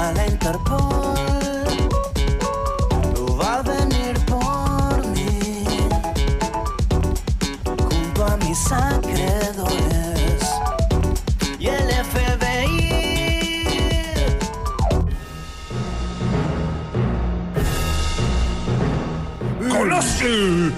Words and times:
hasta 0.00 0.12
la 0.14 0.26
Interpol 0.26 1.14
va 3.38 3.58
a 3.58 3.62
venir 3.62 4.18
por 4.26 5.06
mí 5.08 5.64
junto 7.64 8.24
a 8.24 8.36
mis 8.38 8.72
acreedores 8.72 10.42
y 11.58 11.66
el 11.66 11.90
FBI. 12.04 12.90
¡Conoce! 19.68 20.72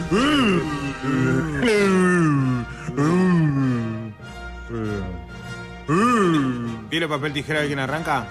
¿Tiene 6.91 7.09
papel 7.09 7.33
tijera 7.33 7.61
alguien 7.61 7.79
arranca? 7.79 8.27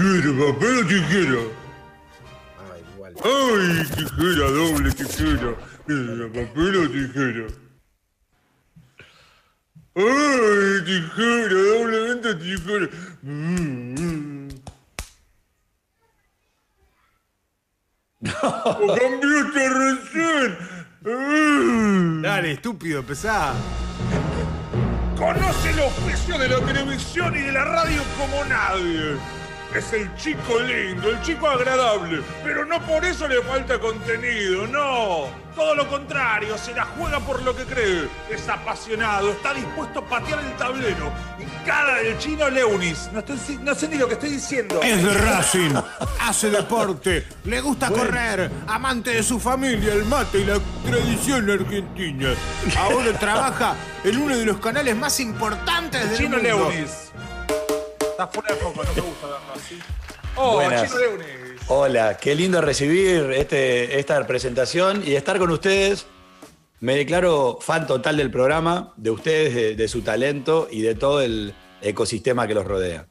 ¿Quiere 0.00 0.32
papel 0.32 0.78
o 0.78 0.86
tijera? 0.86 1.40
Ay, 2.72 2.82
igual. 2.94 3.14
¡Ay, 3.22 3.84
tijera, 3.96 4.46
doble 4.50 4.90
tijera! 4.92 5.54
¿Quiere 5.86 6.26
papel 6.28 6.76
o 6.76 6.88
tijera? 6.88 7.46
¡Ay, 9.96 10.84
tijera, 10.86 11.54
doblemente 11.54 12.34
tijera! 12.36 12.88
Mm, 13.20 13.94
mm. 14.00 14.48
¡Lo 18.22 18.96
cambiaste 18.96 19.68
recién! 19.68 20.58
Mm. 21.02 22.22
Dale, 22.22 22.52
estúpido, 22.52 23.02
pesá. 23.02 23.52
Conoce 25.18 25.68
el 25.68 25.80
oficio 25.80 26.38
de 26.38 26.48
la 26.48 26.60
televisión 26.64 27.36
y 27.36 27.40
de 27.40 27.52
la 27.52 27.66
radio 27.66 28.02
como 28.16 28.42
nadie. 28.46 29.39
Es 29.74 29.92
el 29.92 30.12
chico 30.16 30.58
lindo, 30.58 31.10
el 31.10 31.22
chico 31.22 31.48
agradable, 31.48 32.22
pero 32.42 32.64
no 32.64 32.80
por 32.86 33.04
eso 33.04 33.28
le 33.28 33.40
falta 33.42 33.78
contenido, 33.78 34.66
no. 34.66 35.28
Todo 35.54 35.74
lo 35.76 35.88
contrario, 35.88 36.56
se 36.58 36.74
la 36.74 36.84
juega 36.86 37.20
por 37.20 37.42
lo 37.42 37.54
que 37.54 37.64
cree. 37.64 38.08
Es 38.30 38.48
apasionado, 38.48 39.30
está 39.30 39.52
dispuesto 39.54 40.00
a 40.00 40.04
patear 40.08 40.40
el 40.40 40.52
tablero. 40.56 41.12
Y 41.38 41.66
cara 41.66 41.96
del 41.98 42.18
chino 42.18 42.48
Leunis. 42.50 43.10
No, 43.12 43.20
estoy- 43.20 43.58
no 43.62 43.74
sé 43.74 43.86
ni 43.88 43.96
lo 43.96 44.08
que 44.08 44.14
estoy 44.14 44.30
diciendo. 44.30 44.80
Es 44.82 45.04
de 45.04 45.14
Racing, 45.14 45.74
hace 46.20 46.50
deporte, 46.50 47.26
le 47.44 47.60
gusta 47.60 47.90
correr, 47.90 48.50
amante 48.66 49.10
de 49.10 49.22
su 49.22 49.38
familia, 49.38 49.92
el 49.92 50.04
mate 50.04 50.38
y 50.40 50.44
la 50.46 50.58
tradición 50.84 51.48
argentina. 51.50 52.30
Ahora 52.78 53.12
trabaja 53.18 53.74
en 54.02 54.16
uno 54.16 54.36
de 54.36 54.46
los 54.46 54.58
canales 54.58 54.96
más 54.96 55.20
importantes 55.20 56.08
del 56.10 56.18
Chino 56.18 56.38
mundo. 56.38 56.70
Leunis. 56.70 57.09
Está 58.20 58.32
fuera 58.38 58.54
de 58.54 58.60
foco, 58.60 58.84
no 58.84 58.92
me 58.94 59.00
gusta 59.00 59.26
verlo 59.28 59.52
así. 59.56 59.78
Oh, 60.36 60.54
Buenas. 60.56 60.82
Chino 60.92 60.98
Leunis. 61.00 61.26
Hola, 61.68 62.18
qué 62.18 62.34
lindo 62.34 62.60
recibir 62.60 63.30
este, 63.34 63.98
esta 63.98 64.26
presentación 64.26 65.02
y 65.06 65.14
estar 65.14 65.38
con 65.38 65.48
ustedes. 65.50 66.06
Me 66.80 66.96
declaro 66.96 67.56
fan 67.62 67.86
total 67.86 68.18
del 68.18 68.30
programa, 68.30 68.92
de 68.98 69.10
ustedes, 69.10 69.54
de, 69.54 69.74
de 69.74 69.88
su 69.88 70.02
talento 70.02 70.68
y 70.70 70.82
de 70.82 70.94
todo 70.96 71.22
el 71.22 71.54
ecosistema 71.80 72.46
que 72.46 72.52
los 72.52 72.66
rodea. 72.66 73.06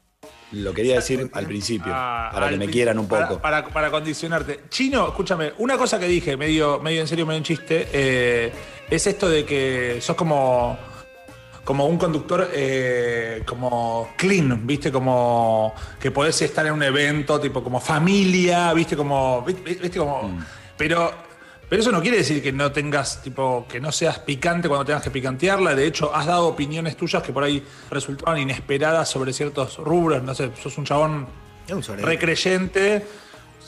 Lo 0.52 0.72
quería 0.72 0.94
decir 0.94 1.28
al 1.32 1.46
principio, 1.46 1.90
Ah, 1.92 2.30
para 2.32 2.48
que 2.50 2.56
me 2.56 2.68
quieran 2.68 2.96
un 3.00 3.08
para- 3.08 3.26
poco. 3.28 3.40
Para, 3.42 3.66
para 3.66 3.90
condicionarte. 3.90 4.60
Chino, 4.68 5.08
escúchame, 5.08 5.54
una 5.58 5.76
cosa 5.76 5.98
que 5.98 6.06
dije, 6.06 6.36
medio, 6.36 6.78
medio 6.78 7.00
en 7.00 7.08
serio, 7.08 7.26
medio 7.26 7.38
en 7.38 7.44
chiste, 7.44 7.88
eh, 7.92 8.52
es 8.88 9.06
esto 9.08 9.28
de 9.28 9.44
que 9.44 9.98
sos 10.00 10.14
como, 10.14 10.78
como 11.64 11.86
un 11.86 11.98
conductor 11.98 12.48
eh, 12.52 13.42
como 13.46 14.08
clean, 14.16 14.66
¿viste? 14.66 14.90
Como 14.90 15.74
que 16.00 16.10
podés 16.10 16.40
estar 16.42 16.66
en 16.66 16.72
un 16.72 16.82
evento, 16.82 17.38
tipo 17.40 17.62
como 17.62 17.80
familia, 17.80 18.72
¿viste? 18.72 18.96
Como, 18.96 19.42
¿viste? 19.42 19.98
Como, 19.98 20.22
Mm. 20.24 20.44
pero, 20.76 21.12
pero 21.68 21.82
eso 21.82 21.92
no 21.92 22.00
quiere 22.02 22.16
decir 22.18 22.42
que 22.42 22.50
no 22.52 22.72
tengas, 22.72 23.22
tipo, 23.22 23.66
que 23.68 23.78
no 23.80 23.92
seas 23.92 24.18
picante 24.20 24.66
cuando 24.68 24.84
tengas 24.86 25.02
que 25.02 25.10
picantearla. 25.10 25.74
De 25.74 25.86
hecho, 25.86 26.12
has 26.14 26.26
dado 26.26 26.48
opiniones 26.48 26.96
tuyas 26.96 27.22
que 27.22 27.32
por 27.32 27.44
ahí 27.44 27.62
resultaban 27.90 28.38
inesperadas 28.40 29.08
sobre 29.08 29.32
ciertos 29.32 29.76
rubros. 29.78 30.22
No 30.22 30.34
sé, 30.34 30.50
sos 30.60 30.76
un 30.78 30.84
chabón 30.84 31.26
recreyente. 32.02 33.06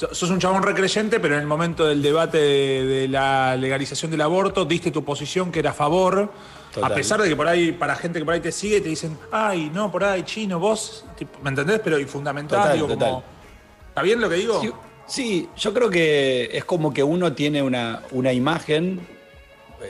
So- 0.02 0.14
Sos 0.14 0.30
un 0.30 0.40
chabón 0.40 0.62
recreyente, 0.64 1.20
pero 1.20 1.34
en 1.34 1.40
el 1.42 1.46
momento 1.46 1.86
del 1.86 2.02
debate 2.02 2.38
de, 2.38 2.84
de 2.84 3.08
la 3.08 3.56
legalización 3.56 4.10
del 4.10 4.20
aborto 4.20 4.64
diste 4.64 4.90
tu 4.90 5.04
posición 5.04 5.52
que 5.52 5.60
era 5.60 5.70
a 5.70 5.74
favor. 5.74 6.32
Total. 6.74 6.90
A 6.90 6.94
pesar 6.94 7.20
de 7.22 7.28
que 7.28 7.36
por 7.36 7.46
ahí, 7.46 7.70
para 7.72 7.94
gente 7.94 8.18
que 8.18 8.24
por 8.24 8.34
ahí 8.34 8.40
te 8.40 8.50
sigue, 8.50 8.80
te 8.80 8.88
dicen, 8.88 9.16
ay, 9.30 9.70
no, 9.72 9.92
por 9.92 10.02
ahí, 10.02 10.22
chino, 10.24 10.58
vos, 10.58 11.04
¿me 11.42 11.50
entendés? 11.50 11.80
Pero 11.84 11.98
y 12.00 12.04
fundamental, 12.06 12.60
Total, 12.62 12.74
digo, 12.74 12.88
total. 12.88 13.08
como. 13.10 13.24
¿Está 13.90 14.02
bien 14.02 14.20
lo 14.20 14.28
que 14.28 14.36
digo? 14.36 14.60
Sí, 14.60 14.70
sí, 15.06 15.48
yo 15.56 15.72
creo 15.74 15.88
que 15.90 16.48
es 16.52 16.64
como 16.64 16.92
que 16.92 17.04
uno 17.04 17.32
tiene 17.34 17.62
una, 17.62 18.02
una 18.10 18.32
imagen, 18.32 19.06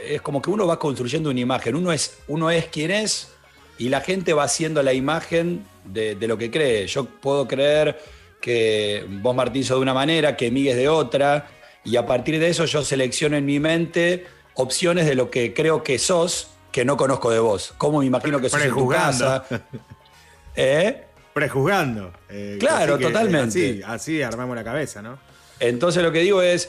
es 0.07 0.21
como 0.21 0.43
que 0.43 0.51
uno 0.51 0.67
va 0.67 0.79
construyendo 0.79 1.31
una 1.31 1.41
imagen, 1.41 1.77
uno 1.77 1.93
es, 1.93 2.19
uno 2.29 2.51
es 2.51 2.67
quien 2.67 2.91
es 2.91 3.33
y 3.79 3.89
la 3.89 4.01
gente 4.01 4.33
va 4.35 4.43
haciendo 4.45 4.83
la 4.83 4.93
imagen 4.93 5.65
de, 5.85 6.17
de 6.17 6.27
lo 6.29 6.37
que 6.37 6.51
cree. 6.51 6.87
Yo 6.89 7.05
puedo 7.05 7.47
creer 7.47 7.99
que 8.43 9.07
vos 9.09 9.35
Martín 9.35 9.65
sos 9.65 9.79
de 9.79 9.83
una 9.83 9.95
manera, 9.95 10.37
que 10.37 10.51
Miguel 10.51 10.73
es 10.73 10.77
de 10.77 10.89
otra, 10.89 11.49
y 11.85 11.97
a 11.97 12.05
partir 12.05 12.39
de 12.39 12.49
eso 12.49 12.67
yo 12.67 12.85
selecciono 12.85 13.37
en 13.39 13.47
mi 13.47 13.59
mente 13.59 14.27
opciones 14.55 15.07
de 15.07 15.15
lo 15.15 15.31
que 15.31 15.55
creo 15.55 15.83
que 15.83 15.99
sos, 15.99 16.51
que 16.71 16.85
no 16.85 16.99
conozco 16.99 17.31
de 17.31 17.39
vos. 17.39 17.73
Cómo 17.79 18.01
me 18.01 18.07
imagino 18.07 18.41
que 18.41 18.51
sos 18.51 18.61
en 18.61 18.75
tu 18.75 18.89
casa. 18.89 19.45
¿Eh? 20.57 21.05
Prejuzgando. 21.33 22.13
Eh, 22.29 22.59
Claro, 22.61 22.99
que, 22.99 23.07
totalmente. 23.07 23.49
Así, 23.49 23.83
así 23.85 24.23
armamos 24.23 24.55
la 24.55 24.65
cabeza, 24.65 25.01
¿no? 25.01 25.19
Entonces 25.59 26.03
lo 26.03 26.13
que 26.13 26.19
digo 26.19 26.43
es, 26.43 26.69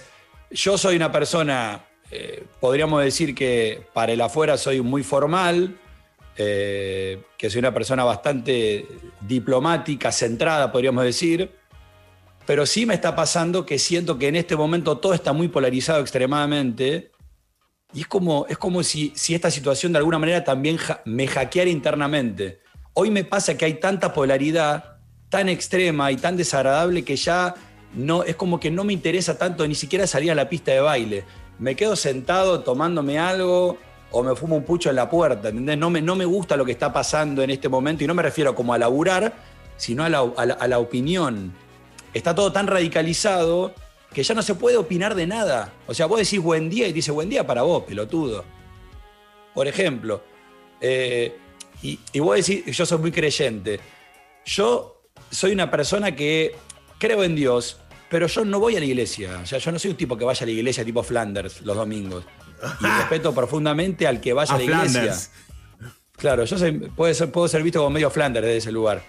yo 0.52 0.78
soy 0.78 0.96
una 0.96 1.12
persona, 1.12 1.84
eh, 2.12 2.44
podríamos 2.60 3.04
decir 3.04 3.36
que 3.36 3.86
para 3.94 4.14
el 4.14 4.22
afuera 4.22 4.56
soy 4.56 4.82
muy 4.82 5.04
formal, 5.04 5.76
eh, 6.38 7.22
que 7.38 7.50
soy 7.50 7.60
una 7.60 7.74
persona 7.74 8.04
bastante 8.04 8.88
diplomática, 9.22 10.12
centrada, 10.12 10.72
podríamos 10.72 11.04
decir, 11.04 11.52
pero 12.46 12.66
sí 12.66 12.86
me 12.86 12.94
está 12.94 13.16
pasando 13.16 13.66
que 13.66 13.80
siento 13.80 14.18
que 14.18 14.28
en 14.28 14.36
este 14.36 14.56
momento 14.56 14.98
todo 14.98 15.14
está 15.14 15.34
muy 15.34 15.48
polarizado 15.48 16.02
extremadamente 16.02 17.12
y 17.94 18.02
es 18.02 18.08
como, 18.08 18.46
es 18.50 18.58
como 18.58 18.84
si, 18.84 19.14
si 19.16 19.36
esta 19.36 19.52
situación 19.52 19.92
de 19.92 20.00
alguna 20.00 20.20
manera 20.20 20.44
también 20.44 20.78
me 21.06 21.28
hackeara 21.28 21.70
internamente. 21.70 22.60
Hoy 22.94 23.12
me 23.12 23.24
pasa 23.24 23.56
que 23.56 23.66
hay 23.66 23.76
tanta 23.76 24.14
polaridad 24.14 24.98
tan 25.30 25.48
extrema 25.50 26.12
y 26.12 26.18
tan 26.18 26.36
desagradable 26.38 27.04
que 27.04 27.16
ya 27.16 27.56
no, 27.96 28.24
es 28.24 28.36
como 28.36 28.60
que 28.60 28.72
no 28.72 28.84
me 28.84 28.94
interesa 28.94 29.38
tanto 29.38 29.68
ni 29.68 29.76
siquiera 29.76 30.06
salir 30.08 30.32
a 30.32 30.36
la 30.36 30.50
pista 30.50 30.72
de 30.72 30.80
baile. 30.80 31.24
Me 31.60 31.76
quedo 31.76 31.96
sentado 31.96 32.62
tomándome 32.62 33.20
algo 33.20 33.78
o 34.12 34.24
me 34.24 34.36
fumo 34.36 34.56
un 34.58 34.64
pucho 34.64 34.90
en 34.90 34.96
la 34.96 35.10
puerta, 35.10 35.50
¿entendés? 35.50 35.78
No 35.78 35.90
me, 35.90 36.02
no 36.02 36.16
me 36.16 36.26
gusta 36.26 36.58
lo 36.58 36.66
que 36.66 36.72
está 36.72 36.92
pasando 36.92 37.42
en 37.42 37.52
este 37.52 37.70
momento 37.70 38.04
y 38.04 38.08
no 38.08 38.14
me 38.16 38.22
refiero 38.24 38.54
como 38.54 38.74
a 38.74 38.78
laburar, 38.78 39.34
sino 39.78 40.04
a 40.04 40.10
la- 40.10 40.20
a 40.36 40.68
la 40.68 40.80
opinión. 40.80 41.54
Está 42.14 42.36
todo 42.36 42.52
tan 42.52 42.68
radicalizado 42.68 43.74
que 44.14 44.24
ya 44.24 44.34
no 44.36 44.42
se 44.44 44.56
puede 44.56 44.78
opinar 44.78 45.16
de 45.16 45.26
nada. 45.28 45.74
O 45.88 45.94
sea, 45.94 46.06
vos 46.06 46.20
decís 46.20 46.40
buen 46.40 46.70
día 46.70 46.88
y 46.88 46.94
dice 46.94 47.12
buen 47.12 47.30
día 47.30 47.46
para 47.46 47.64
vos, 47.64 47.84
pelotudo. 47.84 48.46
Por 49.54 49.68
ejemplo, 49.68 50.24
eh, 50.80 51.36
y, 51.82 52.00
y 52.12 52.20
vos 52.20 52.36
decís, 52.36 52.76
yo 52.76 52.86
soy 52.86 52.98
muy 53.00 53.12
creyente. 53.12 53.80
Yo 54.46 55.02
soy 55.32 55.52
una 55.52 55.70
persona 55.72 56.16
que 56.16 56.56
creo 57.00 57.24
en 57.24 57.36
Dios, 57.36 57.78
pero 58.10 58.28
yo 58.28 58.46
no 58.46 58.60
voy 58.60 58.76
a 58.76 58.80
la 58.80 58.86
iglesia. 58.86 59.40
O 59.42 59.46
sea, 59.46 59.58
yo 59.60 59.72
no 59.72 59.80
soy 59.80 59.92
un 59.92 59.98
tipo 59.98 60.18
que 60.18 60.26
vaya 60.26 60.44
a 60.44 60.46
la 60.46 60.52
iglesia 60.52 60.86
tipo 60.86 61.02
Flanders 61.02 61.62
los 61.62 61.76
domingos. 61.76 62.24
Y 62.80 62.86
respeto 63.00 63.34
profundamente 63.34 64.06
al 64.08 64.22
que 64.22 64.34
vaya 64.34 64.54
a, 64.54 64.58
la 64.58 64.64
iglesia. 64.64 64.90
Flanders. 64.90 65.32
Claro, 66.16 66.46
yo 66.46 66.58
soy- 66.58 66.72
puede 66.96 67.14
ser, 67.16 67.32
puedo 67.32 67.48
ser 67.48 67.64
visto 67.64 67.80
como 67.80 67.90
medio 67.90 68.10
Flanders 68.10 68.46
desde 68.46 68.58
ese 68.58 68.72
lugar. 68.72 69.02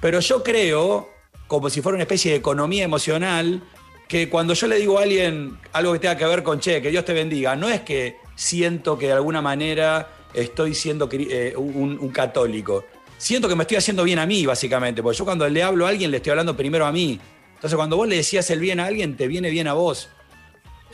Pero 0.00 0.20
yo 0.20 0.42
creo, 0.42 1.10
como 1.46 1.70
si 1.70 1.80
fuera 1.82 1.94
una 1.96 2.02
especie 2.04 2.32
de 2.32 2.38
economía 2.38 2.84
emocional, 2.84 3.62
que 4.08 4.28
cuando 4.28 4.54
yo 4.54 4.66
le 4.66 4.76
digo 4.76 4.98
a 4.98 5.02
alguien 5.02 5.58
algo 5.72 5.92
que 5.92 5.98
tenga 5.98 6.16
que 6.16 6.24
ver 6.26 6.42
con, 6.42 6.60
che, 6.60 6.80
que 6.82 6.90
Dios 6.90 7.04
te 7.04 7.12
bendiga, 7.12 7.56
no 7.56 7.68
es 7.68 7.80
que 7.82 8.16
siento 8.34 8.98
que 8.98 9.06
de 9.06 9.12
alguna 9.12 9.42
manera 9.42 10.08
estoy 10.34 10.74
siendo 10.74 11.08
eh, 11.12 11.54
un, 11.56 11.98
un 12.00 12.08
católico. 12.10 12.84
Siento 13.18 13.48
que 13.48 13.54
me 13.56 13.62
estoy 13.62 13.78
haciendo 13.78 14.04
bien 14.04 14.18
a 14.18 14.26
mí, 14.26 14.44
básicamente, 14.46 15.02
porque 15.02 15.18
yo 15.18 15.24
cuando 15.24 15.48
le 15.48 15.62
hablo 15.62 15.86
a 15.86 15.88
alguien 15.88 16.10
le 16.10 16.18
estoy 16.18 16.30
hablando 16.30 16.56
primero 16.56 16.84
a 16.86 16.92
mí. 16.92 17.18
Entonces 17.54 17.74
cuando 17.76 17.96
vos 17.96 18.06
le 18.06 18.16
decías 18.16 18.48
el 18.50 18.60
bien 18.60 18.78
a 18.78 18.86
alguien, 18.86 19.16
te 19.16 19.26
viene 19.26 19.48
bien 19.50 19.66
a 19.66 19.72
vos. 19.72 20.08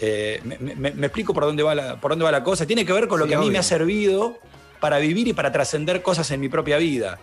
Eh, 0.00 0.40
me, 0.44 0.56
me- 0.58 0.90
me 0.92 1.06
explico 1.06 1.34
por 1.34 1.44
dónde, 1.44 1.62
va 1.62 1.74
la, 1.74 2.00
por 2.00 2.12
dónde 2.12 2.24
va 2.24 2.30
la 2.32 2.42
cosa. 2.44 2.66
Tiene 2.66 2.86
que 2.86 2.92
ver 2.92 3.08
con 3.08 3.18
lo 3.18 3.24
Sí, 3.26 3.30
que 3.30 3.34
a 3.34 3.38
mí 3.38 3.44
obvio. 3.46 3.52
me 3.52 3.58
ha 3.58 3.62
servido 3.62 4.38
para 4.80 4.98
vivir 4.98 5.28
y 5.28 5.32
para 5.32 5.52
trascender 5.52 6.02
cosas 6.02 6.30
en 6.30 6.40
mi 6.40 6.48
propia 6.48 6.76
vida, 6.78 7.18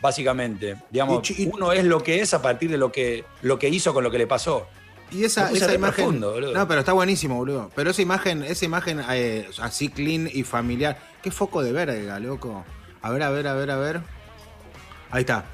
básicamente. 0.00 0.76
Digamos, 0.90 1.30
Y 1.30 1.50
uno 1.52 1.72
es 1.72 1.84
lo 1.84 2.02
que 2.02 2.20
es 2.20 2.34
a 2.34 2.42
partir 2.42 2.70
de 2.70 2.78
lo 2.78 2.90
que, 2.92 3.24
lo 3.42 3.58
que 3.58 3.68
hizo 3.68 3.92
con 3.92 4.04
lo 4.04 4.10
que 4.10 4.18
le 4.18 4.26
pasó. 4.26 4.66
Y 5.12 5.24
esa, 5.24 5.50
esa 5.50 5.74
imagen. 5.74 6.04
profundo, 6.20 6.40
no, 6.40 6.68
pero 6.68 6.80
está 6.80 6.92
buenísimo, 6.92 7.34
boludo. 7.34 7.70
Pero 7.74 7.90
esa 7.90 8.00
imagen, 8.00 8.44
esa 8.44 8.64
imagen 8.64 9.02
eh, 9.10 9.48
así 9.60 9.88
clean 9.88 10.28
y 10.32 10.44
familiar. 10.44 10.98
Qué 11.20 11.30
foco 11.32 11.62
de 11.62 11.72
verga, 11.72 12.20
loco. 12.20 12.64
A 13.02 13.10
ver, 13.10 13.22
a 13.24 13.30
ver, 13.30 13.48
a 13.48 13.54
ver, 13.54 13.70
a 13.72 13.76
ver. 13.76 14.00
Ahí 15.10 15.22
está. 15.22 15.44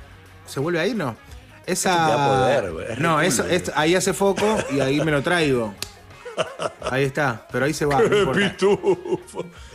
¿Se 0.46 0.60
vuelve 0.60 0.80
a 0.80 0.86
ir, 0.86 0.94
no? 0.94 1.16
Esa. 1.64 1.92
Esto 1.92 2.04
te 2.04 2.10
da 2.10 2.28
poder, 2.28 2.72
güey. 2.72 2.92
Es 2.92 2.98
no, 2.98 3.20
eso, 3.20 3.44
ahí 3.74 3.94
hace 3.94 4.12
foco 4.12 4.58
y 4.70 4.80
ahí 4.80 5.00
me 5.00 5.10
lo 5.10 5.22
traigo. 5.22 5.74
Ahí 6.90 7.04
está, 7.04 7.46
pero 7.50 7.64
ahí 7.64 7.72
se 7.72 7.86
va. 7.86 7.98
no 7.98 8.32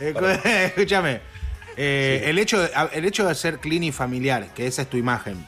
Escúchame. 0.00 1.20
Eh, 1.76 2.22
el, 2.26 2.38
hecho 2.38 2.60
de, 2.60 2.70
el 2.92 3.04
hecho 3.04 3.26
de 3.26 3.34
ser 3.34 3.58
clean 3.58 3.82
y 3.84 3.92
familiar, 3.92 4.48
que 4.54 4.66
esa 4.66 4.82
es 4.82 4.90
tu 4.90 4.96
imagen, 4.96 5.44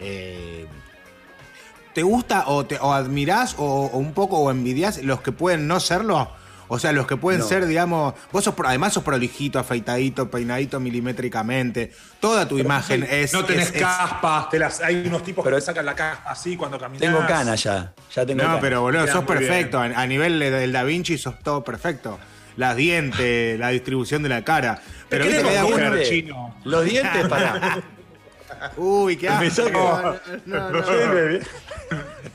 eh, 0.00 0.66
¿te 1.94 2.02
gusta 2.02 2.44
o, 2.48 2.64
te, 2.66 2.78
o 2.78 2.92
admirás 2.92 3.54
o, 3.58 3.86
o 3.92 3.98
un 3.98 4.12
poco 4.12 4.38
o 4.38 4.50
envidias 4.50 5.02
los 5.02 5.20
que 5.20 5.32
pueden 5.32 5.66
no 5.66 5.80
serlo? 5.80 6.30
O 6.66 6.78
sea, 6.78 6.92
los 6.92 7.06
que 7.06 7.18
pueden 7.18 7.42
No. 7.42 7.46
ser, 7.46 7.66
digamos, 7.66 8.14
vos 8.32 8.42
sos, 8.42 8.54
además 8.64 8.94
sos 8.94 9.04
prolijito, 9.04 9.58
afeitadito, 9.58 10.30
peinadito 10.30 10.80
milimétricamente. 10.80 11.92
Toda 12.20 12.48
tu 12.48 12.58
imagen 12.58 13.06
es. 13.08 13.34
No 13.34 13.44
tenés 13.44 13.66
es- 13.70 13.80
caspa, 13.82 14.48
te 14.50 14.58
las, 14.58 14.80
hay 14.80 15.04
unos 15.06 15.22
tipos 15.22 15.44
Pero- 15.44 15.56
que 15.56 15.60
te 15.60 15.66
sacan 15.66 15.84
la 15.84 15.94
caspa 15.94 16.30
así 16.30 16.56
cuando 16.56 16.78
caminas. 16.78 17.02
Tengo 17.02 17.24
cana 17.26 17.54
ya. 17.54 17.92
Ya 18.14 18.24
tengo 18.24 18.42
No, 18.42 18.48
cana. 18.48 18.60
pero 18.60 18.80
boludo, 18.80 19.06
sos 19.06 19.24
perfecto. 19.26 19.78
A, 19.78 19.84
a 19.84 20.06
nivel 20.06 20.38
de- 20.40 20.50
del 20.50 20.72
Da 20.72 20.84
Vinci 20.84 21.18
sos 21.18 21.38
todo 21.40 21.62
perfecto. 21.62 22.18
Las 22.56 22.76
dientes, 22.76 23.58
la 23.58 23.70
distribución 23.70 24.22
de 24.22 24.28
la 24.28 24.44
cara. 24.44 24.80
Pero 25.08 25.24
viste 25.24 25.42
que 25.42 25.60
coger. 25.60 25.92
Dientes, 25.92 26.08
chino. 26.08 26.56
Los 26.64 26.84
dientes, 26.84 27.26
para. 27.28 27.82
Uy, 28.76 29.16
qué 29.16 29.28
asco. 29.28 29.70
No, 29.70 30.70
no, 30.70 30.70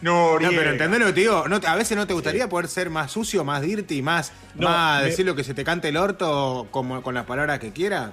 no, 0.02 0.40
no. 0.40 0.50
Pero 0.50 0.72
entendés 0.72 1.00
lo 1.00 1.06
que 1.08 1.14
te 1.14 1.20
digo. 1.22 1.46
A 1.66 1.76
veces 1.76 1.98
no 1.98 2.06
te 2.08 2.14
gustaría 2.14 2.50
poder 2.50 2.68
ser 2.68 2.90
más 2.90 3.12
sucio, 3.12 3.44
más 3.44 3.62
dirty, 3.62 4.02
más, 4.02 4.32
más 4.56 5.04
decir 5.04 5.26
lo 5.26 5.36
que 5.36 5.44
se 5.44 5.54
te 5.54 5.64
cante 5.64 5.90
el 5.90 5.98
orto 5.98 6.68
como, 6.72 7.02
con 7.02 7.16
las 7.16 7.26
palabras 7.26 7.60
que 7.60 7.72
quieras. 7.72 8.12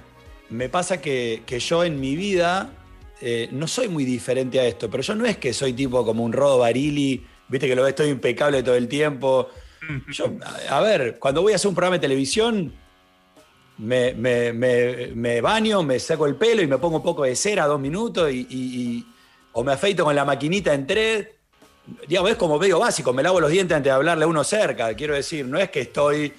Me 0.49 0.69
pasa 0.69 1.01
que, 1.01 1.43
que 1.45 1.59
yo 1.59 1.83
en 1.83 1.99
mi 1.99 2.15
vida 2.15 2.71
eh, 3.19 3.49
no 3.51 3.67
soy 3.67 3.87
muy 3.87 4.05
diferente 4.05 4.59
a 4.59 4.65
esto, 4.65 4.89
pero 4.89 5.01
yo 5.01 5.15
no 5.15 5.25
es 5.25 5.37
que 5.37 5.53
soy 5.53 5.73
tipo 5.73 6.05
como 6.05 6.23
un 6.23 6.33
Rodo 6.33 6.59
Barili, 6.59 7.25
viste 7.47 7.67
que 7.67 7.75
lo 7.75 7.83
ves 7.83 7.95
todo 7.95 8.07
impecable 8.07 8.61
todo 8.63 8.75
el 8.75 8.87
tiempo. 8.87 9.49
Yo, 10.09 10.31
a, 10.69 10.81
ver, 10.81 11.17
cuando 11.19 11.41
voy 11.41 11.53
a 11.53 11.55
hacer 11.55 11.69
un 11.69 11.75
programa 11.75 11.95
de 11.95 12.01
televisión, 12.01 12.73
me, 13.77 15.41
baño, 15.41 15.83
me 15.83 15.99
saco 15.99 16.25
el 16.25 16.35
pelo 16.35 16.61
y 16.61 16.67
me 16.67 16.77
pongo 16.77 16.97
un 16.97 17.03
poco 17.03 17.23
de 17.23 17.35
cera 17.35 17.67
dos 17.67 17.79
minutos 17.79 18.31
y, 18.31 19.05
o 19.53 19.63
me 19.63 19.73
afeito 19.73 20.03
con 20.03 20.15
la 20.15 20.25
maquinita 20.25 20.73
en 20.73 20.87
tres. 20.87 21.27
Digamos, 22.07 22.31
es 22.31 22.37
como 22.37 22.59
medio 22.59 22.79
básico, 22.79 23.13
me 23.13 23.23
lavo 23.23 23.39
los 23.39 23.49
dientes 23.49 23.75
antes 23.75 23.89
de 23.89 23.95
hablarle 23.95 24.25
a 24.25 24.27
uno 24.27 24.43
cerca, 24.43 24.93
quiero 24.93 25.15
decir, 25.15 25.45
no 25.45 25.57
es 25.57 25.69
que 25.69 25.81
estoy 25.81 26.33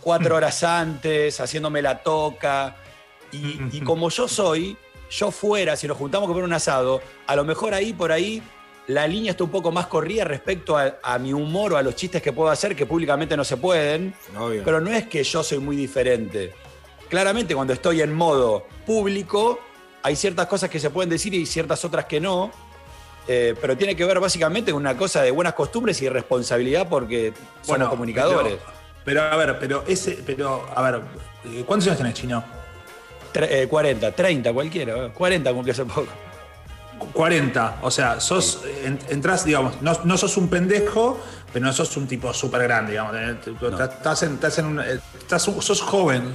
cuatro 0.00 0.36
horas 0.36 0.64
antes 0.64 1.40
haciéndome 1.40 1.80
la 1.80 2.02
toca. 2.02 2.76
Y, 3.30 3.80
como 3.80 4.10
yo 4.10 4.28
soy, 4.28 4.76
yo 5.10 5.30
fuera, 5.30 5.76
si 5.76 5.86
nos 5.86 5.96
juntamos 5.96 6.28
a 6.28 6.32
un 6.32 6.52
asado, 6.52 7.00
a 7.26 7.36
lo 7.36 7.44
mejor 7.44 7.72
ahí 7.72 7.94
por 7.94 8.12
ahí 8.12 8.42
la 8.88 9.06
línea 9.06 9.30
está 9.32 9.44
un 9.44 9.50
poco 9.50 9.70
más 9.70 9.86
corrida 9.86 10.24
respecto 10.24 10.76
a, 10.76 10.96
a 11.02 11.18
mi 11.18 11.32
humor 11.32 11.72
o 11.74 11.76
a 11.76 11.82
los 11.82 11.94
chistes 11.94 12.20
que 12.22 12.32
puedo 12.32 12.50
hacer 12.50 12.74
que 12.74 12.84
públicamente 12.86 13.36
no 13.36 13.44
se 13.44 13.56
pueden. 13.56 14.14
Obvio. 14.38 14.62
Pero 14.64 14.80
no 14.80 14.90
es 14.92 15.06
que 15.06 15.22
yo 15.22 15.42
soy 15.42 15.58
muy 15.58 15.76
diferente. 15.76 16.52
Claramente 17.08 17.54
cuando 17.54 17.72
estoy 17.74 18.00
en 18.02 18.12
modo 18.14 18.66
público, 18.86 19.60
hay 20.02 20.16
ciertas 20.16 20.46
cosas 20.46 20.68
que 20.70 20.80
se 20.80 20.90
pueden 20.90 21.10
decir 21.10 21.32
y 21.34 21.46
ciertas 21.46 21.84
otras 21.84 22.06
que 22.06 22.20
no. 22.20 22.50
Eh, 23.28 23.54
pero 23.60 23.76
tiene 23.76 23.94
que 23.94 24.04
ver 24.04 24.18
básicamente 24.18 24.72
con 24.72 24.80
una 24.82 24.96
cosa 24.96 25.22
de 25.22 25.30
buenas 25.30 25.52
costumbres 25.54 26.02
y 26.02 26.08
responsabilidad 26.08 26.88
porque 26.88 27.32
somos 27.62 27.88
comunicadores. 27.88 28.54
Pero, 28.54 28.72
pero, 29.04 29.22
a 29.22 29.36
ver, 29.36 29.58
pero 29.60 29.84
ese, 29.86 30.18
pero, 30.26 30.66
a 30.74 30.82
ver, 30.82 31.02
¿cuántos 31.64 31.86
años 31.86 31.98
tenés, 31.98 32.14
chino? 32.14 32.42
Tre- 33.32 33.46
eh, 33.48 33.68
40, 33.68 34.10
30, 34.10 34.52
cualquiera. 34.52 35.06
eh, 35.06 35.10
40 35.14 35.52
cumple 35.52 35.70
hace 35.72 35.84
poco. 35.84 36.06
40. 37.12 37.78
O 37.82 37.90
sea, 37.90 38.20
sos, 38.20 38.60
en- 38.84 38.98
entras, 39.08 39.44
digamos, 39.44 39.80
no, 39.82 39.92
no 40.04 40.16
sos 40.16 40.36
un 40.36 40.48
pendejo, 40.48 41.18
pero 41.52 41.64
no 41.66 41.72
sos 41.72 41.96
un 41.96 42.06
tipo 42.06 42.32
súper 42.32 42.62
grande, 42.62 42.92
digamos. 42.92 43.14
eh, 43.16 43.36
tú 43.44 43.56
Estás 43.66 44.22
en, 44.22 44.34
estás 44.34 44.58
en 44.58 44.66
un- 44.66 44.80
eh, 44.80 45.00
estás- 45.18 45.42
sos 45.42 45.80
joven. 45.80 46.32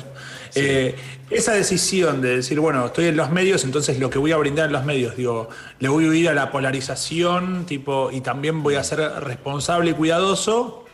Eh, 0.56 0.96
esa 1.30 1.54
decisión 1.54 2.22
de 2.22 2.38
decir, 2.38 2.60
bueno, 2.60 2.86
estoy 2.88 3.06
en 3.08 3.18
los 3.18 3.30
medios, 3.30 3.64
entonces 3.64 4.00
lo 4.00 4.10
que 4.10 4.18
voy 4.18 4.32
a 4.32 4.38
brindar 4.38 4.68
en 4.68 4.72
los 4.74 4.86
medios, 4.86 5.16
digo, 5.18 5.50
le 5.80 5.90
voy 5.90 6.06
a 6.06 6.10
huir 6.10 6.30
a 6.30 6.34
la 6.34 6.52
polarización, 6.52 7.66
tipo, 7.66 8.10
y 8.12 8.22
también 8.22 8.64
voy 8.64 8.76
a 8.76 8.84
ser 8.84 9.00
responsable 9.22 9.92
y 9.92 9.94
cuidadoso, 9.94 10.86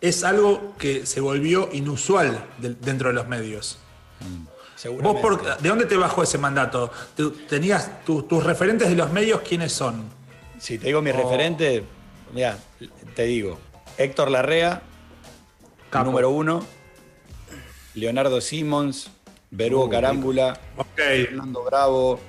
es 0.00 0.24
algo 0.24 0.74
que 0.78 1.06
se 1.06 1.20
volvió 1.20 1.68
inusual 1.72 2.44
de- 2.58 2.74
dentro 2.74 3.08
de 3.08 3.14
los 3.14 3.28
medios. 3.28 3.78
¿Vos 4.78 4.82
Seguramente. 4.82 5.20
por, 5.22 5.58
de 5.60 5.68
dónde 5.68 5.86
te 5.86 5.96
bajó 5.96 6.22
ese 6.22 6.38
mandato? 6.38 6.92
¿Tú- 7.16 7.32
¿Tenías 7.48 8.04
tu- 8.04 8.22
tus 8.22 8.44
referentes 8.44 8.88
de 8.88 8.94
los 8.94 9.10
medios 9.12 9.40
quiénes 9.40 9.72
son? 9.72 10.04
Si 10.58 10.78
te 10.78 10.86
digo 10.86 11.00
Oh. 11.00 11.02
mi 11.02 11.10
referente, 11.10 11.82
mira, 12.32 12.56
te 13.16 13.24
digo, 13.24 13.58
Héctor 13.96 14.30
Larrea, 14.30 14.82
Capo. 15.90 16.04
número 16.06 16.30
uno, 16.30 16.64
Leonardo 17.94 18.40
Simmons, 18.40 19.10
Berugo 19.50 19.88
Carámbula, 19.88 20.58
Ok. 20.76 20.86
Fernando 20.96 21.64
Bravo. 21.64 22.20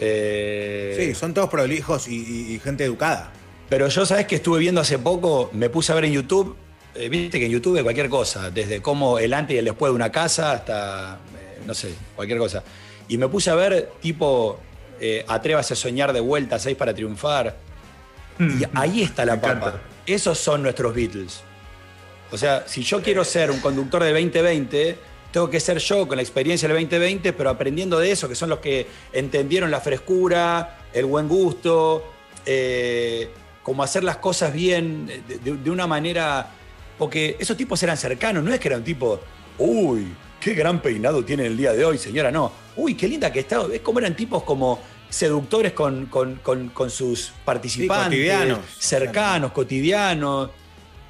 eh, 0.00 0.94
Sí, 0.98 1.14
son 1.14 1.34
todos 1.34 1.48
prolijos 1.50 2.08
y, 2.08 2.14
y- 2.16 2.54
y 2.54 2.58
gente 2.60 2.84
educada. 2.84 3.30
Pero 3.68 3.88
yo, 3.88 4.06
¿sabes 4.06 4.26
que 4.26 4.36
estuve 4.36 4.58
viendo 4.58 4.80
hace 4.80 4.98
poco? 4.98 5.50
Me 5.52 5.68
puse 5.70 5.92
a 5.92 5.94
ver 5.96 6.04
en 6.06 6.12
YouTube. 6.12 6.56
eh, 6.94 7.08
Viste 7.08 7.38
que 7.40 7.46
en 7.46 7.52
YouTube 7.52 7.76
es 7.76 7.82
cualquier 7.82 8.08
cosa, 8.08 8.50
desde 8.50 8.80
cómo 8.80 9.18
el 9.18 9.34
antes 9.34 9.54
y 9.54 9.58
el 9.58 9.64
después 9.64 9.90
de 9.90 9.96
una 9.96 10.12
casa 10.12 10.52
hasta, 10.52 11.18
eh, 11.40 11.43
no 11.66 11.74
sé, 11.74 11.94
cualquier 12.16 12.38
cosa. 12.38 12.62
Y 13.08 13.18
me 13.18 13.28
puse 13.28 13.50
a 13.50 13.54
ver, 13.54 13.90
tipo, 14.00 14.58
eh, 15.00 15.24
Atrévase 15.28 15.74
a 15.74 15.76
soñar 15.76 16.12
de 16.12 16.20
vuelta, 16.20 16.58
seis 16.58 16.76
para 16.76 16.94
triunfar. 16.94 17.56
Y 18.38 18.64
ahí 18.74 19.02
está 19.02 19.24
la 19.24 19.40
papa. 19.40 19.52
encanta. 19.68 19.80
Esos 20.06 20.38
son 20.38 20.62
nuestros 20.62 20.94
Beatles. 20.94 21.40
O 22.32 22.36
sea, 22.38 22.64
si 22.66 22.82
yo 22.82 23.00
quiero 23.02 23.24
ser 23.24 23.50
un 23.50 23.60
conductor 23.60 24.02
de 24.02 24.10
2020, 24.12 24.98
tengo 25.30 25.48
que 25.50 25.60
ser 25.60 25.78
yo 25.78 26.06
con 26.08 26.16
la 26.16 26.22
experiencia 26.22 26.66
del 26.68 26.76
2020, 26.76 27.32
pero 27.32 27.50
aprendiendo 27.50 27.98
de 27.98 28.10
eso, 28.10 28.28
que 28.28 28.34
son 28.34 28.48
los 28.50 28.58
que 28.58 28.86
entendieron 29.12 29.70
la 29.70 29.80
frescura, 29.80 30.78
el 30.92 31.04
buen 31.06 31.28
gusto, 31.28 32.04
eh, 32.46 33.30
como 33.62 33.82
hacer 33.82 34.04
las 34.04 34.16
cosas 34.18 34.52
bien, 34.52 35.06
de, 35.06 35.38
de- 35.38 35.56
de 35.56 35.70
una 35.70 35.86
manera. 35.86 36.48
Porque 36.98 37.36
esos 37.38 37.56
tipos 37.56 37.82
eran 37.82 37.96
cercanos, 37.96 38.42
no 38.44 38.52
es 38.52 38.60
que 38.60 38.68
eran 38.68 38.84
tipo, 38.84 39.20
uy, 39.58 40.06
qué 40.44 40.52
gran 40.54 40.80
peinado 40.82 41.24
tiene 41.24 41.46
el 41.46 41.56
día 41.56 41.72
de 41.72 41.82
hoy, 41.86 41.96
señora, 41.96 42.30
no. 42.30 42.52
Uy, 42.76 42.94
qué 42.94 43.08
linda 43.08 43.32
que 43.32 43.40
está. 43.40 43.62
Es 43.72 43.80
como 43.80 43.98
eran 43.98 44.14
tipos 44.14 44.42
como 44.42 44.78
seductores 45.08 45.72
con, 45.72 46.04
con- 46.06 46.34
con- 46.36 46.68
con 46.68 46.90
sus 46.90 47.32
participantes, 47.46 48.04
cotidianos. 48.10 48.58
cercanos, 48.78 49.52
cotidianos. 49.52 50.50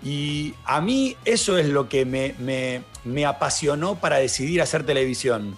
Y 0.04 0.54
a 0.64 0.80
mí 0.80 1.16
eso 1.24 1.58
es 1.58 1.66
lo 1.66 1.88
que 1.88 2.04
me, 2.04 2.34
me- 2.38 2.82
me 3.04 3.26
apasionó 3.26 3.96
para 3.96 4.18
decidir 4.18 4.62
hacer 4.62 4.86
televisión. 4.86 5.56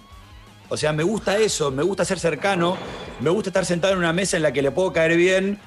O 0.71 0.76
sea, 0.78 0.95
me 0.95 1.02
gusta 1.02 1.37
eso, 1.37 1.71
me 1.71 1.83
gusta 1.83 2.04
ser 2.06 2.18
cercano, 2.18 2.78
me 3.21 3.28
gusta 3.28 3.50
estar 3.50 3.66
sentado 3.66 3.92
en 3.92 3.99
una 3.99 4.12
mesa 4.14 4.38
en 4.38 4.42
la 4.42 4.52
que 4.52 4.62
le 4.62 4.71
puedo 4.71 4.90
caer 4.92 5.16
bien 5.18 5.59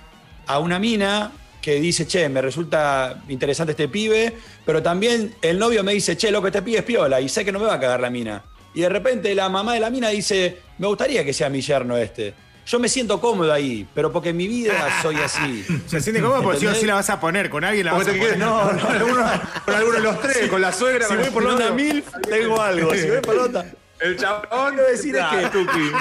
a 0.47 0.57
una 0.57 0.79
mina 0.79 1.31
que 1.61 1.79
dice, 1.79 2.07
che, 2.07 2.29
me 2.29 2.41
resulta 2.41 3.21
interesante 3.29 3.71
este 3.71 3.87
pibe, 3.87 4.33
pero 4.65 4.81
también 4.81 5.35
el 5.41 5.59
novio 5.59 5.83
me 5.83 5.93
dice, 5.93 6.15
che, 6.17 6.31
loco, 6.31 6.47
este 6.47 6.61
pibe 6.61 6.79
es 6.79 6.83
piola 6.85 7.19
y 7.21 7.27
sé 7.29 7.43
que 7.43 7.51
no 7.51 7.59
me 7.59 7.65
va 7.65 7.75
a 7.75 7.79
cagar 7.79 7.99
la 7.99 8.09
mina. 8.09 8.43
Y 8.73 8.81
de 8.81 8.89
repente 8.89 9.33
la 9.35 9.49
mamá 9.49 9.73
de 9.73 9.79
la 9.79 9.89
mina 9.89 10.09
dice, 10.09 10.59
me 10.77 10.87
gustaría 10.87 11.25
que 11.25 11.33
sea 11.33 11.49
mi 11.49 11.61
yerno 11.61 11.97
este. 11.97 12.33
Yo 12.67 12.77
me 12.79 12.87
siento 12.87 13.19
cómodo 13.19 13.51
ahí, 13.51 13.87
pero 13.95 14.11
porque 14.11 14.29
en 14.29 14.37
mi 14.37 14.47
vida 14.47 14.73
soy 15.01 15.15
así. 15.15 15.65
Se 15.87 15.99
siente 16.01 16.21
cómodo 16.21 16.43
porque 16.43 16.59
si 16.59 16.65
no, 16.65 16.69
¿Entendés? 16.69 16.79
sí 16.81 16.85
la 16.85 16.93
vas 16.93 17.09
a 17.09 17.19
poner. 17.19 17.49
Con 17.49 17.63
alguien 17.63 17.85
la 17.87 17.93
vas 17.93 18.07
a 18.07 18.11
poner. 18.11 18.37
no, 18.37 18.71
no, 18.71 18.87
alguno, 18.89 19.25
con 19.65 19.73
alguno 19.73 19.93
de 19.95 20.03
los 20.03 20.21
tres, 20.21 20.49
con 20.49 20.61
la 20.61 20.71
suegra, 20.71 21.07
Si 21.07 21.13
con 21.15 21.21
voy 21.23 21.29
por 21.31 21.43
una 21.45 21.53
novio. 21.69 21.73
mil, 21.73 22.03
tengo 22.29 22.61
algo. 22.61 22.93
Si 22.93 23.09
voy 23.09 23.21
por 23.21 23.37
otra. 23.39 23.65
El 23.99 24.15
chabón 24.17 24.75
Quiero 24.75 24.89
decir 24.91 25.15
es 25.15 25.25
que- 25.25 25.49
Tuki. 25.49 25.91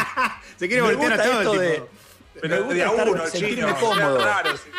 Se 0.59 0.69
quiere 0.69 0.83
Me 0.83 0.95
voltear 0.95 1.13
a 1.21 1.25
todo. 1.25 1.41
esto 1.41 1.53
tipo. 1.53 1.63
de, 2.43 2.49
me 2.49 2.59
gusta 2.61 2.75
de 2.75 2.83
a 2.83 2.87
estar- 2.89 3.09
uno, 3.09 3.25
el 3.25 3.31
sentirme 3.31 3.55
chino. 3.65 3.77
cómodo. 3.81 4.25
Raro, 4.25 4.57
sí. 4.57 4.71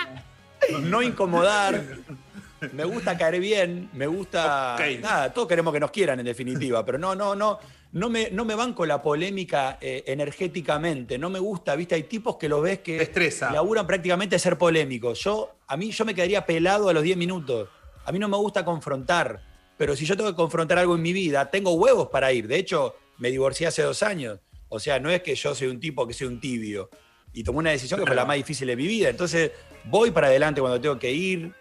No 0.82 1.02
incomodar. 1.02 1.84
Me 2.74 2.84
gusta 2.84 3.18
caer 3.18 3.40
bien, 3.40 3.90
me 3.94 4.06
gusta. 4.06 4.76
Nada, 5.00 5.32
todos 5.34 5.48
queremos 5.48 5.74
que 5.74 5.80
nos 5.80 5.92
quieran 5.92 6.20
en 6.20 6.26
definitiva, 6.26 6.86
pero 6.86 6.98
no, 6.98 7.16
no, 7.16 7.34
no. 7.34 7.58
No 7.94 8.10
me, 8.10 8.30
no 8.32 8.44
me 8.44 8.54
banco 8.54 8.86
la 8.86 9.02
polémica 9.02 9.78
eh, 9.80 10.04
energéticamente. 10.08 11.18
No 11.18 11.30
me 11.30 11.40
gusta, 11.40 11.76
viste, 11.76 11.96
hay 11.96 12.04
tipos 12.04 12.36
que 12.36 12.50
lo 12.50 12.62
ves 12.62 12.80
que 12.80 12.98
Te 12.98 13.04
estresa. 13.04 13.52
laburan 13.52 13.88
prácticamente 13.88 14.38
ser 14.38 14.58
polémicos. 14.58 15.20
Yo, 15.24 15.56
a 15.68 15.78
mí, 15.78 15.92
yo 15.92 16.04
me 16.06 16.14
quedaría 16.14 16.46
pelado 16.46 16.90
a 16.90 16.94
los 16.94 17.02
10 17.02 17.16
minutos. 17.18 17.70
A 18.06 18.12
mí 18.12 18.20
no 18.20 18.28
me 18.28 18.38
gusta 18.38 18.64
confrontar. 18.66 19.42
Pero 19.78 19.96
si 19.96 20.06
yo 20.06 20.18
tengo 20.18 20.30
que 20.30 20.36
confrontar 20.36 20.78
algo 20.80 20.96
en 20.96 21.02
mi 21.02 21.14
vida, 21.14 21.50
tengo 21.50 21.72
huevos 21.76 22.10
para 22.10 22.32
ir. 22.34 22.48
De 22.48 22.58
hecho, 22.58 22.96
me 23.18 23.32
divorcié 23.32 23.68
hace 23.68 23.82
dos 23.84 24.04
años. 24.04 24.40
O 24.68 24.80
sea, 24.80 25.00
no 25.00 25.10
es 25.10 25.24
que 25.24 25.34
yo 25.34 25.56
soy 25.56 25.70
un 25.70 25.80
tipo 25.80 26.06
que 26.06 26.14
soy 26.14 26.28
un 26.28 26.40
tibio. 26.42 26.90
Y 27.34 27.44
tomé 27.44 27.60
una 27.60 27.72
decisión 27.72 28.00
que 28.00 28.06
fue 28.06 28.16
la 28.16 28.26
más 28.26 28.36
difícil 28.38 28.68
de 28.68 28.76
mi 28.76 28.88
vida. 28.88 29.10
Entonces, 29.10 29.52
voy 29.86 30.12
para 30.12 30.28
adelante 30.28 30.62
cuando 30.62 30.80
tengo 30.82 30.98
que 31.00 31.12
ir. 31.12 31.54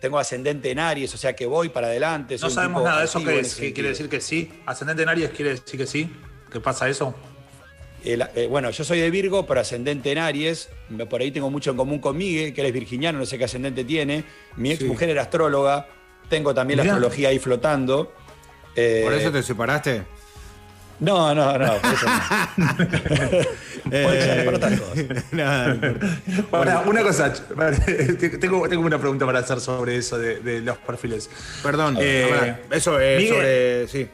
Tengo 0.00 0.18
ascendente 0.18 0.70
en 0.70 0.78
Aries, 0.78 1.12
o 1.14 1.18
sea 1.18 1.36
que 1.36 1.44
voy 1.44 1.68
para 1.68 1.88
adelante. 1.88 2.38
soy 2.38 2.48
No 2.48 2.54
sabemos 2.54 2.82
nada 2.84 3.00
de 3.00 3.04
eso 3.04 3.22
que, 3.22 3.38
es- 3.40 3.54
quiere 3.54 3.90
decir 3.90 4.08
que 4.08 4.20
sí. 4.22 4.50
Ascendente 4.64 5.02
en 5.02 5.10
Aries 5.10 5.30
quiere 5.30 5.50
decir 5.50 5.78
que 5.78 5.86
sí. 5.86 6.10
¿Qué 6.50 6.58
pasa 6.60 6.88
eso? 6.88 7.14
el- 8.02 8.22
eh, 8.34 8.46
bueno, 8.48 8.70
yo 8.70 8.82
soy 8.82 8.98
de 8.98 9.10
Virgo, 9.10 9.44
pero 9.46 9.60
ascendente 9.60 10.10
en 10.10 10.16
Aries. 10.16 10.70
Me- 10.88 11.04
Por 11.04 11.20
ahí 11.20 11.30
tengo 11.30 11.50
mucho 11.50 11.72
en 11.72 11.76
común 11.76 11.98
con 11.98 12.16
Miguel, 12.16 12.54
que 12.54 12.62
él 12.62 12.68
es 12.68 12.72
virginiano, 12.72 13.18
no 13.18 13.26
sé 13.26 13.36
qué 13.36 13.44
ascendente 13.44 13.84
tiene. 13.84 14.24
Mi 14.56 14.70
ex 14.70 14.78
Sí. 14.78 14.86
mujer 14.86 15.10
era 15.10 15.20
astróloga. 15.20 15.86
Tengo 16.30 16.54
también 16.54 16.78
la 16.78 16.84
astrología 16.84 17.28
ahí 17.28 17.38
flotando. 17.38 18.14
Eh, 18.74 19.02
¿Por 19.04 19.12
eso 19.12 19.30
te 19.30 19.42
separaste? 19.42 20.04
No, 21.00 21.34
no, 21.34 21.58
no, 21.58 21.74
por 21.78 21.92
eso 21.94 22.06
no. 22.06 22.66
Puede 23.90 24.22
ser, 24.22 24.44
por 24.44 24.54
otras 24.54 24.80
cosas. 24.80 25.06
Nada, 25.32 25.74
no 26.26 26.36
importa. 26.36 26.56
Ahora, 26.74 26.80
una 26.86 27.02
cosa, 27.02 27.32
tengo, 28.40 28.68
tengo 28.68 28.82
una 28.86 28.98
pregunta 28.98 29.24
para 29.26 29.38
hacer 29.40 29.60
sobre 29.60 29.96
eso 29.96 30.18
de, 30.18 30.40
de 30.40 30.60
los 30.60 30.76
perfiles. 30.78 31.30
Perdón. 31.62 31.96
Eh, 32.00 32.56
eso 32.70 33.00
es 33.00 33.18
Miguel. 33.22 33.34
sobre. 33.34 33.88
Sí. 33.88 34.10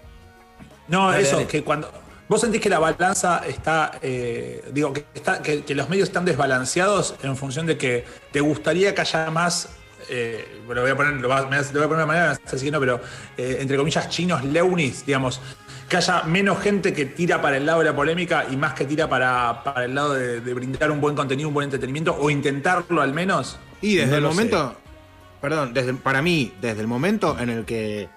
No, 0.88 1.10
Dale, 1.10 1.22
eso, 1.22 1.36
dale. 1.36 1.48
que 1.48 1.62
cuando. 1.64 1.90
¿Vos 2.28 2.40
sentís 2.40 2.60
que 2.60 2.68
la 2.68 2.80
balanza 2.80 3.42
está, 3.46 3.98
eh, 4.02 4.64
digo, 4.72 4.92
que, 4.92 5.04
está, 5.14 5.40
que, 5.42 5.62
que 5.62 5.76
los 5.76 5.88
medios 5.88 6.08
están 6.08 6.24
desbalanceados 6.24 7.14
en 7.22 7.36
función 7.36 7.66
de 7.66 7.76
que 7.78 8.04
te 8.32 8.40
gustaría 8.40 8.92
que 8.96 9.00
haya 9.00 9.30
más, 9.30 9.68
eh, 10.08 10.60
bueno, 10.66 10.80
voy 10.82 10.90
a 10.90 10.96
poner, 10.96 11.12
lo, 11.14 11.28
va- 11.28 11.46
me 11.46 11.56
vas- 11.58 11.72
lo 11.72 11.78
voy 11.78 11.86
a 11.86 11.88
poner 11.88 11.98
de 11.98 12.04
una 12.04 12.06
manera, 12.06 12.30
a 12.32 12.50
decir 12.50 12.64
que 12.66 12.70
no, 12.72 12.80
pero 12.80 13.00
eh, 13.36 13.58
entre 13.60 13.76
comillas 13.76 14.08
chinos, 14.08 14.42
leunis, 14.44 15.06
digamos, 15.06 15.40
que 15.88 15.96
haya 15.96 16.22
menos 16.24 16.60
gente 16.60 16.92
que 16.92 17.06
tira 17.06 17.40
para 17.40 17.56
el 17.56 17.66
lado 17.66 17.80
de 17.80 17.86
la 17.86 17.96
polémica 17.96 18.46
y 18.50 18.56
más 18.56 18.74
que 18.74 18.84
tira 18.84 19.08
para, 19.08 19.62
para 19.62 19.84
el 19.84 19.94
lado 19.94 20.14
de, 20.14 20.40
de 20.40 20.54
brindar 20.54 20.90
un 20.90 21.00
buen 21.00 21.14
contenido, 21.14 21.48
un 21.48 21.54
buen 21.54 21.66
entretenimiento, 21.66 22.16
o 22.18 22.28
intentarlo 22.30 23.00
al 23.00 23.12
menos? 23.12 23.58
Y 23.80 23.96
desde 23.96 24.12
No 24.12 24.16
el 24.16 24.22
momento. 24.24 24.76
Perdón, 25.40 25.74
desde, 25.74 25.94
para 25.94 26.22
mí, 26.22 26.52
desde 26.60 26.80
el 26.80 26.86
momento 26.86 27.38
en 27.38 27.50
el 27.50 27.64
que 27.64 28.08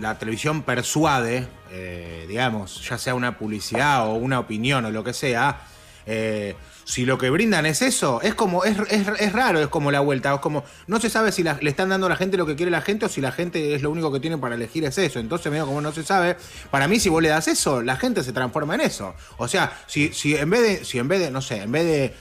la 0.00 0.18
televisión 0.18 0.62
persuade, 0.62 1.48
eh, 1.70 2.26
digamos, 2.28 2.86
ya 2.88 2.98
sea 2.98 3.14
una 3.14 3.38
publicidad 3.38 4.06
o 4.06 4.14
una 4.14 4.38
opinión 4.38 4.84
o 4.84 4.90
lo 4.90 5.02
que 5.02 5.12
sea, 5.12 5.60
eh, 6.06 6.54
si 6.88 7.04
lo 7.04 7.18
que 7.18 7.30
brindan 7.30 7.66
es 7.66 7.82
eso, 7.82 8.20
es 8.22 8.34
como, 8.36 8.62
es, 8.64 8.78
es- 8.90 9.08
es 9.18 9.32
raro, 9.32 9.60
es 9.60 9.66
como 9.66 9.90
la 9.90 9.98
vuelta, 9.98 10.32
es 10.32 10.40
como, 10.40 10.64
no 10.86 11.00
se 11.00 11.10
sabe 11.10 11.32
si 11.32 11.42
la- 11.42 11.58
le 11.60 11.68
están 11.68 11.88
dando 11.88 12.06
a 12.06 12.10
la 12.10 12.14
gente 12.16 12.36
lo 12.36 12.46
que 12.46 12.54
quiere 12.54 12.70
la 12.70 12.80
gente 12.80 13.06
o 13.06 13.08
si 13.08 13.20
la 13.20 13.32
gente 13.32 13.74
es 13.74 13.82
lo 13.82 13.90
único 13.90 14.12
que 14.12 14.20
tiene 14.20 14.38
para 14.38 14.54
elegir 14.54 14.84
es 14.84 14.96
eso. 14.96 15.18
Entonces, 15.18 15.50
medio 15.50 15.66
como 15.66 15.80
no 15.80 15.90
se 15.92 16.04
sabe, 16.04 16.36
para 16.70 16.86
mí 16.86 17.00
si 17.00 17.08
vos 17.08 17.20
le 17.20 17.28
das 17.28 17.48
eso, 17.48 17.82
la 17.82 17.96
gente 17.96 18.22
se 18.22 18.32
transforma 18.32 18.76
en 18.76 18.82
eso. 18.82 19.14
O 19.36 19.48
sea, 19.48 19.72
si, 19.88 20.12
si 20.12 20.36
en 20.36 20.48
vez 20.48 20.62
de, 20.62 20.84
si 20.84 20.98
en 21.00 21.08
vez 21.08 21.18
de, 21.20 21.30
no 21.32 21.42
sé, 21.42 21.62
en 21.62 21.72
vez 21.72 21.84
de, 21.84 22.14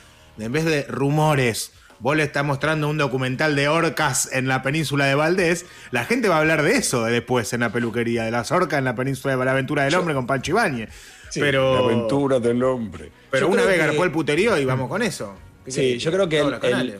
en 0.44 0.52
vez 0.52 0.66
de 0.66 0.82
rumores, 0.90 1.72
vos 2.00 2.18
le 2.18 2.24
estás 2.24 2.44
mostrando 2.44 2.90
un 2.90 2.98
documental 2.98 3.56
de 3.56 3.68
orcas 3.70 4.30
en 4.34 4.48
la 4.48 4.64
península 4.64 5.06
de 5.06 5.14
Valdés, 5.16 5.66
la 5.92 6.06
gente 6.06 6.28
va 6.28 6.38
a 6.38 6.40
hablar 6.40 6.64
de 6.64 6.76
eso 6.76 7.04
después 7.06 7.54
en 7.54 7.60
la 7.62 7.70
peluquería, 7.72 8.24
de 8.24 8.32
las 8.32 8.52
orcas 8.52 8.80
en 8.80 8.86
la 8.86 8.96
península 8.96 9.38
de 9.38 9.46
la 9.46 9.52
aventura 9.52 9.84
del 9.84 9.94
hombre 9.96 10.14
con 10.16 10.26
Pancho 10.28 10.52
Ibáñez. 10.52 10.90
pero, 11.36 11.74
La 11.76 11.80
aventura 11.82 12.40
del 12.40 12.64
hombre. 12.64 13.12
Pero 13.36 13.48
Yo 13.48 13.54
una 13.54 13.64
vez 13.66 13.80
que- 13.80 13.86
garpó 13.88 14.04
el 14.04 14.12
puterío 14.12 14.58
y 14.58 14.66
vamos 14.66 14.90
con 14.90 15.02
eso. 15.02 15.34
¿Qué 15.64 15.72
Sí, 15.72 15.98
yo 15.98 16.12
creo 16.12 16.28
que 16.30 16.40
el- 16.40 16.54
el- 16.64 17.00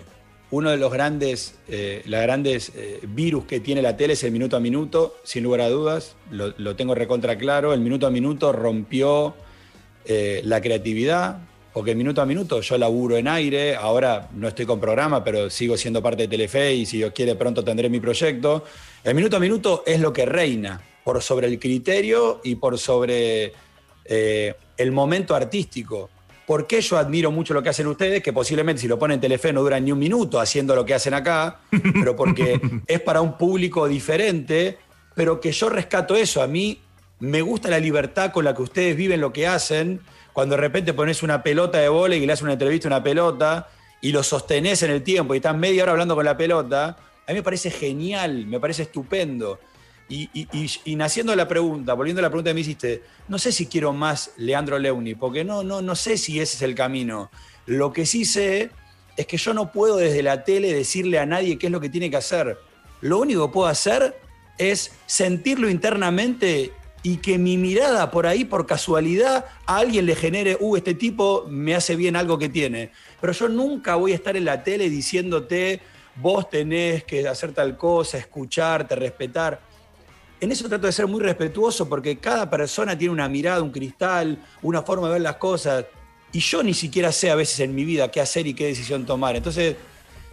uno 0.52 0.70
de 0.70 0.78
los 0.78 0.92
grandes, 0.92 1.56
eh, 1.68 2.02
las 2.06 2.22
grandes 2.22 2.72
eh, 2.76 3.00
virus 3.08 3.46
que 3.46 3.60
tiene 3.60 3.82
la 3.82 3.98
tele 3.98 4.14
es 4.14 4.24
el 4.24 4.32
minuto 4.32 4.56
a 4.56 4.60
minuto, 4.60 5.18
sin 5.24 5.44
lugar 5.44 5.62
a 5.62 5.70
dudas. 5.70 6.16
Lo, 6.32 6.54
lo 6.58 6.76
tengo 6.76 6.94
recontra 6.96 7.38
claro. 7.38 7.74
El 7.74 7.82
minuto 7.82 8.08
a 8.08 8.12
minuto 8.12 8.52
rompió 8.54 9.36
eh, 10.06 10.42
la 10.46 10.62
creatividad, 10.62 11.40
porque 11.74 11.92
el 11.92 11.98
minuto 11.98 12.22
a 12.22 12.26
minuto 12.26 12.62
yo 12.62 12.78
laburo 12.78 13.18
en 13.18 13.28
aire. 13.28 13.76
Ahora 13.76 14.30
no 14.34 14.48
estoy 14.48 14.66
con 14.66 14.80
programa, 14.80 15.24
pero 15.24 15.50
sigo 15.50 15.76
siendo 15.78 16.02
parte 16.02 16.24
de 16.24 16.28
Telefe 16.28 16.74
y 16.74 16.86
si 16.86 16.98
Dios 16.98 17.12
quiere 17.14 17.36
pronto 17.36 17.64
tendré 17.64 17.90
mi 17.90 18.00
proyecto. 18.00 18.64
El 19.04 19.16
minuto 19.16 19.38
a 19.38 19.40
minuto 19.40 19.84
es 19.86 20.00
lo 20.00 20.14
que 20.14 20.26
reina 20.26 20.80
por 21.04 21.22
sobre 21.22 21.48
el 21.48 21.60
criterio 21.60 22.40
y 22.44 22.56
por 22.56 22.78
sobre 22.78 23.52
eh, 24.06 24.54
el 24.78 24.92
momento 24.92 25.36
artístico. 25.36 26.10
¿Por 26.46 26.68
qué 26.68 26.82
yo 26.82 26.98
admiro 26.98 27.32
mucho 27.32 27.54
lo 27.54 27.64
que 27.64 27.70
hacen 27.70 27.88
ustedes? 27.88 28.22
Que 28.22 28.32
posiblemente 28.32 28.82
si 28.82 28.88
lo 28.88 29.00
ponen 29.00 29.16
en 29.16 29.22
Telefe 29.22 29.52
no 29.52 29.62
duran 29.62 29.84
ni 29.84 29.92
un 29.92 30.00
minuto 30.00 30.40
haciendo 30.40 30.76
lo 30.76 30.86
que 30.86 30.94
hacen 30.94 31.14
acá, 31.14 31.60
pero 31.94 32.16
porque 32.16 32.60
es 32.88 33.02
para 33.02 33.22
un 33.22 33.38
público 33.38 33.88
diferente, 33.88 34.78
pero 35.16 35.40
que 35.40 35.52
yo 35.52 35.70
rescato 35.70 36.16
eso. 36.16 36.42
A 36.42 36.48
mí 36.48 36.80
me 37.20 37.42
gusta 37.42 37.70
la 37.70 37.80
libertad 37.80 38.32
con 38.32 38.46
la 38.46 38.54
que 38.54 38.62
ustedes 38.62 38.96
viven 38.96 39.22
lo 39.22 39.34
que 39.34 39.48
hacen. 39.48 40.02
Cuando 40.34 40.56
de 40.56 40.62
repente 40.62 40.94
pones 40.94 41.24
una 41.24 41.42
pelota 41.42 41.80
de 41.80 41.90
vóley 41.90 42.22
y 42.22 42.26
le 42.26 42.34
haces 42.34 42.44
una 42.44 42.54
entrevista 42.54 42.88
a 42.88 42.92
una 42.92 43.04
pelota 43.04 43.70
y 44.02 44.12
lo 44.12 44.22
sostenés 44.22 44.84
en 44.84 44.92
el 44.92 45.02
tiempo 45.02 45.34
y 45.34 45.38
estás 45.38 45.58
media 45.58 45.84
hora 45.84 45.94
hablando 45.94 46.14
con 46.14 46.26
la 46.26 46.38
pelota, 46.38 46.98
a 47.28 47.32
mí 47.32 47.36
me 47.36 47.44
parece 47.44 47.72
genial, 47.72 48.46
me 48.46 48.60
parece 48.60 48.84
estupendo. 48.84 49.60
Y, 50.08 50.30
y- 50.86 50.96
naciendo 50.96 51.36
la 51.36 51.48
pregunta, 51.48 51.94
volviendo 51.96 52.20
a 52.20 52.24
la 52.24 52.30
pregunta 52.30 52.52
que 52.52 52.54
me 52.54 52.62
hiciste, 52.62 53.04
no 53.28 53.40
sé 53.40 53.52
si 53.52 53.66
quiero 53.66 53.92
más 53.92 54.32
Leandro 54.38 54.78
Leuni, 54.78 55.16
porque 55.16 55.44
no, 55.44 55.64
no, 55.64 55.82
no 55.82 55.96
sé 55.96 56.18
si 56.18 56.40
ese 56.40 56.58
es 56.58 56.62
el 56.62 56.76
camino. 56.76 57.32
Lo 57.66 57.92
que 57.92 58.06
sí 58.06 58.24
sé 58.24 58.70
es 59.18 59.26
que 59.26 59.38
yo 59.38 59.54
no 59.54 59.72
puedo 59.72 59.98
desde 59.98 60.22
la 60.22 60.44
tele 60.44 60.72
decirle 60.74 61.18
a 61.18 61.26
nadie 61.26 61.58
qué 61.58 61.68
es 61.68 61.72
lo 61.72 61.80
que 61.82 61.90
tiene 61.90 62.12
que 62.12 62.18
hacer. 62.18 62.58
Lo 63.02 63.18
único 63.20 63.48
que 63.48 63.54
puedo 63.54 63.68
hacer 63.68 64.16
es 64.60 64.92
sentirlo 65.08 65.70
internamente 65.70 66.72
y 67.02 67.18
que 67.18 67.38
mi 67.38 67.58
mirada 67.58 68.10
por 68.12 68.28
ahí, 68.28 68.46
por 68.46 68.66
casualidad, 68.66 69.46
a 69.66 69.78
alguien 69.78 70.06
le 70.06 70.16
genere, 70.16 70.58
uh, 70.60 70.76
este 70.76 70.94
tipo 70.94 71.46
me 71.50 71.76
hace 71.76 71.96
bien 71.96 72.16
algo 72.16 72.38
que 72.38 72.50
tiene. 72.50 72.92
Pero 73.22 73.34
yo 73.34 73.50
nunca 73.50 73.96
voy 73.96 74.12
a 74.12 74.16
estar 74.16 74.36
en 74.38 74.46
la 74.46 74.64
tele 74.64 74.90
diciéndote, 74.90 75.82
vos 76.16 76.50
tenés 76.50 77.04
que 77.04 77.28
hacer 77.28 77.54
tal 77.54 77.78
cosa, 77.78 78.18
escucharte, 78.18 78.96
respetar. 78.96 79.62
En 80.42 80.52
eso 80.52 80.68
trato 80.68 80.86
de 80.86 80.92
ser 80.92 81.08
muy 81.08 81.22
respetuoso 81.22 81.88
porque 81.88 82.18
cada 82.18 82.50
persona 82.50 82.98
tiene 82.98 83.14
una 83.14 83.30
mirada, 83.30 83.62
un 83.62 83.72
cristal, 83.72 84.38
una 84.62 84.82
forma 84.82 85.08
de 85.08 85.14
ver 85.14 85.22
las 85.22 85.38
cosas. 85.38 85.86
Y 86.32 86.40
yo 86.40 86.62
ni 86.62 86.74
siquiera 86.74 87.12
sé 87.12 87.32
a 87.32 87.36
veces 87.36 87.62
en 87.62 87.74
mi 87.74 87.86
vida 87.86 88.12
qué 88.12 88.20
hacer 88.20 88.46
y 88.46 88.54
qué 88.54 88.66
decisión 88.66 89.06
tomar. 89.06 89.36
Entonces, 89.36 89.76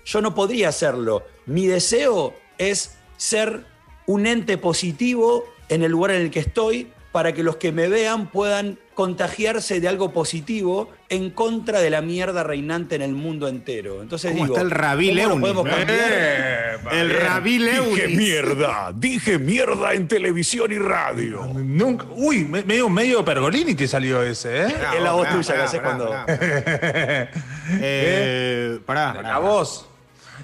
yo 0.05 0.21
no 0.21 0.35
podría 0.35 0.69
hacerlo. 0.69 1.25
Mi 1.47 1.67
deseo 1.67 2.35
es 2.59 2.97
ser 3.17 3.65
un 4.07 4.27
ente 4.27 4.59
positivo 4.59 5.45
en 5.69 5.83
el 5.83 5.93
lugar 5.93 6.13
en 6.13 6.23
el 6.23 6.31
que 6.31 6.41
estoy 6.41 6.91
para 7.13 7.33
que 7.33 7.43
los 7.43 7.57
que 7.57 7.71
me 7.71 7.89
vean 7.89 8.31
puedan 8.31 8.79
contagiarse 8.95 9.81
de 9.81 9.89
algo 9.89 10.13
positivo 10.13 10.91
en 11.09 11.31
contra 11.31 11.81
de 11.81 11.89
la 11.89 12.03
mierda 12.03 12.43
reinante 12.43 12.95
en 12.95 13.03
el 13.03 13.13
mundo 13.13 13.49
entero. 13.49 14.03
Entonces 14.03 14.33
¿Cómo 14.33 14.45
digo, 14.45 14.55
está 14.55 14.63
el 14.65 14.71
Rabí 14.71 15.09
¿cómo 15.09 15.21
lo 15.21 15.29
Leuni? 15.29 15.41
podemos 15.41 15.69
cambiar? 15.69 16.81
El 16.93 17.11
Rabí 17.21 17.59
Dije 17.59 18.09
mierda, 18.09 18.93
dije 18.95 19.39
mierda 19.39 19.95
en 19.95 20.09
televisión 20.09 20.73
y 20.73 20.79
radio. 20.79 21.45
Nunca, 21.55 22.07
uy, 22.11 22.45
me- 22.45 22.63
medio, 22.65 22.89
medio 22.91 23.25
Pergolini 23.25 23.75
te 23.75 23.89
salió 23.89 24.23
ese, 24.23 24.63
¿eh? 24.67 24.75
Es 24.97 25.03
la 25.03 25.13
voz 25.13 25.29
tuya 25.31 25.55
que 25.55 25.63
haces 25.63 25.81
cuando- 25.81 26.09
pará. 26.11 26.27
Eh, 27.81 28.79
pará, 28.85 29.15
pará. 29.15 29.29
La 29.29 29.39
voz. 29.39 29.87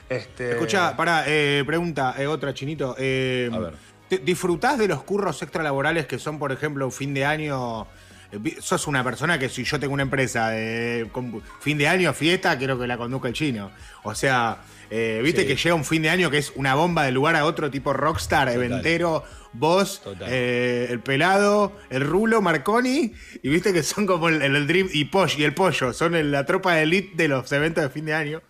Este, 0.09 0.53
Escucha, 0.53 0.97
pará, 0.97 1.25
eh, 1.27 1.63
pregunta, 1.67 2.15
eh, 2.19 2.27
otra 2.27 2.55
chinito. 2.55 2.95
eh, 2.99 3.51
A 3.53 3.59
ver. 3.59 3.75
¿te- 4.09 4.19
¿Disfrutás 4.19 4.79
de 4.79 4.89
los 4.89 5.03
curros 5.03 5.43
extralaborales 5.43 6.07
que 6.07 6.19
son, 6.19 6.39
por 6.39 6.53
ejemplo, 6.53 6.91
fin 6.91 7.13
de 7.15 7.25
año? 7.25 7.87
Eh, 8.33 8.57
Sos 8.61 8.87
una 8.87 9.03
persona 9.05 9.39
que 9.39 9.49
si 9.49 9.65
yo 9.65 9.79
tengo 9.81 9.95
una 9.95 10.03
empresa 10.03 10.51
de 10.51 11.09
con 11.13 11.43
fin 11.61 11.79
de 11.79 11.89
año, 11.89 12.13
fiesta, 12.13 12.57
quiero 12.59 12.79
que 12.79 12.87
la 12.87 12.97
conduzca 12.99 13.29
el 13.29 13.35
chino. 13.35 13.71
O 14.03 14.15
sea, 14.15 14.59
eh, 14.91 15.21
viste 15.23 15.43
Sí. 15.43 15.47
que 15.49 15.57
llega 15.57 15.75
un 15.75 15.85
fin 15.85 16.03
de 16.03 16.11
año 16.11 16.31
que 16.31 16.39
es 16.39 16.53
una 16.57 16.75
bomba 16.75 17.05
de 17.05 17.13
lugar 17.13 17.37
a 17.37 17.45
otro 17.45 17.71
tipo 17.71 17.93
rockstar, 17.93 18.49
eventero, 18.49 19.25
vos, 19.53 20.03
eh, 20.27 20.89
el 20.91 21.01
pelado, 21.01 21.77
el 21.91 22.03
rulo, 22.03 22.41
Marconi, 22.43 23.13
y 23.43 23.49
viste 23.49 23.73
que 23.73 23.83
son 23.83 24.07
como 24.07 24.29
el, 24.29 24.43
el 24.43 24.67
Dream 24.67 24.89
y 24.93 25.07
Posh 25.07 25.39
y 25.39 25.45
el 25.45 25.55
pollo, 25.55 25.93
son 25.93 26.15
el- 26.15 26.31
la 26.31 26.45
tropa 26.47 26.75
de 26.75 26.83
elite 26.83 27.13
de 27.17 27.29
los 27.29 27.51
eventos 27.53 27.83
de 27.83 27.91
fin 27.91 28.05
de 28.05 28.15
año. 28.15 28.43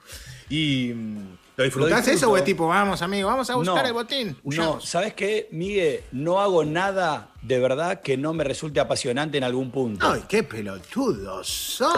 Y 0.51 0.93
mm, 0.95 1.38
¿lo 1.59 1.65
disfrutás 1.65 2.07
eso 2.07 2.31
o 2.31 2.37
es 2.37 2.45
tipo, 2.45 2.69
vamos 2.69 3.03
amigo, 3.03 3.29
vamos 3.29 3.51
a 3.51 3.57
buscar 3.57 3.85
el 3.85 3.93
botín? 3.93 4.29
No, 4.29 4.37
huyamos"? 4.45 4.89
¿sabes 4.89 5.13
qué, 5.15 5.49
Miguel? 5.51 6.05
No 6.13 6.41
hago 6.41 6.65
nada 6.65 7.33
de 7.43 7.59
verdad 7.59 8.01
que 8.01 8.17
no 8.17 8.33
me 8.33 8.45
resulte 8.45 8.79
apasionante 8.79 9.39
en 9.39 9.45
algún 9.45 9.71
punto. 9.71 10.09
Ay, 10.09 10.23
qué 10.29 10.43
pelotudos 10.43 11.49
son. 11.49 11.93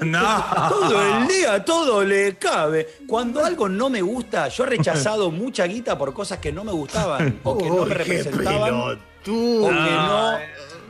No. 0.04 0.44
Todo 0.68 1.02
el 1.02 1.26
día, 1.26 1.64
todo 1.64 2.04
le 2.04 2.36
cabe. 2.36 2.86
Cuando 3.06 3.42
algo 3.44 3.66
no 3.68 3.88
me 3.88 4.02
gusta, 4.02 4.48
yo 4.48 4.64
he 4.64 4.66
rechazado 4.66 5.30
mucha 5.30 5.66
guita 5.66 5.96
por 5.96 6.12
cosas 6.12 6.38
que 6.38 6.52
no 6.52 6.64
me 6.64 6.72
gustaban 6.72 7.40
o 7.44 7.56
que 7.56 7.66
no 7.66 7.76
me 7.84 7.88
qué 7.88 7.94
representaban 7.94 8.74
o 8.74 8.84
pelotudo. 8.88 9.68
que 9.68 9.74
no, 9.74 10.38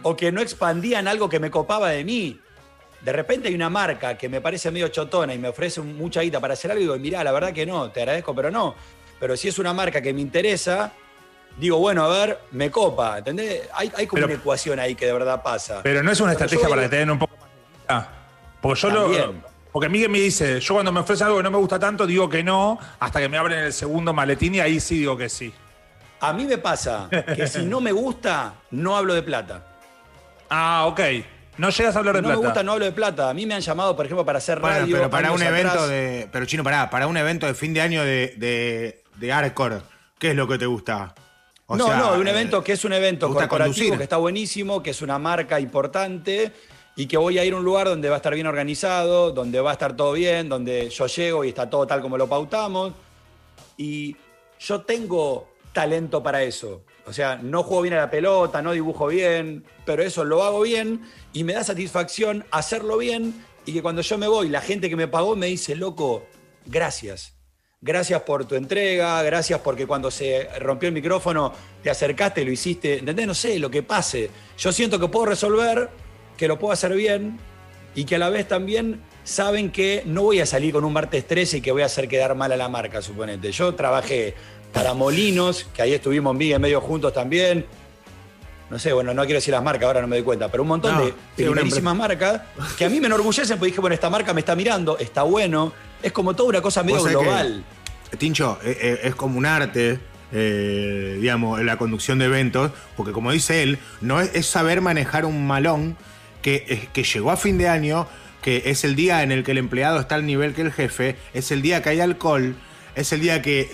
o 0.02 0.16
que 0.16 0.32
no 0.32 0.40
expandían 0.40 1.06
algo 1.06 1.28
que 1.28 1.38
me 1.38 1.50
copaba 1.52 1.90
de 1.90 2.04
mí. 2.04 2.40
De 3.06 3.12
repente 3.12 3.46
hay 3.46 3.54
una 3.54 3.70
marca 3.70 4.18
que 4.18 4.28
me 4.28 4.40
parece 4.40 4.68
medio 4.72 4.88
chotona 4.88 5.32
y 5.32 5.38
me 5.38 5.46
ofrece 5.46 5.80
un- 5.80 5.96
mucha 5.96 6.22
guita 6.22 6.40
para 6.40 6.54
hacer 6.54 6.72
algo 6.72 6.80
y 6.80 6.84
digo, 6.86 6.98
mirá, 6.98 7.22
la 7.22 7.30
verdad 7.30 7.52
que 7.52 7.64
no, 7.64 7.88
te 7.92 8.00
agradezco, 8.00 8.34
pero 8.34 8.50
no. 8.50 8.74
Pero 9.20 9.36
si 9.36 9.46
es 9.46 9.60
una 9.60 9.72
marca 9.72 10.02
que 10.02 10.12
me 10.12 10.20
interesa, 10.20 10.90
digo, 11.56 11.78
bueno, 11.78 12.04
a 12.04 12.08
ver, 12.08 12.40
me 12.50 12.68
copa, 12.68 13.18
¿entendés? 13.18 13.68
Hay, 13.74 13.92
hay 13.96 14.08
como 14.08 14.16
Pero- 14.22 14.26
una 14.26 14.34
ecuación 14.34 14.80
ahí 14.80 14.96
que 14.96 15.06
de 15.06 15.12
verdad 15.12 15.40
pasa. 15.40 15.82
Pero 15.84 16.02
no 16.02 16.10
es 16.10 16.18
una 16.20 16.32
estrategia 16.32 16.68
para 16.68 16.82
que 16.82 16.88
te 16.88 16.96
den 16.96 17.10
un 17.10 17.18
poco 17.20 17.36
más 17.88 18.02
de. 18.02 18.08
Porque 18.60 18.80
yo 18.80 18.88
También. 18.88 19.22
lo. 19.22 19.34
Porque 19.70 19.88
Miguel 19.88 20.08
me 20.10 20.18
dice, 20.18 20.58
yo 20.58 20.74
cuando 20.74 20.90
me 20.90 20.98
ofrecen 20.98 21.26
algo 21.28 21.36
que 21.36 21.44
no 21.44 21.50
me 21.52 21.58
gusta 21.58 21.78
tanto, 21.78 22.08
digo 22.08 22.28
que 22.28 22.42
no, 22.42 22.76
hasta 22.98 23.20
que 23.20 23.28
me 23.28 23.38
abren 23.38 23.60
el 23.60 23.72
segundo 23.72 24.12
maletín 24.12 24.56
y 24.56 24.58
ahí 24.60 24.80
sí 24.80 24.98
digo 24.98 25.16
que 25.16 25.28
sí. 25.28 25.54
A 26.18 26.32
mí 26.32 26.44
me 26.44 26.58
pasa 26.58 27.08
que 27.36 27.46
si 27.46 27.64
no 27.66 27.80
me 27.80 27.92
gusta, 27.92 28.54
no 28.72 28.96
hablo 28.96 29.14
de 29.14 29.22
plata. 29.22 29.64
Ah, 30.50 30.86
ok. 30.88 31.00
No 31.58 31.70
llegas 31.70 31.96
a 31.96 31.98
hablar 32.00 32.16
de 32.16 32.22
No 32.22 32.28
plata. 32.28 32.40
me 32.40 32.46
gusta, 32.46 32.62
no 32.62 32.72
hablo 32.72 32.84
de 32.84 32.92
plata. 32.92 33.30
A 33.30 33.34
mí 33.34 33.46
me 33.46 33.54
han 33.54 33.60
llamado, 33.62 33.96
por 33.96 34.04
ejemplo, 34.06 34.24
para 34.24 34.38
hacer 34.38 34.60
Bueno, 34.60 34.80
radio. 34.80 34.96
pero 34.96 35.10
para 35.10 35.32
un 35.32 35.42
evento 35.42 35.70
atrás. 35.72 35.88
de. 35.88 36.28
Pero 36.30 36.44
chino, 36.46 36.62
pará, 36.64 36.90
para 36.90 37.06
un 37.06 37.16
evento 37.16 37.46
de 37.46 37.54
fin 37.54 37.72
de 37.72 37.80
año 37.80 38.02
de, 38.04 38.34
de, 38.36 39.02
de 39.16 39.30
hardcore, 39.32 39.78
¿qué 40.18 40.30
es 40.30 40.36
lo 40.36 40.46
que 40.46 40.58
te 40.58 40.66
gusta? 40.66 41.14
O 41.66 41.76
no, 41.76 41.86
sea, 41.86 41.96
no, 41.96 42.12
de 42.14 42.20
un 42.20 42.28
eh, 42.28 42.30
evento 42.30 42.62
que 42.62 42.72
es 42.72 42.84
un 42.84 42.92
evento 42.92 43.26
¿te 43.26 43.32
gusta 43.32 43.48
corporativo 43.48 43.74
conducir? 43.74 43.96
que 43.98 44.02
está 44.04 44.18
buenísimo, 44.18 44.82
que 44.82 44.90
es 44.90 45.02
una 45.02 45.18
marca 45.18 45.58
importante 45.58 46.52
y 46.94 47.06
que 47.06 47.16
voy 47.16 47.38
a 47.38 47.44
ir 47.44 47.54
a 47.54 47.56
un 47.56 47.64
lugar 47.64 47.88
donde 47.88 48.08
va 48.08 48.14
a 48.14 48.18
estar 48.18 48.32
bien 48.34 48.46
organizado, 48.46 49.32
donde 49.32 49.60
va 49.60 49.70
a 49.70 49.72
estar 49.72 49.96
todo 49.96 50.12
bien, 50.12 50.48
donde 50.48 50.88
yo 50.90 51.06
llego 51.08 51.44
y 51.44 51.48
está 51.48 51.68
todo 51.68 51.86
tal 51.86 52.00
como 52.00 52.16
lo 52.16 52.28
pautamos. 52.28 52.92
Y 53.76 54.16
yo 54.60 54.80
tengo 54.82 55.48
talento 55.76 56.22
para 56.22 56.42
eso. 56.42 56.86
O 57.04 57.12
sea, 57.12 57.36
no 57.36 57.62
juego 57.62 57.82
bien 57.82 57.92
a 57.92 57.98
la 57.98 58.10
pelota, 58.10 58.62
no 58.62 58.72
dibujo 58.72 59.08
bien, 59.08 59.62
pero 59.84 60.02
eso 60.02 60.24
lo 60.24 60.42
hago 60.42 60.62
bien 60.62 61.02
y 61.34 61.44
me 61.44 61.52
da 61.52 61.64
satisfacción 61.64 62.46
hacerlo 62.50 62.96
bien 62.96 63.44
y 63.66 63.74
que 63.74 63.82
cuando 63.82 64.00
yo 64.00 64.16
me 64.16 64.26
voy, 64.26 64.48
la 64.48 64.62
gente 64.62 64.88
que 64.88 64.96
me 64.96 65.06
pagó 65.06 65.36
me 65.36 65.48
dice, 65.48 65.76
loco, 65.76 66.24
gracias. 66.64 67.34
Gracias 67.82 68.22
por 68.22 68.46
tu 68.46 68.54
entrega, 68.54 69.22
gracias 69.22 69.60
porque 69.60 69.86
cuando 69.86 70.10
se 70.10 70.48
rompió 70.60 70.88
el 70.88 70.94
micrófono 70.94 71.52
te 71.82 71.90
acercaste, 71.90 72.42
lo 72.42 72.52
hiciste, 72.52 73.00
¿entendés? 73.00 73.26
No 73.26 73.34
sé, 73.34 73.58
lo 73.58 73.70
que 73.70 73.82
pase. 73.82 74.30
Yo 74.56 74.72
siento 74.72 74.98
que 74.98 75.08
puedo 75.08 75.26
resolver, 75.26 75.90
que 76.38 76.48
lo 76.48 76.58
puedo 76.58 76.72
hacer 76.72 76.94
bien 76.94 77.38
y 77.94 78.06
que 78.06 78.14
a 78.14 78.18
la 78.18 78.30
vez 78.30 78.48
también 78.48 79.02
saben 79.24 79.72
que 79.72 80.04
no 80.06 80.22
voy 80.22 80.40
a 80.40 80.46
salir 80.46 80.72
con 80.72 80.84
un 80.84 80.92
martes 80.92 81.26
13 81.26 81.58
y 81.58 81.60
que 81.60 81.72
voy 81.72 81.82
a 81.82 81.86
hacer 81.86 82.08
quedar 82.08 82.34
mal 82.34 82.52
a 82.52 82.56
la 82.56 82.68
marca, 82.68 83.02
suponete. 83.02 83.50
Yo 83.52 83.74
trabajé 83.74 84.34
para 84.76 84.92
Molinos, 84.92 85.66
que 85.74 85.80
ahí 85.80 85.94
estuvimos 85.94 86.38
en 86.38 86.60
medio 86.60 86.82
juntos 86.82 87.10
también. 87.14 87.64
No 88.68 88.78
sé, 88.78 88.92
bueno, 88.92 89.14
no 89.14 89.22
quiero 89.22 89.38
decir 89.38 89.52
las 89.52 89.62
marcas, 89.62 89.86
ahora 89.86 90.02
no 90.02 90.06
me 90.06 90.16
doy 90.16 90.24
cuenta, 90.24 90.50
pero 90.50 90.64
un 90.64 90.68
montón 90.68 90.94
No, 90.96 91.04
de 91.06 91.14
primerísimas 91.34 91.96
marcas 91.96 92.42
que 92.76 92.84
a 92.84 92.90
mí 92.90 93.00
me 93.00 93.06
enorgullecen 93.06 93.56
porque 93.58 93.70
dije, 93.70 93.80
bueno, 93.80 93.94
esta 93.94 94.10
marca 94.10 94.34
me 94.34 94.40
está 94.40 94.54
mirando, 94.54 94.98
está 94.98 95.22
bueno. 95.22 95.72
Es 96.02 96.12
como 96.12 96.36
toda 96.36 96.50
una 96.50 96.60
cosa 96.60 96.82
medio 96.82 97.02
que, 97.02 97.10
global. 97.10 97.64
Tincho, 98.18 98.58
eh, 98.62 98.76
eh, 98.78 99.00
es 99.04 99.14
como 99.14 99.38
un 99.38 99.46
arte, 99.46 99.98
eh, 100.32 101.16
digamos, 101.20 101.62
la 101.62 101.78
conducción 101.78 102.18
de 102.18 102.26
eventos, 102.26 102.70
porque 102.98 103.12
como 103.12 103.32
dice 103.32 103.62
él, 103.62 103.78
no 104.02 104.20
es, 104.20 104.34
es 104.34 104.46
saber 104.46 104.82
manejar 104.82 105.24
un 105.24 105.46
malón 105.46 105.96
que, 106.42 106.66
eh, 106.68 106.88
que 106.92 107.02
llegó 107.02 107.30
a 107.30 107.38
fin 107.38 107.56
de 107.56 107.68
año, 107.68 108.06
que 108.42 108.64
es 108.66 108.84
el 108.84 108.94
día 108.94 109.22
en 109.22 109.32
el 109.32 109.42
que 109.42 109.52
el 109.52 109.58
empleado 109.58 110.00
está 110.00 110.16
al 110.16 110.26
nivel 110.26 110.52
que 110.52 110.62
el 110.62 110.72
jefe, 110.72 111.16
es 111.32 111.50
el 111.50 111.62
día 111.62 111.82
que 111.82 111.88
hay 111.88 112.00
alcohol. 112.00 112.56
Es 112.96 113.12
el 113.12 113.20
día 113.20 113.42
que, 113.42 113.68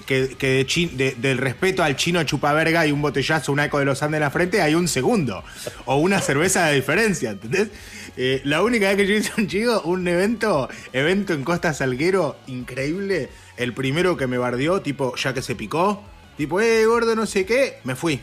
del 1.17 1.38
respeto 1.38 1.85
al 1.85 1.95
chino 1.95 2.25
chupaverga 2.25 2.85
y 2.88 2.91
un 2.91 3.00
botellazo, 3.00 3.52
un 3.52 3.61
eco 3.61 3.79
de 3.79 3.85
los 3.85 4.02
Andes 4.02 4.19
en 4.19 4.23
la 4.23 4.31
frente, 4.31 4.61
hay 4.61 4.75
un 4.75 4.88
segundo. 4.88 5.45
O 5.85 5.97
una 5.99 6.21
cerveza 6.21 6.67
de 6.67 6.75
diferencia, 6.75 7.31
¿entendés? 7.31 7.69
Eh, 8.17 8.43
la 8.45 8.64
única 8.64 8.88
vez 8.88 8.97
que 8.97 9.07
yo 9.07 9.14
hice 9.14 9.31
un 9.38 9.47
chico, 9.47 9.81
un 9.85 10.09
evento, 10.09 10.69
evento 10.93 11.35
en 11.35 11.45
Costa 11.45 11.73
Salguero, 11.73 12.37
increíble. 12.49 13.29
El 13.57 13.75
primero 13.75 14.17
que 14.17 14.26
me 14.26 14.38
bardeó, 14.38 14.83
tipo, 14.83 15.14
ya 15.14 15.33
que 15.33 15.41
se 15.41 15.55
picó, 15.55 16.02
tipo, 16.37 16.61
eh, 16.61 16.85
gordo, 16.85 17.14
no 17.14 17.25
sé 17.25 17.47
qué, 17.47 17.79
me 17.85 17.95
fui. 17.95 18.21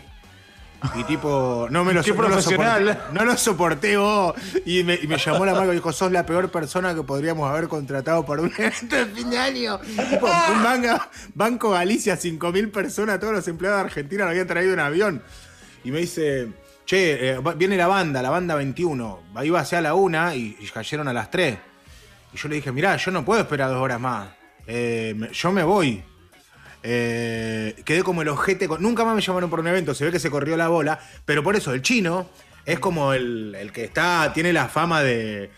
Y 0.96 1.04
tipo, 1.04 1.68
no 1.70 1.84
me 1.84 1.94
lo, 1.94 2.02
Qué 2.04 2.14
no 2.14 2.30
lo 2.30 2.42
soporté, 2.42 2.98
no 3.12 3.26
lo 3.26 3.38
soporté 3.38 3.98
vos. 3.98 4.34
Y 4.66 4.84
me, 4.84 4.96
y 4.96 5.08
me 5.08 5.18
llamó 5.18 5.46
la 5.46 5.54
marca 5.54 5.72
y 5.72 5.76
dijo, 5.76 5.92
sos 5.92 6.12
la 6.12 6.26
peor 6.26 6.50
persona 6.50 6.96
que 6.96 7.04
podríamos 7.04 7.50
haber 7.50 7.68
contratado 7.68 8.26
para 8.26 8.42
un 8.42 8.52
evento 8.58 8.96
de 8.96 9.06
fin 9.08 9.30
de 9.30 9.38
año. 9.38 9.80
Tipo, 9.80 10.28
un 10.28 10.64
manga- 10.64 11.10
Banco 11.34 11.72
Galicia, 11.72 12.16
5.000 12.18 12.72
personas, 12.72 13.20
todos 13.20 13.34
los 13.34 13.48
empleados 13.48 13.80
de 13.80 13.86
Argentina 13.86 14.24
lo 14.24 14.30
habían 14.32 14.48
traído 14.48 14.74
en 14.74 14.80
avión. 14.80 15.22
Y 15.84 15.92
me 15.92 16.00
dice, 16.00 16.48
che, 16.86 17.30
eh, 17.32 17.40
va- 17.40 17.54
viene 17.54 17.76
la 17.78 17.88
banda, 17.88 18.22
la 18.22 18.30
banda 18.30 18.56
21. 18.56 19.20
Iba 19.44 19.60
hacia 19.60 19.82
la 19.82 19.94
una 19.96 20.34
y, 20.36 20.56
y 20.60 20.68
cayeron 20.68 21.08
a 21.08 21.14
las 21.14 21.30
3. 21.30 21.58
Y 22.34 22.38
yo 22.38 22.48
le 22.50 22.56
dije, 22.56 22.72
mirá, 22.72 22.96
yo 22.96 23.12
no 23.12 23.26
puedo 23.26 23.42
esperar 23.42 23.70
dos 23.70 23.82
horas 23.82 24.00
más. 24.00 24.30
Eh, 24.68 25.16
yo 25.34 25.52
me 25.52 25.64
voy. 25.64 26.04
Eh, 26.84 27.76
quedé 27.86 28.04
como 28.04 28.22
el 28.22 28.30
ojete. 28.30 28.68
con- 28.68 28.82
Nunca 28.82 29.04
más 29.06 29.16
me 29.16 29.22
llamaron 29.22 29.50
por 29.50 29.60
un 29.60 29.68
evento. 29.68 29.94
Se 29.94 30.06
ve 30.06 30.12
que 30.12 30.20
se 30.20 30.30
corrió 30.30 30.56
la 30.58 30.68
bola. 30.68 31.00
Pero 31.26 31.44
por 31.44 31.56
eso, 31.56 31.74
el 31.74 31.82
chino 31.82 32.30
es 32.66 32.80
como 32.80 33.14
el, 33.14 33.56
el 33.60 33.72
que 33.72 33.84
está. 33.86 34.32
Tiene 34.34 34.54
la 34.54 34.68
fama 34.68 35.02
de. 35.04 35.50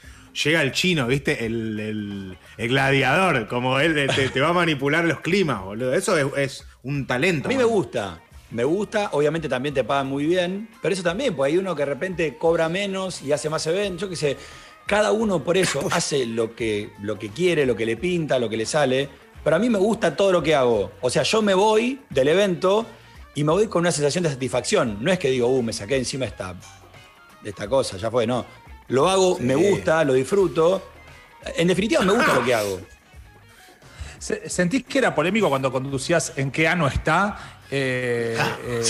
Llega 0.43 0.61
el 0.61 0.71
chino, 0.71 1.07
¿viste? 1.07 1.45
El, 1.45 1.79
el- 1.79 2.37
el 2.57 2.67
gladiador. 2.69 3.47
Como 3.47 3.79
él 3.79 3.93
de- 3.93 4.07
te, 4.07 4.29
te 4.29 4.39
va 4.41 4.49
a 4.49 4.53
manipular 4.53 5.03
los 5.05 5.19
climas, 5.19 5.61
boludo. 5.63 5.93
Eso 5.93 6.17
es, 6.17 6.25
es 6.37 6.65
un 6.83 7.05
talento. 7.05 7.47
A 7.47 7.49
mí 7.49 7.57
me 7.57 7.63
gusta. 7.65 8.21
Me 8.51 8.65
gusta, 8.65 9.09
obviamente 9.13 9.47
también 9.47 9.73
te 9.73 9.85
pagan 9.85 10.07
muy 10.07 10.25
bien, 10.25 10.67
pero 10.81 10.93
eso 10.93 11.01
también, 11.01 11.33
pues 11.33 11.53
hay 11.53 11.57
uno 11.57 11.73
que 11.73 11.83
de 11.83 11.85
repente 11.85 12.35
cobra 12.37 12.67
menos 12.67 13.21
y 13.21 13.31
hace 13.31 13.49
más 13.49 13.65
eventos, 13.65 14.01
yo 14.01 14.09
qué 14.09 14.15
sé. 14.17 14.37
Cada 14.85 15.13
uno 15.13 15.41
por 15.41 15.55
eso 15.55 15.87
hace 15.93 16.25
lo 16.25 16.53
que, 16.53 16.89
lo 17.01 17.17
que 17.17 17.29
quiere, 17.29 17.65
lo 17.65 17.77
que 17.77 17.85
le 17.85 17.95
pinta, 17.95 18.39
lo 18.39 18.49
que 18.49 18.57
le 18.57 18.65
sale. 18.65 19.07
Pero 19.43 19.55
a 19.55 19.59
mí 19.59 19.69
me 19.69 19.79
gusta 19.79 20.15
todo 20.15 20.31
lo 20.31 20.43
que 20.43 20.53
hago. 20.55 20.91
O 21.01 21.09
sea, 21.09 21.23
yo 21.23 21.41
me 21.41 21.53
voy 21.53 22.01
del 22.09 22.27
evento 22.27 22.85
y 23.33 23.43
me 23.43 23.51
voy 23.51 23.67
con 23.67 23.79
una 23.81 23.91
sensación 23.91 24.23
de 24.23 24.29
satisfacción. 24.29 24.97
No 25.01 25.11
es 25.11 25.17
que 25.19 25.29
digo, 25.29 25.47
uh, 25.47 25.63
me 25.63 25.73
saqué 25.73 25.97
encima 25.97 26.25
esta, 26.25 26.53
de 27.41 27.49
esta 27.49 27.67
cosa, 27.67 27.97
ya 27.97 28.11
fue, 28.11 28.27
no. 28.27 28.45
Lo 28.89 29.09
hago, 29.09 29.37
me 29.39 29.55
gusta, 29.55 30.03
lo 30.03 30.13
disfruto. 30.13 30.81
En 31.55 31.67
definitiva, 31.67 32.01
me 32.03 32.11
gusta 32.13 32.33
lo 32.35 32.43
que 32.45 32.53
hago. 32.53 32.81
Se- 34.19 34.47
¿Sentís 34.49 34.83
que 34.85 34.99
era 34.99 35.15
polémico 35.15 35.49
cuando 35.49 35.71
conducías 35.71 36.33
en 36.35 36.51
qué 36.51 36.67
ano 36.67 36.87
está? 36.87 37.57
Eh, 37.71 38.37
eh, 38.65 38.83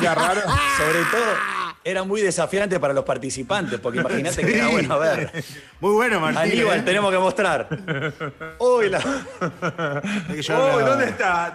era 0.00 0.14
raro. 0.14 0.40
Sobre 0.78 1.04
todo, 1.10 1.34
era 1.86 2.02
muy 2.02 2.22
desafiante 2.22 2.80
para 2.80 2.94
los 2.94 3.04
participantes, 3.04 3.78
porque 3.78 3.98
imagínate 4.00 4.42
que 4.44 4.54
era 4.56 4.68
bueno, 4.68 4.94
a 4.94 4.98
ver. 4.98 5.44
Muy 5.80 5.92
bueno, 5.92 6.18
Martín. 6.18 6.52
Aníbal, 6.52 6.78
¿eh? 6.78 6.82
tenemos 6.82 7.12
que 7.12 7.18
mostrar. 7.18 7.68
Uy, 8.58 8.88
la... 8.88 8.98
Uy, 10.30 10.82
¿dónde 10.84 11.04
está? 11.06 11.54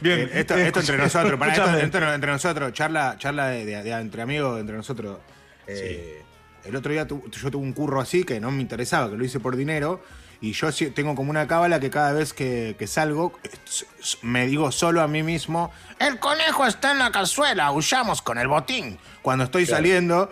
Bien. 0.00 0.20
Eh, 0.20 0.30
Esto, 0.34 0.54
esto 0.56 0.80
entre 0.80 0.98
nosotros, 0.98 1.38
para 1.38 1.52
esto, 1.54 2.04
entre 2.14 2.30
nosotros, 2.30 2.72
charla, 2.72 3.16
charla 3.18 3.46
de, 3.48 3.64
de- 3.64 3.82
de- 3.82 3.90
entre 3.92 4.22
amigos, 4.22 4.60
entre 4.60 4.76
nosotros. 4.76 5.18
Eh, 5.66 6.22
El 6.64 6.76
otro 6.76 6.92
día 6.92 7.06
tu- 7.06 7.28
yo 7.30 7.50
tuve 7.50 7.62
un 7.62 7.72
curro 7.72 8.00
así 8.00 8.24
que 8.24 8.38
no 8.38 8.50
me 8.50 8.60
interesaba, 8.60 9.10
que 9.10 9.16
lo 9.16 9.24
hice 9.24 9.40
por 9.40 9.56
dinero. 9.56 10.02
Y 10.42 10.52
yo 10.52 10.68
tengo 10.92 11.14
como 11.14 11.30
una 11.30 11.46
cábala 11.46 11.78
que 11.80 11.88
cada 11.88 12.12
vez 12.12 12.32
que, 12.34 12.74
que 12.78 12.86
salgo, 12.86 13.32
me 14.22 14.46
digo 14.48 14.72
solo 14.72 15.00
a 15.00 15.06
mí 15.08 15.22
mismo, 15.22 15.72
el 16.00 16.18
conejo 16.18 16.66
está 16.66 16.90
en 16.90 16.98
la 16.98 17.10
cazuela, 17.12 17.70
huyamos 17.70 18.20
con 18.22 18.36
el 18.38 18.48
botín. 18.48 18.98
Cuando 19.22 19.44
estoy 19.44 19.66
saliendo, 19.66 20.30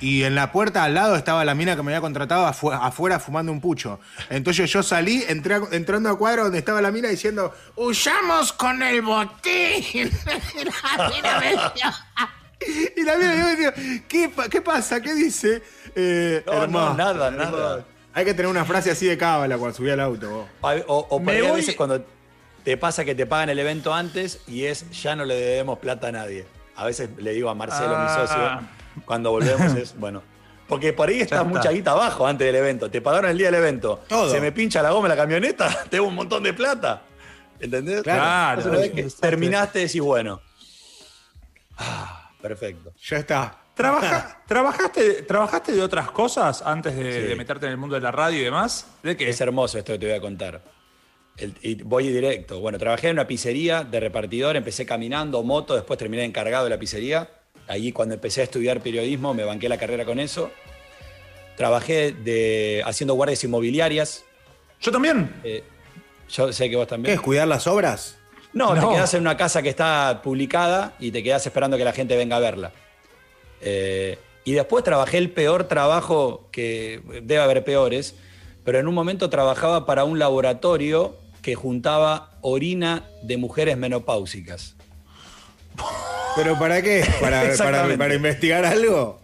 y 0.00 0.22
en 0.22 0.34
la 0.34 0.50
puerta 0.50 0.82
al 0.84 0.94
lado 0.94 1.14
estaba 1.14 1.44
la 1.44 1.54
mina 1.54 1.76
que 1.76 1.82
me 1.82 1.92
había 1.92 2.00
contratado 2.00 2.46
afu- 2.46 2.72
afuera 2.72 3.20
fumando 3.20 3.52
un 3.52 3.60
pucho. 3.60 4.00
Entonces 4.30 4.72
yo 4.72 4.82
salí, 4.82 5.22
entré 5.28 5.56
a- 5.56 5.62
entrando 5.72 6.08
a 6.08 6.16
cuadro 6.16 6.44
donde 6.44 6.58
estaba 6.58 6.80
la 6.80 6.90
mina 6.90 7.08
diciendo, 7.10 7.54
huyamos 7.76 8.54
con 8.54 8.82
el 8.82 9.02
botín. 9.02 9.84
Y 10.56 10.64
la 10.96 11.08
mina 11.10 11.38
me 11.38 11.50
decía- 11.50 12.06
y 12.96 13.02
la 13.04 13.16
mina 13.16 13.34
me 13.34 13.56
decía, 13.56 13.74
¿qué, 14.08 14.28
pa- 14.30 14.48
qué 14.48 14.62
pasa? 14.62 15.02
¿Qué 15.02 15.12
dice? 15.14 15.62
Eh, 15.94 16.42
No, 16.46 16.52
no, 16.54 16.62
hermoso, 16.62 16.94
nada, 16.94 17.30
nada. 17.30 17.84
Hay 18.12 18.24
que 18.24 18.34
tener 18.34 18.50
una 18.50 18.64
frase 18.64 18.90
así 18.90 19.06
de 19.06 19.16
cábala 19.16 19.56
cuando 19.58 19.76
subí 19.76 19.90
al 19.90 20.00
auto. 20.00 20.30
vos. 20.30 20.46
O, 20.88 21.06
o 21.10 21.22
por 21.22 21.32
ahí 21.34 21.46
a 21.46 21.52
veces 21.52 21.76
cuando 21.76 22.04
te 22.64 22.76
pasa 22.76 23.04
que 23.04 23.14
te 23.14 23.24
pagan 23.26 23.50
el 23.50 23.58
evento 23.58 23.94
antes 23.94 24.40
y 24.46 24.64
es 24.64 24.90
ya 25.02 25.14
no 25.16 25.24
le 25.24 25.34
debemos 25.34 25.78
plata 25.78 26.08
a 26.08 26.12
nadie. 26.12 26.46
A 26.76 26.84
veces 26.86 27.10
le 27.18 27.32
digo 27.32 27.50
a 27.50 27.54
Marcelo, 27.54 27.90
mi 27.90 27.94
Ah. 28.08 28.26
socio, 28.26 29.04
cuando 29.04 29.30
volvemos 29.30 29.74
es, 29.74 29.94
bueno. 29.98 30.22
Porque 30.68 30.92
por 30.92 31.08
ahí 31.08 31.20
está 31.20 31.36
está. 31.36 31.44
mucha 31.48 31.70
guita 31.72 31.90
abajo 31.92 32.26
antes 32.26 32.46
del 32.46 32.54
evento. 32.56 32.90
Te 32.90 33.00
pagaron 33.00 33.30
el 33.30 33.36
día 33.38 33.48
del 33.48 33.56
evento. 33.56 34.02
Todo. 34.08 34.30
Se 34.30 34.40
me 34.40 34.52
pincha 34.52 34.82
la 34.82 34.90
goma 34.90 35.06
en 35.06 35.10
la 35.10 35.16
camioneta, 35.16 35.84
tengo 35.90 36.06
un 36.06 36.14
montón 36.14 36.42
de 36.42 36.52
plata. 36.52 37.02
¿Entendés? 37.58 38.02
Claro. 38.02 38.60
Entonces, 38.62 38.70
una 38.92 39.02
vez 39.02 39.12
que 39.14 39.20
terminaste, 39.20 39.78
decís, 39.80 40.00
bueno. 40.00 40.40
Ah, 41.76 42.30
perfecto. 42.40 42.92
Ya 43.08 43.16
está. 43.18 43.58
¿Trabaja- 43.74 44.42
¿trabajaste, 44.46 45.22
¿Trabajaste 45.22 45.72
de 45.72 45.82
otras 45.82 46.10
cosas 46.10 46.62
antes 46.64 46.94
de, 46.96 47.12
Sí. 47.22 47.28
de 47.28 47.36
meterte 47.36 47.66
en 47.66 47.72
el 47.72 47.78
mundo 47.78 47.94
de 47.94 48.02
la 48.02 48.10
radio 48.10 48.38
y 48.40 48.44
demás? 48.44 48.86
¿De 49.02 49.16
qué? 49.16 49.28
Es 49.30 49.40
hermoso 49.40 49.78
esto 49.78 49.92
que 49.92 49.98
te 49.98 50.06
voy 50.06 50.14
a 50.16 50.20
contar. 50.20 50.60
El- 51.36 51.54
y 51.62 51.76
voy 51.82 52.08
directo. 52.08 52.60
Bueno, 52.60 52.78
trabajé 52.78 53.08
en 53.08 53.14
una 53.14 53.26
pizzería 53.26 53.82
de 53.84 54.00
repartidor, 54.00 54.56
empecé 54.56 54.84
caminando, 54.84 55.42
moto, 55.42 55.74
después 55.74 55.98
terminé 55.98 56.24
encargado 56.24 56.64
de 56.64 56.70
la 56.70 56.78
pizzería. 56.78 57.30
Allí 57.68 57.92
cuando 57.92 58.14
empecé 58.16 58.42
a 58.42 58.44
estudiar 58.44 58.80
periodismo 58.82 59.32
me 59.32 59.44
banqué 59.44 59.68
la 59.68 59.78
carrera 59.78 60.04
con 60.04 60.18
eso. 60.20 60.50
Trabajé 61.56 62.12
de, 62.12 62.82
haciendo 62.84 63.14
guardias 63.14 63.42
inmobiliarias. 63.44 64.24
Yo 64.80 64.90
también. 64.92 65.34
Eh, 65.44 65.62
yo 66.28 66.52
sé 66.52 66.68
que 66.70 66.76
vos 66.76 66.86
¿Qué 66.86 66.90
también. 66.90 67.14
es 67.14 67.20
cuidar 67.20 67.46
las 67.48 67.66
obras? 67.66 68.18
No, 68.52 68.74
No. 68.74 68.88
te 68.88 68.94
quedás 68.94 69.14
en 69.14 69.20
una 69.22 69.36
casa 69.36 69.62
que 69.62 69.68
está 69.68 70.20
publicada 70.22 70.94
y 70.98 71.10
te 71.12 71.22
quedás 71.22 71.46
esperando 71.46 71.76
que 71.76 71.84
la 71.84 71.92
gente 71.92 72.16
venga 72.16 72.36
a 72.36 72.40
verla. 72.40 72.72
Eh, 73.60 74.18
y 74.44 74.52
después 74.52 74.84
trabajé 74.84 75.18
el 75.18 75.30
peor 75.30 75.64
trabajo, 75.64 76.48
que 76.50 77.00
debe 77.22 77.38
haber 77.38 77.64
peores, 77.64 78.14
pero 78.64 78.78
en 78.78 78.88
un 78.88 78.94
momento 78.94 79.30
trabajaba 79.30 79.86
para 79.86 80.04
un 80.04 80.18
laboratorio 80.18 81.16
que 81.42 81.54
juntaba 81.54 82.38
orina 82.40 83.04
de 83.22 83.36
mujeres 83.36 83.76
menopáusicas. 83.76 84.76
¿Pero 86.36 86.58
para 86.58 86.82
qué? 86.82 87.04
¿Para, 87.20 87.42
para, 87.98 88.14
investigar 88.14 88.64
algo? 88.64 89.20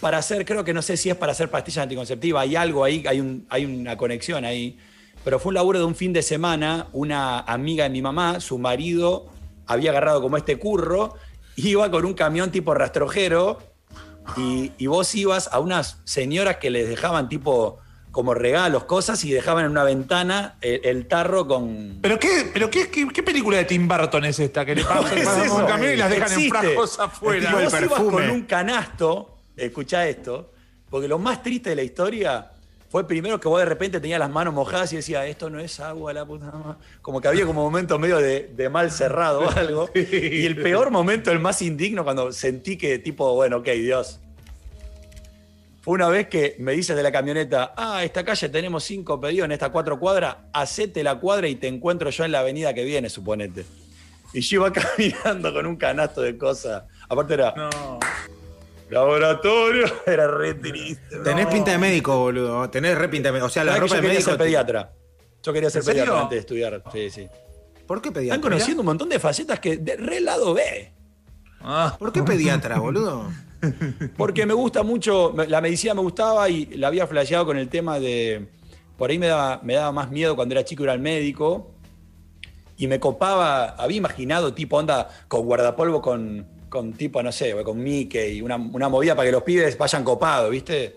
para 0.00 0.18
hacer, 0.18 0.44
creo 0.44 0.64
que 0.64 0.74
no 0.74 0.82
sé 0.82 0.96
si 0.96 1.10
es 1.10 1.16
para 1.16 1.32
hacer 1.32 1.50
pastillas 1.50 1.84
anticonceptivas, 1.84 2.42
hay 2.42 2.56
algo 2.56 2.84
ahí, 2.84 3.04
hay, 3.06 3.20
un, 3.20 3.46
hay 3.48 3.64
una 3.64 3.96
conexión 3.96 4.44
ahí. 4.44 4.78
Pero 5.24 5.38
fue 5.38 5.50
un 5.50 5.54
laburo 5.54 5.78
de 5.78 5.84
un 5.84 5.94
fin 5.94 6.12
de 6.12 6.22
semana, 6.22 6.86
una 6.92 7.40
amiga 7.40 7.84
de 7.84 7.90
mi 7.90 8.02
mamá, 8.02 8.40
su 8.40 8.58
marido 8.58 9.26
había 9.66 9.90
agarrado 9.90 10.22
como 10.22 10.36
este 10.36 10.56
curro, 10.56 11.14
iba 11.56 11.90
con 11.90 12.04
un 12.04 12.14
camión 12.14 12.50
tipo 12.50 12.74
rastrojero 12.74 13.58
y, 14.36 14.72
y 14.78 14.86
vos 14.86 15.14
ibas 15.14 15.48
a 15.52 15.60
unas 15.60 15.98
señoras 16.04 16.56
que 16.56 16.70
les 16.70 16.88
dejaban 16.88 17.28
tipo 17.28 17.78
como 18.12 18.32
regalos, 18.32 18.84
cosas 18.84 19.22
y 19.24 19.30
dejaban 19.30 19.66
en 19.66 19.70
una 19.72 19.84
ventana 19.84 20.56
el, 20.62 20.80
el 20.84 21.06
tarro 21.06 21.46
con... 21.46 21.98
¿Pero, 22.00 22.18
qué, 22.18 22.50
pero 22.50 22.70
qué, 22.70 22.88
qué, 22.88 23.06
qué 23.08 23.22
película 23.22 23.58
de 23.58 23.66
Tim 23.66 23.86
Burton 23.86 24.24
es 24.24 24.38
esta? 24.38 24.64
Que 24.64 24.74
le 24.74 24.84
pasan 24.84 25.18
es 25.18 25.26
eso. 25.28 25.56
un 25.56 25.66
camión 25.66 25.92
y 25.92 25.96
las 25.96 26.08
dejan 26.08 26.28
en 26.32 26.38
Existe. 26.38 26.58
frascos 26.58 26.98
Y 26.98 27.02
afuera. 27.02 27.50
el 27.50 27.64
vos 27.64 27.74
ibas 27.82 28.00
con 28.00 28.30
un 28.30 28.42
canasto, 28.44 29.36
escuchá 29.54 30.08
esto, 30.08 30.50
porque 30.88 31.08
lo 31.08 31.18
más 31.18 31.42
triste 31.42 31.68
de 31.70 31.76
la 31.76 31.82
historia 31.82 32.52
fue 32.96 33.06
primero 33.06 33.38
que 33.38 33.46
vos 33.46 33.58
de 33.58 33.66
repente 33.66 34.00
tenías 34.00 34.18
las 34.18 34.30
manos 34.30 34.54
mojadas 34.54 34.90
y 34.94 34.96
decías, 34.96 35.26
esto 35.26 35.50
no 35.50 35.60
es 35.60 35.80
agua, 35.80 36.14
la 36.14 36.24
puta 36.24 36.46
madre". 36.46 36.78
Como 37.02 37.20
que 37.20 37.28
había 37.28 37.44
como 37.44 37.62
momentos 37.62 38.00
medio 38.00 38.16
de, 38.16 38.50
de 38.56 38.70
mal 38.70 38.90
cerrado 38.90 39.40
o 39.40 39.50
algo. 39.50 39.90
Y 39.94 40.46
el 40.46 40.56
peor 40.56 40.90
momento, 40.90 41.30
el 41.30 41.38
más 41.38 41.60
indigno, 41.60 42.04
cuando 42.04 42.32
sentí 42.32 42.78
que 42.78 42.98
tipo, 42.98 43.34
bueno, 43.34 43.58
ok, 43.58 43.66
Dios. 43.66 44.18
Fue 45.82 45.92
una 45.92 46.08
vez 46.08 46.28
que 46.28 46.56
me 46.58 46.72
dices 46.72 46.96
de 46.96 47.02
la 47.02 47.12
camioneta, 47.12 47.74
ah, 47.76 48.02
esta 48.02 48.24
calle 48.24 48.48
tenemos 48.48 48.82
cinco 48.84 49.20
pedidos 49.20 49.44
en 49.44 49.52
estas 49.52 49.68
cuatro 49.68 49.98
cuadras, 49.98 50.36
hacete 50.54 51.04
la 51.04 51.16
cuadra 51.16 51.48
y 51.48 51.56
te 51.56 51.68
encuentro 51.68 52.08
yo 52.08 52.24
en 52.24 52.32
la 52.32 52.38
avenida 52.38 52.72
que 52.72 52.84
viene, 52.84 53.10
suponete. 53.10 53.66
Y 54.32 54.40
yo 54.40 54.60
iba 54.60 54.72
caminando 54.72 55.52
con 55.52 55.66
un 55.66 55.76
canasto 55.76 56.22
de 56.22 56.38
cosas. 56.38 56.84
Aparte 57.10 57.34
era 57.34 57.52
No. 57.54 58.00
Laboratorio, 58.90 59.86
era 60.06 60.26
re 60.28 60.54
triste. 60.54 61.18
Tenés 61.24 61.46
pinta 61.46 61.72
de 61.72 61.78
médico, 61.78 62.18
boludo. 62.18 62.68
Tenés 62.70 62.96
re 62.96 63.08
pinta 63.08 63.28
de 63.28 63.32
médico. 63.32 63.46
O 63.46 63.50
sea, 63.50 63.64
la 63.64 63.72
¿Sabés 63.72 63.82
que 63.82 63.86
ropa 63.86 63.94
yo 63.94 63.96
de 63.96 64.02
quería 64.02 64.18
médico. 64.18 64.30
ser 64.30 64.38
pediatra. 64.38 64.92
Yo 65.42 65.52
quería 65.52 65.70
ser 65.70 65.84
pediatra 65.84 66.20
antes 66.20 66.36
de 66.36 66.40
estudiar. 66.40 66.82
Sí, 66.92 67.10
sí. 67.10 67.28
¿Por 67.86 68.02
qué 68.02 68.10
pediatra? 68.10 68.36
Están 68.36 68.50
conociendo 68.50 68.82
un 68.82 68.86
montón 68.86 69.08
de 69.08 69.18
facetas 69.18 69.60
que 69.60 69.76
de 69.76 69.96
re 69.96 70.20
lado 70.20 70.54
B. 70.54 70.92
Ah. 71.60 71.96
¿Por 71.98 72.12
qué 72.12 72.22
pediatra, 72.22 72.78
boludo? 72.78 73.30
Porque 74.16 74.46
me 74.46 74.54
gusta 74.54 74.82
mucho, 74.82 75.34
la 75.48 75.60
medicina 75.60 75.94
me 75.94 76.00
gustaba 76.00 76.48
y 76.48 76.66
la 76.76 76.88
había 76.88 77.06
flasheado 77.06 77.46
con 77.46 77.56
el 77.56 77.68
tema 77.68 77.98
de. 77.98 78.48
Por 78.96 79.10
ahí 79.10 79.18
me 79.18 79.26
daba, 79.26 79.60
me 79.62 79.74
daba 79.74 79.92
más 79.92 80.10
miedo 80.10 80.36
cuando 80.36 80.54
era 80.54 80.64
chico 80.64 80.82
ir 80.84 80.90
al 80.90 81.00
médico. 81.00 81.72
Y 82.78 82.88
me 82.88 83.00
copaba, 83.00 83.68
había 83.70 83.96
imaginado 83.96 84.52
tipo 84.52 84.76
onda 84.76 85.08
con 85.28 85.46
guardapolvo 85.46 86.02
con, 86.02 86.46
con 86.76 86.92
tipo, 86.92 87.22
no 87.22 87.32
sé, 87.32 87.54
con 87.64 87.82
Mickey, 87.82 88.40
una, 88.42 88.56
una 88.56 88.88
movida 88.88 89.14
para 89.16 89.26
que 89.28 89.32
los 89.32 89.42
pibes 89.42 89.76
vayan 89.78 90.04
copados, 90.04 90.50
¿viste? 90.50 90.96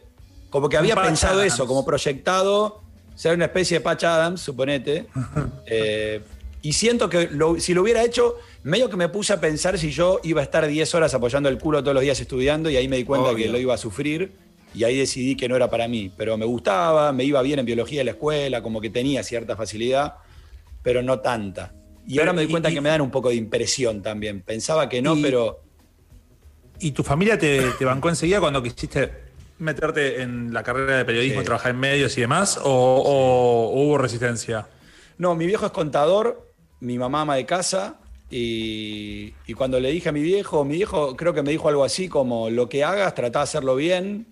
Como 0.49 0.67
que 0.67 0.77
había 0.77 0.95
Patch 0.95 1.05
pensado 1.07 1.39
Adams. 1.39 1.53
eso, 1.53 1.65
como 1.67 1.85
proyectado, 1.85 2.81
ser 3.15 3.35
una 3.35 3.45
especie 3.45 3.77
de 3.77 3.81
Patch 3.83 4.03
Adams, 4.03 4.41
suponete. 4.41 5.05
Eh, 5.65 6.21
y 6.61 6.73
siento 6.73 7.09
que 7.09 7.29
lo- 7.31 7.57
si 7.59 7.73
lo 7.73 7.83
hubiera 7.83 8.03
hecho, 8.03 8.35
medio 8.63 8.89
que 8.89 8.97
me 8.97 9.07
puse 9.07 9.31
a 9.31 9.39
pensar 9.39 9.77
si 9.77 9.91
yo 9.91 10.19
iba 10.23 10.41
a 10.41 10.43
estar 10.43 10.67
10 10.67 10.93
horas 10.95 11.13
apoyando 11.13 11.47
el 11.47 11.57
culo 11.57 11.81
todos 11.81 11.93
los 11.93 12.03
días 12.03 12.19
estudiando 12.19 12.69
y 12.69 12.75
ahí 12.75 12.87
me 12.89 12.97
di 12.97 13.05
cuenta 13.05 13.29
Obvio. 13.29 13.45
que 13.45 13.51
lo 13.51 13.57
iba 13.59 13.73
a 13.75 13.77
sufrir 13.77 14.33
y 14.75 14.83
ahí 14.83 14.97
decidí 14.97 15.35
que 15.37 15.47
no 15.47 15.55
era 15.55 15.69
para 15.69 15.87
mí. 15.87 16.11
Pero 16.17 16.35
me 16.37 16.45
gustaba, 16.45 17.13
me 17.13 17.23
iba 17.23 17.41
bien 17.43 17.59
en 17.59 17.65
biología 17.65 17.99
de 17.99 18.03
la 18.05 18.11
escuela, 18.11 18.61
como 18.61 18.81
que 18.81 18.89
tenía 18.89 19.23
cierta 19.23 19.55
facilidad, 19.55 20.15
pero 20.83 21.01
no 21.01 21.19
tanta. 21.21 21.71
Y 22.05 22.15
Pero, 22.15 22.23
ahora 22.23 22.33
me 22.33 22.41
doy 22.41 22.51
cuenta 22.51 22.69
y- 22.71 22.73
que 22.73 22.81
me 22.81 22.89
dan 22.89 23.01
un 23.01 23.11
poco 23.11 23.29
de 23.29 23.35
impresión 23.35 24.01
también. 24.01 24.41
Pensaba 24.41 24.89
que 24.89 25.01
no, 25.01 25.15
Y- 25.15 25.21
pero 25.21 25.61
¿Y 26.79 26.91
tu 26.91 27.03
familia 27.03 27.37
te, 27.37 27.71
te 27.77 27.85
bancó 27.85 28.09
enseguida 28.09 28.39
cuando 28.39 28.61
quisiste 28.63 29.11
meterte 29.59 30.21
en 30.21 30.53
la 30.53 30.63
carrera 30.63 30.97
de 30.97 31.05
periodismo, 31.05 31.41
Sí. 31.41 31.45
trabajar 31.45 31.71
en 31.71 31.79
medios 31.79 32.17
y 32.17 32.21
demás? 32.21 32.57
¿O, 32.63 32.69
o 32.69 33.83
hubo 33.83 33.97
resistencia? 33.97 34.67
No, 35.17 35.35
mi 35.35 35.45
viejo 35.45 35.65
es 35.65 35.71
contador, 35.73 36.49
mi 36.79 36.97
mamá 36.97 37.21
ama 37.21 37.35
de 37.35 37.45
casa. 37.45 37.99
Y, 38.31 39.33
y 39.47 39.53
cuando 39.55 39.79
le 39.79 39.91
dije 39.91 40.09
a 40.09 40.11
mi 40.11 40.21
viejo, 40.21 40.63
mi 40.63 40.75
viejo 40.75 41.15
creo 41.17 41.33
que 41.33 41.41
me 41.41 41.51
dijo 41.51 41.67
algo 41.67 41.83
así 41.83 42.07
como, 42.07 42.49
lo 42.49 42.69
que 42.69 42.83
hagas, 42.83 43.15
trata 43.15 43.39
de 43.39 43.43
hacerlo 43.43 43.75
bien. 43.75 44.27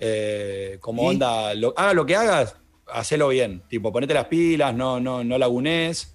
eh, 0.00 0.76
como 0.80 1.04
¿Y? 1.04 1.06
onda, 1.14 1.54
lo, 1.54 1.72
haga 1.76 1.94
lo 1.94 2.04
que 2.04 2.16
hagas, 2.16 2.56
hacelo 2.92 3.28
bien. 3.28 3.62
Tipo, 3.68 3.92
ponete 3.92 4.12
las 4.12 4.26
pilas, 4.26 4.74
no, 4.74 5.00
no, 5.00 5.24
no 5.24 5.38
lagunes. 5.38 6.14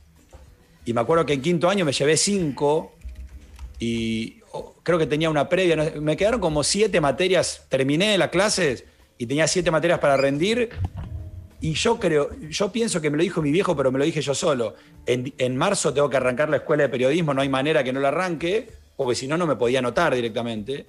Y 0.86 0.94
me 0.94 1.02
acuerdo 1.02 1.26
que 1.26 1.34
en 1.34 1.42
quinto 1.42 1.70
año 1.70 1.86
me 1.86 1.92
llevé 1.94 2.18
cinco 2.18 2.92
y 3.80 4.42
creo 4.84 5.00
que 5.00 5.08
tenía 5.08 5.30
una 5.30 5.50
previa. 5.50 5.94
me 6.00 6.16
quedaron 6.18 6.40
como 6.40 6.64
siete 6.64 7.02
materias, 7.02 7.66
terminé 7.70 8.18
las 8.18 8.30
clases 8.30 8.86
y 9.18 9.26
tenía 9.26 9.48
siete 9.48 9.72
materias 9.72 10.00
para 10.00 10.18
rendir. 10.18 10.70
Y 11.62 11.74
yo 11.74 11.98
creo, 11.98 12.30
yo 12.50 12.72
pienso 12.72 13.00
que 13.00 13.10
me 13.10 13.16
lo 13.16 13.24
dijo 13.24 13.42
mi 13.42 13.52
viejo, 13.52 13.76
pero 13.76 13.92
me 13.92 13.98
lo 13.98 14.06
dije 14.06 14.22
yo 14.22 14.36
solo. 14.36 14.76
En, 15.06 15.34
en 15.38 15.56
marzo 15.56 15.94
tengo 15.94 16.10
que 16.10 16.18
arrancar 16.18 16.50
la 16.50 16.58
escuela 16.58 16.84
de 16.84 16.90
periodismo, 16.90 17.34
no 17.34 17.42
hay 17.42 17.50
manera 17.50 17.84
que 17.84 17.94
no 17.94 18.02
la 18.02 18.10
arranque, 18.10 18.70
porque 18.98 19.16
si 19.16 19.28
no, 19.28 19.38
no 19.38 19.48
me 19.48 19.56
podía 19.56 19.80
anotar 19.80 20.14
directamente. 20.14 20.86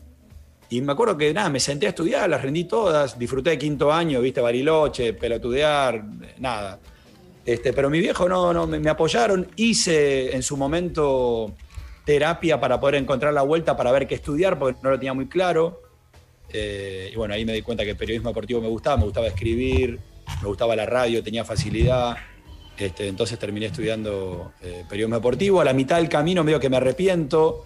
Y 0.70 0.81
me 0.81 0.92
acuerdo 0.92 1.16
que 1.16 1.33
nada, 1.33 1.48
me 1.50 1.61
senté 1.61 1.87
a 1.87 1.90
estudiar, 1.90 2.29
las 2.29 2.42
rendí 2.42 2.64
todas, 2.64 3.16
disfruté 3.18 3.50
de 3.50 3.59
quinto 3.59 3.92
año, 3.92 4.20
viste, 4.20 4.40
Bariloche, 4.40 5.12
pelotudear, 5.12 6.05
nada. 6.38 6.81
Este, 7.44 7.72
pero 7.72 7.90
mi 7.90 8.00
viejo 8.00 8.29
no, 8.29 8.53
no, 8.53 8.66
me 8.66 8.90
apoyaron, 8.90 9.46
hice 9.57 10.35
en 10.35 10.42
su 10.42 10.57
momento 10.57 11.55
terapia 12.04 12.60
para 12.60 12.78
poder 12.80 12.96
encontrar 12.96 13.32
la 13.32 13.42
vuelta 13.42 13.76
para 13.76 13.92
ver 13.92 14.06
qué 14.06 14.14
estudiar, 14.14 14.58
porque 14.58 14.78
no 14.82 14.90
lo 14.90 14.98
tenía 14.98 15.14
muy 15.14 15.26
claro. 15.26 15.82
Eh, 16.52 17.10
y 17.12 17.16
bueno, 17.16 17.34
ahí 17.34 17.44
me 17.44 17.52
di 17.52 17.62
cuenta 17.62 17.84
que 17.84 17.90
el 17.90 17.96
periodismo 17.96 18.30
deportivo 18.30 18.60
me 18.60 18.68
gustaba, 18.68 18.96
me 18.96 19.04
gustaba 19.04 19.26
escribir, 19.26 19.98
me 20.42 20.48
gustaba 20.48 20.76
la 20.76 20.86
radio, 20.86 21.22
tenía 21.22 21.44
facilidad. 21.44 22.16
Este, 22.76 23.06
entonces 23.06 23.38
terminé 23.38 23.66
estudiando 23.66 24.52
eh, 24.62 24.84
periodismo 24.88 25.16
deportivo. 25.16 25.60
A 25.60 25.64
la 25.64 25.72
mitad 25.72 25.96
del 25.96 26.08
camino 26.08 26.44
medio 26.44 26.60
que 26.60 26.68
me 26.68 26.76
arrepiento, 26.76 27.64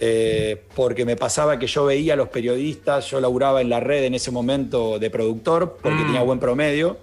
eh, 0.00 0.64
porque 0.74 1.04
me 1.04 1.16
pasaba 1.16 1.58
que 1.58 1.66
yo 1.66 1.84
veía 1.84 2.14
a 2.14 2.16
los 2.16 2.28
periodistas, 2.28 3.10
yo 3.10 3.20
laburaba 3.20 3.60
en 3.60 3.68
la 3.68 3.80
red 3.80 4.04
en 4.04 4.14
ese 4.14 4.30
momento 4.30 4.98
de 4.98 5.10
productor, 5.10 5.78
porque 5.82 6.02
tenía 6.04 6.22
buen 6.22 6.38
promedio, 6.38 6.98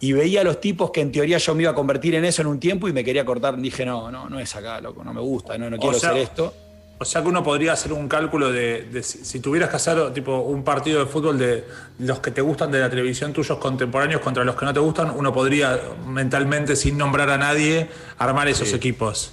y 0.00 0.12
veía 0.12 0.42
a 0.42 0.44
los 0.44 0.60
tipos 0.60 0.90
que 0.90 1.00
en 1.00 1.10
teoría 1.12 1.38
yo 1.38 1.54
me 1.54 1.62
iba 1.62 1.70
a 1.72 1.74
convertir 1.74 2.14
en 2.14 2.24
eso 2.24 2.42
en 2.42 2.48
un 2.48 2.60
tiempo 2.60 2.88
y 2.88 2.92
me 2.92 3.02
quería 3.02 3.24
cortar. 3.24 3.56
Dije, 3.56 3.84
no, 3.86 4.10
no, 4.10 4.28
no 4.28 4.38
es 4.38 4.54
acá, 4.54 4.80
loco, 4.80 5.02
no 5.02 5.12
me 5.14 5.20
gusta, 5.20 5.56
no, 5.56 5.70
no 5.70 5.78
quiero 5.78 5.98
sea, 5.98 6.10
hacer 6.10 6.22
esto. 6.22 6.54
O 6.98 7.04
sea 7.04 7.20
que 7.22 7.28
uno 7.28 7.42
podría 7.42 7.72
hacer 7.74 7.92
un 7.92 8.08
cálculo 8.08 8.50
de, 8.50 8.84
de 8.84 9.02
si, 9.02 9.22
si 9.24 9.40
tuvieras 9.40 9.68
que 9.68 9.76
hacer 9.76 10.12
tipo 10.14 10.38
un 10.38 10.64
partido 10.64 11.00
de 11.00 11.06
fútbol 11.06 11.38
de 11.38 11.64
los 11.98 12.20
que 12.20 12.30
te 12.30 12.40
gustan 12.40 12.70
de 12.70 12.80
la 12.80 12.88
televisión 12.88 13.32
tuyos 13.34 13.58
contemporáneos 13.58 14.22
contra 14.22 14.44
los 14.44 14.54
que 14.56 14.64
no 14.64 14.72
te 14.72 14.80
gustan, 14.80 15.10
uno 15.14 15.30
podría 15.32 15.78
mentalmente, 16.06 16.74
sin 16.74 16.96
nombrar 16.96 17.28
a 17.30 17.36
nadie, 17.38 17.88
armar 18.18 18.48
esos 18.48 18.72
equipos. 18.72 19.32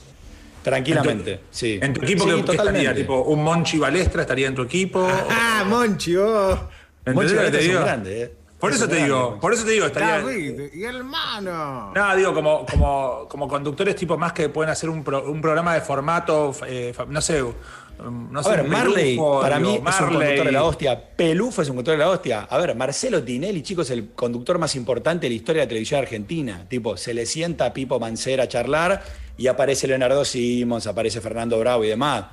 Tranquilamente, 0.62 1.32
En 1.34 1.38
tu- 1.40 1.44
sí. 1.52 1.80
En 1.82 1.94
tu 1.94 2.02
equipo, 2.04 2.24
Sí, 2.24 2.30
¿qué- 2.30 2.36
¿qué, 2.38 2.44
totalmente. 2.44 2.80
estaría? 2.82 2.96
Tipo, 3.02 3.22
¿Un 3.24 3.44
Monchi 3.44 3.78
Balestra 3.80 4.22
estaría 4.22 4.48
en 4.48 4.56
tu 4.56 4.62
equipo? 4.62 5.06
Ah, 5.30 5.66
Monchi, 5.68 6.16
vos. 6.16 6.58
¿Entendés 7.06 7.34
Monchi 7.34 7.46
que 7.46 7.52
te 7.52 7.58
es 7.60 7.64
un 7.66 7.70
digo? 7.72 7.82
grande, 7.82 8.22
¿eh? 8.24 8.34
Por 8.64 8.72
Es 8.72 8.78
eso 8.78 8.88
te 8.88 8.96
digo, 9.04 9.38
por 9.42 9.54
eso 9.54 9.66
te 9.66 9.72
digo, 9.72 9.88
estaría. 9.88 10.22
David, 10.22 10.74
y 10.74 10.84
hermano. 10.86 11.92
No, 11.94 12.16
digo, 12.16 12.34
como, 12.34 12.66
como, 12.66 13.28
como 13.28 13.48
conductores 13.50 13.94
tipo 13.94 14.18
más 14.18 14.32
que 14.32 14.48
pueden 14.48 14.72
hacer 14.72 14.90
un, 14.90 15.04
pro- 15.04 15.30
un 15.30 15.42
programa 15.42 15.74
de 15.74 15.82
formato, 15.82 16.56
eh, 16.66 16.94
no 17.10 17.20
sé, 17.20 17.44
um, 17.44 18.32
no 18.32 18.40
A 18.40 18.44
sé, 18.44 18.50
ver, 18.52 18.64
Marley, 18.64 19.18
Pelufo, 19.18 19.42
para 19.42 19.58
digo, 19.58 19.70
mí 19.70 19.76
es 19.76 20.00
un 20.00 20.08
conductor 20.08 20.46
de 20.46 20.52
la 20.54 20.64
hostia. 20.64 21.10
Pelufo 21.18 21.62
es 21.62 21.68
un 21.68 21.76
conductor 21.76 21.98
de 21.98 22.06
la 22.06 22.10
hostia. 22.10 22.48
A 22.50 22.58
ver, 22.58 22.74
Marcelo 22.74 23.22
Tinelli, 23.22 23.62
chicos, 23.64 23.88
es 23.88 23.98
el 23.98 24.12
conductor 24.12 24.58
más 24.58 24.78
importante 24.78 25.26
de 25.26 25.32
la 25.32 25.36
historia 25.36 25.62
de 25.64 25.66
la 25.66 25.70
televisión 25.70 26.00
argentina. 26.00 26.66
Tipo, 26.70 26.96
se 26.96 27.14
le 27.14 27.26
sienta 27.26 27.66
a 27.66 27.74
Pipo 27.74 28.00
Mancera 28.00 28.44
a 28.44 28.48
charlar 28.48 29.04
y 29.36 29.48
aparece 29.48 29.88
Leonardo 29.90 30.24
Simons, 30.24 30.88
aparece 30.88 31.20
Fernando 31.20 31.60
Bravo 31.60 31.84
y 31.84 31.90
demás. 31.90 32.28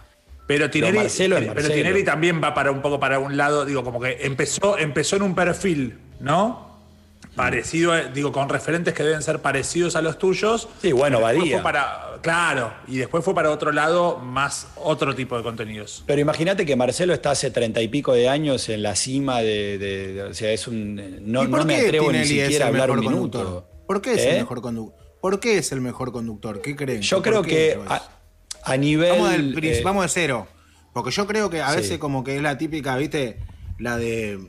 Pero 0.47 0.71
Tinelli, 0.71 0.99
Marcelo 0.99 1.39
pero. 1.55 1.69
Tinelli 1.69 2.05
también 2.05 2.41
va 2.41 2.55
para 2.55 2.71
un 2.71 2.83
poco 2.83 3.01
para 3.01 3.19
un 3.19 3.37
lado, 3.37 3.65
digo, 3.65 3.83
como 3.83 4.01
que 4.01 4.19
empezó, 4.21 4.79
empezó 4.79 5.17
en 5.17 5.23
un 5.23 5.35
perfil, 5.35 5.99
¿no? 6.21 6.69
Parecido, 7.37 7.97
eh, 7.97 8.11
digo, 8.13 8.33
con 8.33 8.49
referentes 8.49 8.93
que 8.93 9.03
deben 9.05 9.23
ser 9.23 9.41
parecidos 9.41 9.95
a 9.95 10.03
los 10.03 10.19
tuyos. 10.19 10.69
Sí, 10.83 10.91
bueno, 10.93 11.21
para, 11.63 12.19
claro, 12.23 12.73
y 12.89 12.97
después 12.99 13.25
fue 13.25 13.35
para 13.35 13.51
otro 13.51 13.71
lado, 13.73 14.19
más 14.19 14.67
otro 14.77 15.15
tipo 15.15 15.37
de 15.37 15.43
contenidos. 15.45 16.03
Pero 16.07 16.21
imagínate 16.21 16.67
que 16.67 16.75
Marcelo 16.77 17.15
está 17.15 17.31
hace 17.31 17.51
treinta 17.51 17.81
y 17.81 17.89
pico 17.89 18.13
de 18.15 18.29
años 18.29 18.69
en 18.69 18.83
la 18.83 18.97
cima 18.97 19.41
de. 19.43 19.79
de- 19.79 20.13
de- 20.15 20.23
o 20.25 20.35
sea, 20.35 20.51
es 20.53 20.67
un. 20.67 20.97
No, 21.31 21.45
¿Y 21.45 21.47
por 21.47 21.61
no 21.61 21.65
me 21.67 21.77
atrevo 21.77 22.11
ni 22.13 22.25
siquiera 22.25 22.65
a 22.67 22.69
hablar 22.69 22.91
un 22.91 23.01
minuto. 23.01 23.39
conductor? 23.39 23.67
¿Por 23.87 24.03
qué 24.03 24.15
es 24.15 24.21
¿Eh? 24.23 24.31
el 24.33 24.39
mejor 24.41 24.61
conductor? 24.61 25.01
¿Por 25.21 25.41
qué 25.41 25.59
es 25.59 25.73
el 25.73 25.81
mejor 25.81 26.13
conductor? 26.13 26.61
¿Qué 26.63 26.75
creen? 26.75 27.03
Yo 27.03 27.19
¿Por 27.19 27.25
creo 27.25 27.43
que 27.43 27.79
a, 27.89 28.03
a 28.65 28.77
nivel. 28.77 29.11
Vamos, 29.13 29.31
del 29.31 29.65
eh, 29.65 29.83
vamos 29.85 30.03
de 30.05 30.09
cero. 30.09 30.49
Porque 30.93 31.11
yo 31.13 31.27
creo 31.27 31.49
que 31.49 31.63
a 31.63 31.71
Sí. 31.71 31.77
veces 31.77 31.99
como 31.99 32.25
que 32.25 32.37
es 32.37 32.43
la 32.43 32.59
típica, 32.59 32.97
¿viste? 32.97 33.39
La 33.79 33.97
de... 33.97 34.41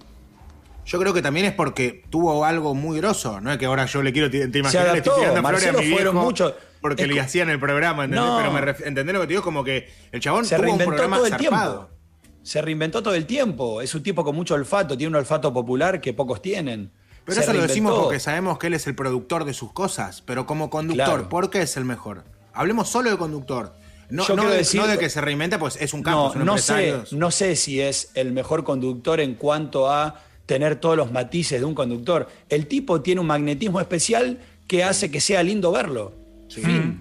Yo 0.92 1.00
creo 1.00 1.14
que 1.14 1.22
también 1.22 1.46
es 1.46 1.54
porque 1.54 2.04
tuvo 2.10 2.44
algo 2.44 2.76
muy 2.76 2.98
grosso, 2.98 3.40
¿no? 3.40 3.52
Es 3.52 3.58
que 3.58 3.66
ahora 3.66 3.86
yo 3.86 4.04
le 4.04 4.12
quiero, 4.12 4.30
te, 4.30 4.40
imaginas, 4.60 4.92
le 4.92 4.98
estoy 4.98 5.20
tirando 5.22 5.40
flores 5.48 5.68
a 5.68 5.72
mi 5.72 5.90
fueron 5.92 6.16
viejo 6.28 6.54
porque 6.82 7.08
le 7.08 7.20
hacían 7.22 7.50
el 7.50 7.60
programa, 7.62 8.04
¿entendés? 8.04 8.30
No. 8.30 8.38
Pero 8.38 8.52
me 8.52 8.60
ref- 8.62 8.86
¿entendés 8.86 9.14
lo 9.14 9.22
que 9.22 9.28
te 9.28 9.34
digo? 9.34 9.44
Como 9.44 9.64
que 9.64 9.90
el 10.12 10.20
chabón 10.20 10.44
Se 10.44 10.56
tuvo 10.58 10.64
un 10.64 10.68
reinventó 10.80 10.90
programa 10.90 11.16
todo 11.18 11.26
el 11.28 11.32
zarpado. 11.32 11.74
tiempo. 11.88 12.42
Se 12.44 12.62
reinventó 12.62 13.02
todo 13.04 13.14
el 13.14 13.26
tiempo. 13.26 13.82
Es 13.82 13.96
un 13.96 14.04
tipo 14.04 14.24
con 14.26 14.36
mucho 14.36 14.56
olfato, 14.56 14.98
tiene 14.98 15.10
un 15.10 15.16
olfato 15.16 15.54
popular 15.54 16.02
que 16.02 16.12
pocos 16.14 16.42
tienen. 16.42 16.92
Pero 17.24 17.36
Se 17.36 17.42
eso 17.44 17.54
lo 17.54 17.62
decimos 17.62 17.98
porque 17.98 18.20
sabemos 18.20 18.58
que 18.58 18.68
él 18.68 18.74
es 18.74 18.86
el 18.88 18.96
productor 18.96 19.46
de 19.46 19.54
sus 19.54 19.72
cosas, 19.72 20.22
pero 20.26 20.46
como 20.46 20.70
conductor, 20.70 21.06
Claro. 21.06 21.30
¿por 21.30 21.50
qué 21.52 21.62
es 21.62 21.78
el 21.78 21.86
mejor? 21.86 22.24
Hablemos 22.52 22.90
solo 22.90 23.10
de 23.12 23.18
conductor. 23.18 23.74
No, 24.10 24.28
Yo 24.28 24.36
no 24.36 24.50
de, 24.50 24.58
decir- 24.58 24.82
no 24.82 24.88
de 24.88 24.98
que 24.98 25.10
se 25.10 25.22
reinvente, 25.22 25.58
pues 25.58 25.78
es 25.80 25.94
un 25.94 26.04
campo, 26.04 26.20
No, 26.24 26.30
es 26.32 26.36
un 26.36 26.46
no 26.46 26.58
sé, 26.58 26.98
no 27.12 27.32
sé 27.32 27.56
si 27.56 27.80
es 27.80 28.12
el 28.16 28.34
mejor 28.34 28.66
conductor 28.66 29.22
en 29.22 29.36
cuanto 29.36 29.90
a 29.90 30.16
tener 30.54 30.76
todos 30.82 30.98
los 30.98 31.14
matices 31.14 31.62
de 31.62 31.66
un 31.66 31.74
conductor. 31.74 32.28
El 32.50 32.68
tipo 32.68 33.02
tiene 33.02 33.22
un 33.22 33.28
magnetismo 33.28 33.80
especial 33.80 34.38
que 34.68 34.84
hace 34.84 35.10
que 35.10 35.22
sea 35.22 35.42
lindo 35.44 35.72
verlo. 35.72 36.12
Fin. 36.50 37.00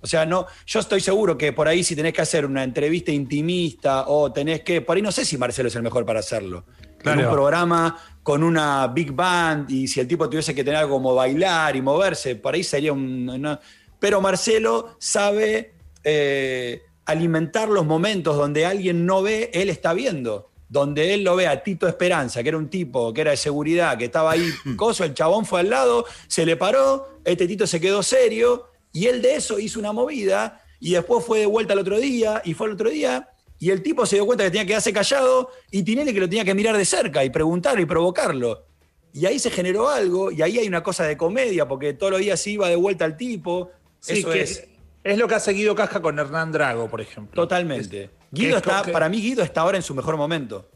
O 0.00 0.06
sea, 0.08 0.26
no, 0.26 0.46
yo 0.66 0.80
estoy 0.80 1.00
seguro 1.00 1.38
que 1.38 1.52
por 1.52 1.68
ahí 1.68 1.84
si 1.84 1.94
tenés 1.94 2.12
que 2.12 2.22
hacer 2.22 2.44
una 2.44 2.64
entrevista 2.64 3.12
intimista 3.12 4.08
o 4.08 4.32
tenés 4.32 4.62
que, 4.62 4.80
por 4.80 4.96
ahí 4.96 5.02
no 5.02 5.12
sé 5.12 5.24
si 5.24 5.38
Marcelo 5.38 5.68
es 5.68 5.76
el 5.76 5.82
mejor 5.84 6.04
para 6.04 6.18
hacerlo. 6.18 6.64
Claro. 6.98 7.20
En 7.20 7.26
un 7.26 7.32
programa 7.32 7.96
con 8.24 8.42
una 8.42 8.88
big 8.88 9.12
band 9.12 9.70
y 9.70 9.86
si 9.86 10.00
el 10.00 10.08
tipo 10.08 10.28
tuviese 10.28 10.52
que 10.52 10.64
tener 10.64 10.80
algo 10.80 10.96
como 10.96 11.14
bailar 11.14 11.76
y 11.76 11.82
moverse, 11.82 12.34
por 12.34 12.54
ahí 12.54 12.64
sería 12.64 12.92
un... 12.92 13.28
una- 13.28 13.60
Pero 14.00 14.20
Marcelo 14.20 14.96
sabe 14.98 15.72
eh, 16.02 16.82
alimentar 17.04 17.68
los 17.68 17.86
momentos 17.86 18.36
donde 18.36 18.66
alguien 18.66 19.06
no 19.06 19.22
ve, 19.22 19.50
él 19.54 19.70
está 19.70 19.92
viendo. 19.94 20.50
Donde 20.76 21.14
él 21.14 21.24
lo 21.24 21.36
ve 21.36 21.46
a 21.46 21.62
Tito 21.62 21.88
Esperanza, 21.88 22.42
que 22.42 22.50
era 22.50 22.58
un 22.58 22.68
tipo 22.68 23.10
que 23.14 23.22
era 23.22 23.30
de 23.30 23.38
seguridad, 23.38 23.96
que 23.96 24.04
estaba 24.04 24.32
ahí, 24.32 24.50
coso, 24.76 25.04
el 25.04 25.14
chabón 25.14 25.46
fue 25.46 25.60
al 25.60 25.70
lado, 25.70 26.04
se 26.28 26.44
le 26.44 26.54
paró, 26.58 27.20
este 27.24 27.46
Tito 27.46 27.66
se 27.66 27.80
quedó 27.80 28.02
serio, 28.02 28.66
y 28.92 29.06
él 29.06 29.22
de 29.22 29.36
eso 29.36 29.58
hizo 29.58 29.78
una 29.78 29.92
movida, 29.92 30.62
y 30.78 30.92
después 30.92 31.24
fue 31.24 31.38
de 31.38 31.46
vuelta 31.46 31.72
al 31.72 31.78
otro 31.78 31.98
día, 31.98 32.42
y 32.44 32.52
fue 32.52 32.66
al 32.66 32.74
otro 32.74 32.90
día, 32.90 33.26
y 33.58 33.70
el 33.70 33.82
tipo 33.82 34.04
se 34.04 34.16
dio 34.16 34.26
cuenta 34.26 34.44
que 34.44 34.50
tenía 34.50 34.64
que 34.64 34.68
quedarse 34.68 34.92
callado, 34.92 35.50
y 35.70 35.82
Tinelli 35.82 36.12
que 36.12 36.20
lo 36.20 36.28
tenía 36.28 36.44
que 36.44 36.54
mirar 36.54 36.76
de 36.76 36.84
cerca, 36.84 37.24
y 37.24 37.30
preguntarle 37.30 37.80
y 37.80 37.86
provocarlo. 37.86 38.66
Y 39.14 39.24
ahí 39.24 39.38
se 39.38 39.50
generó 39.50 39.88
algo, 39.88 40.30
y 40.30 40.42
ahí 40.42 40.58
hay 40.58 40.68
una 40.68 40.82
cosa 40.82 41.04
de 41.04 41.16
comedia, 41.16 41.66
porque 41.66 41.94
todos 41.94 42.12
los 42.12 42.20
días 42.20 42.38
se 42.38 42.50
iba 42.50 42.68
de 42.68 42.76
vuelta 42.76 43.06
al 43.06 43.16
tipo. 43.16 43.70
Sí, 43.98 44.18
eso 44.18 44.30
que 44.30 44.42
es. 44.42 44.68
Es, 45.12 45.18
lo 45.18 45.28
que 45.28 45.34
ha 45.34 45.40
seguido 45.40 45.74
Casca 45.74 46.00
con 46.00 46.18
Hernán 46.18 46.52
Drago, 46.52 46.88
por 46.88 47.00
ejemplo. 47.00 47.34
Totalmente. 47.42 48.04
Es- 48.04 48.10
Guido 48.30 48.56
está, 48.58 48.82
que- 48.82 48.92
para 48.92 49.08
mí 49.08 49.20
Guido 49.20 49.42
está 49.42 49.60
ahora 49.62 49.76
en 49.76 49.82
su 49.82 49.94
mejor 49.94 50.16
momento. 50.16 50.68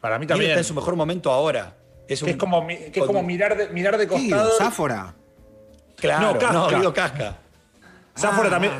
Para 0.00 0.18
mí 0.18 0.24
Guido 0.26 0.34
también. 0.34 0.50
está 0.52 0.60
en 0.60 0.64
su 0.64 0.74
mejor 0.74 0.96
momento 0.96 1.30
ahora. 1.30 1.76
Es, 2.08 2.20
que 2.20 2.24
un- 2.26 2.30
es 2.30 2.36
como, 2.36 2.62
mi- 2.62 2.76
que 2.90 3.00
es 3.00 3.06
como 3.06 3.22
mirar, 3.22 3.56
de, 3.56 3.68
mirar 3.68 3.96
de 3.98 4.06
Guido, 4.06 4.36
costado. 4.38 4.58
Sáfora. 4.58 5.14
Claro, 5.96 6.32
No, 6.34 6.38
Casca. 6.38 6.52
no, 6.52 6.68
Guido 6.68 6.92
Casca. 6.94 7.38
Záfora 8.16 8.48
Ah. 8.48 8.50
también. 8.50 8.72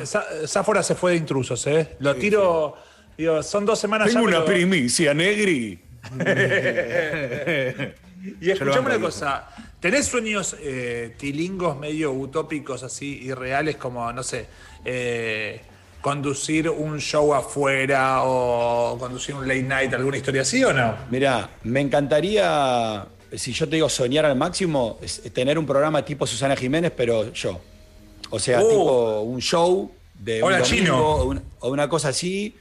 Záfora 0.47 0.81
se 0.83 0.95
fue 0.95 1.11
de 1.11 1.17
intrusos, 1.17 1.65
¿eh? 1.67 1.95
Lo 1.99 2.15
tiro. 2.15 2.75
Digo, 3.17 3.41
son 3.43 3.65
dos 3.65 3.79
semanas 3.79 4.11
ya. 4.13 4.21
pero- 4.23 4.45
primicia, 4.45 5.13
Negri. 5.13 5.83
Y 8.41 8.49
escuchame 8.51 8.79
una 8.87 8.95
Guido. 8.95 9.01
cosa. 9.07 9.47
¿Tenés 9.79 10.07
sueños 10.07 10.55
eh, 10.59 11.15
tilingos 11.17 11.77
medio 11.77 12.11
utópicos, 12.11 12.81
así, 12.83 13.19
irreales, 13.23 13.77
como, 13.77 14.11
no 14.11 14.23
sé, 14.23 14.47
eh, 14.89 15.61
conducir 16.01 16.69
un 16.69 16.99
show 16.99 17.33
afuera 17.33 18.23
o 18.23 18.97
conducir 18.97 19.35
un 19.35 19.45
late 19.47 19.63
night, 19.63 19.93
alguna 19.93 20.15
historia 20.17 20.41
así 20.43 20.63
o 20.63 20.71
no? 20.71 20.95
Mirá, 21.09 21.49
me 21.63 21.81
encantaría, 21.81 23.05
si 23.35 23.51
yo 23.51 23.67
te 23.67 23.75
digo 23.75 23.89
soñar 23.89 24.23
al 24.25 24.37
máximo, 24.37 24.97
es 25.01 25.21
tener 25.33 25.59
un 25.59 25.65
programa 25.65 26.03
tipo 26.05 26.25
Susana 26.25 26.55
Jiménez, 26.55 26.93
pero 26.95 27.33
yo. 27.33 27.59
O 28.29 28.39
sea, 28.39 28.61
Oh. 28.61 28.69
tipo 28.69 29.21
un 29.21 29.41
show 29.41 29.91
de 30.13 30.41
un 30.41 30.47
Hola, 30.47 30.59
domingo 30.59 30.77
chino. 30.77 31.05
o 31.05 31.25
una, 31.25 31.41
o 31.59 31.69
una 31.69 31.89
cosa 31.89 32.09
así. 32.09 32.55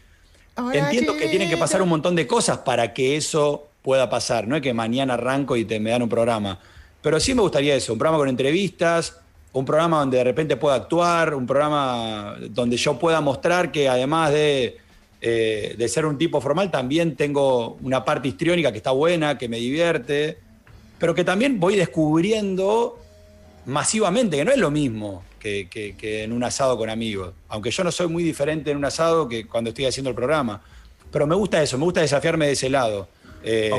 Entiendo 0.73 1.15
que 1.17 1.29
tienen 1.29 1.49
que 1.51 1.57
pasar 1.57 1.83
un 1.83 1.89
montón 1.89 2.17
de 2.17 2.27
cosas 2.27 2.59
para 2.59 2.93
que 2.95 3.17
eso 3.17 3.69
pueda 3.83 4.09
pasar. 4.11 4.49
No 4.49 4.57
es 4.57 4.62
que 4.62 4.73
mañana 4.75 5.15
arranco 5.15 5.57
y 5.57 5.65
te 5.65 5.79
me 5.79 5.91
dan 5.91 6.03
un 6.03 6.09
programa. 6.09 6.59
Pero 7.03 7.21
sí 7.21 7.35
me 7.35 7.43
gustaría 7.43 7.75
eso, 7.77 7.93
un 7.93 7.99
programa 7.99 8.19
con 8.19 8.29
entrevistas, 8.29 9.21
un 9.59 9.64
programa 9.64 10.01
donde 10.01 10.19
de 10.19 10.25
repente 10.25 10.57
pueda 10.57 10.75
actuar, 10.77 11.35
un 11.35 11.47
programa 11.47 12.37
donde 12.51 12.77
yo 12.77 12.99
pueda 12.99 13.21
mostrar 13.23 13.73
que 13.73 13.88
además 13.88 14.31
de, 14.33 14.77
eh, 15.23 15.75
de 15.79 15.88
ser 15.88 16.05
un 16.05 16.19
tipo 16.19 16.40
formal, 16.42 16.71
también 16.71 17.16
tengo 17.16 17.79
una 17.83 18.05
parte 18.05 18.29
histriónica 18.29 18.71
que 18.71 18.77
está 18.79 18.90
buena, 18.90 19.38
que 19.38 19.49
me 19.49 19.57
divierte, 19.59 20.37
pero 20.99 21.14
que 21.14 21.25
también 21.25 21.59
voy 21.59 21.75
descubriendo 21.77 22.99
masivamente, 23.64 24.37
que 24.37 24.45
no 24.45 24.53
es 24.53 24.59
lo 24.59 24.71
mismo 24.71 25.25
que, 25.38 25.69
que- 25.71 25.97
que 25.97 26.23
en 26.25 26.33
un 26.33 26.45
asado 26.45 26.77
con 26.77 26.90
amigos. 26.90 27.33
Aunque 27.49 27.71
yo 27.71 27.83
no 27.83 27.90
soy 27.90 28.09
muy 28.09 28.23
diferente 28.23 28.71
en 28.71 28.77
un 28.77 28.85
asado 28.85 29.27
que 29.29 29.47
cuando 29.47 29.71
estoy 29.71 29.87
haciendo 29.87 30.11
el 30.11 30.16
programa. 30.16 30.62
Pero 31.11 31.27
me 31.27 31.35
gusta 31.35 31.62
eso, 31.62 31.79
me 31.79 31.85
gusta 31.85 32.01
desafiarme 32.03 32.47
de 32.47 32.53
ese 32.53 32.69
lado. 32.69 33.09
Eh, 33.42 33.71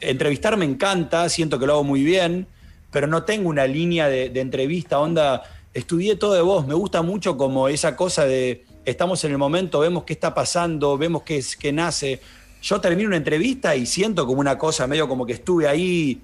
Entrevistar 0.00 0.56
me 0.56 0.64
encanta, 0.64 1.28
siento 1.28 1.58
que 1.58 1.66
lo 1.66 1.74
hago 1.74 1.84
muy 1.84 2.02
bien, 2.04 2.46
pero 2.92 3.06
no 3.08 3.24
tengo 3.24 3.48
una 3.48 3.66
línea 3.66 4.08
de, 4.08 4.28
de 4.28 4.40
entrevista, 4.40 5.00
onda, 5.00 5.42
estudié 5.74 6.14
todo 6.16 6.34
de 6.34 6.42
vos, 6.42 6.66
me 6.66 6.74
gusta 6.74 7.02
mucho 7.02 7.36
como 7.36 7.66
esa 7.68 7.96
cosa 7.96 8.24
de 8.26 8.64
estamos 8.84 9.24
en 9.24 9.32
el 9.32 9.38
momento, 9.38 9.80
vemos 9.80 10.04
qué 10.04 10.12
está 10.12 10.32
pasando, 10.34 10.96
vemos 10.98 11.22
qué, 11.22 11.38
es- 11.38 11.56
qué 11.56 11.72
nace. 11.72 12.20
Yo 12.62 12.80
termino 12.80 13.08
una 13.08 13.16
entrevista 13.16 13.74
y 13.74 13.86
siento 13.86 14.26
como 14.26 14.40
una 14.40 14.56
cosa, 14.58 14.86
medio 14.86 15.08
como 15.08 15.24
que 15.26 15.32
estuve 15.32 15.66
ahí, 15.66 16.20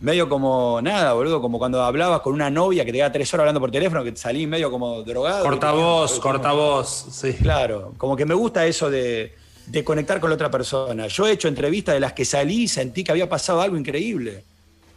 medio 0.00 0.28
como 0.28 0.80
nada, 0.82 1.12
boludo, 1.12 1.40
como 1.40 1.58
cuando 1.58 1.82
hablabas 1.82 2.20
con 2.20 2.32
una 2.32 2.48
novia 2.50 2.84
que 2.84 2.92
te 2.92 2.98
queda 2.98 3.12
tres 3.12 3.32
horas 3.34 3.42
hablando 3.42 3.60
por 3.60 3.70
teléfono, 3.70 4.02
que 4.02 4.12
te 4.12 4.18
salí 4.18 4.46
medio 4.46 4.70
como 4.70 5.02
drogado. 5.02 5.44
Corta 5.44 5.70
que 5.70 5.76
te- 5.76 5.82
voz, 5.82 6.18
corta 6.20 6.52
voz, 6.52 7.06
sí. 7.12 7.34
Claro, 7.34 7.92
como 7.98 8.16
que 8.16 8.24
me 8.24 8.34
gusta 8.34 8.66
eso 8.66 8.88
de, 8.90 9.34
de 9.66 9.84
conectar 9.84 10.18
con 10.20 10.30
la 10.30 10.34
otra 10.34 10.50
persona. 10.50 11.06
Yo 11.08 11.26
he 11.26 11.32
hecho 11.32 11.46
entrevistas 11.48 11.94
de 11.94 12.00
las 12.00 12.12
que 12.14 12.24
salí 12.24 12.62
y 12.62 12.68
sentí 12.68 13.04
que 13.04 13.12
había 13.12 13.28
pasado 13.28 13.60
algo 13.60 13.76
increíble. 13.76 14.42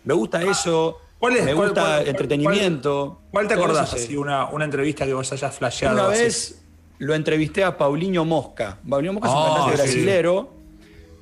Me 0.06 0.14
gusta 0.14 0.42
eso, 0.44 0.98
Ah, 1.00 1.09
¿Cuál 1.20 1.36
es? 1.38 1.44
me 1.46 1.54
¿Cuál- 1.54 1.68
gusta 1.70 1.82
cuál- 1.82 2.08
entretenimiento. 2.08 3.22
¿Cuál 3.32 3.48
te 3.48 3.54
acordás? 3.54 3.90
sí. 3.92 3.96
Así, 3.98 4.16
una, 4.18 4.46
una 4.50 4.66
entrevista 4.66 5.06
que 5.06 5.14
vos 5.14 5.32
hayas 5.32 5.56
flasheado. 5.56 5.96
Una 6.06 6.10
así? 6.14 6.24
vez 6.24 6.66
lo 7.00 7.14
entrevisté 7.14 7.64
a 7.64 7.78
Paulinho 7.78 8.26
Mosca. 8.26 8.80
Paulinho 8.88 9.14
Mosca 9.14 9.28
es 9.30 9.34
un 9.36 9.42
Ah, 9.42 9.46
cantante 9.56 9.72
sí. 9.72 9.82
brasilero 9.84 10.54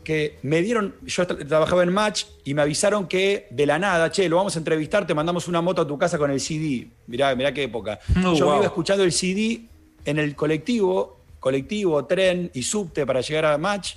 que 0.03 0.39
me 0.41 0.61
dieron, 0.61 0.95
yo 1.05 1.27
tra- 1.27 1.45
trabajaba 1.47 1.83
en 1.83 1.91
Match 1.91 2.23
y 2.45 2.53
me 2.53 2.61
avisaron 2.61 3.07
que 3.07 3.47
de 3.51 3.65
la 3.65 3.77
nada, 3.77 4.09
che, 4.09 4.29
lo 4.29 4.37
vamos 4.37 4.55
a 4.55 4.59
entrevistar, 4.59 5.05
te 5.05 5.13
mandamos 5.13 5.49
una 5.49 5.61
moto 5.61 5.81
a 5.81 5.87
tu 5.87 5.97
casa 5.97 6.17
con 6.17 6.31
el 6.31 6.39
CD. 6.39 6.87
Mirá, 7.07 7.35
mirá 7.35 7.53
qué 7.53 7.63
época. 7.63 7.99
Oh, 8.25 8.33
yo 8.33 8.45
me 8.45 8.51
wow. 8.51 8.55
iba 8.57 8.65
escuchando 8.67 9.03
el 9.03 9.11
CD 9.11 9.63
en 10.05 10.17
el 10.19 10.33
colectivo, 10.35 11.19
colectivo, 11.41 12.05
tren 12.05 12.49
y 12.53 12.63
subte 12.63 13.05
para 13.05 13.19
llegar 13.21 13.45
a 13.45 13.57
Match 13.57 13.95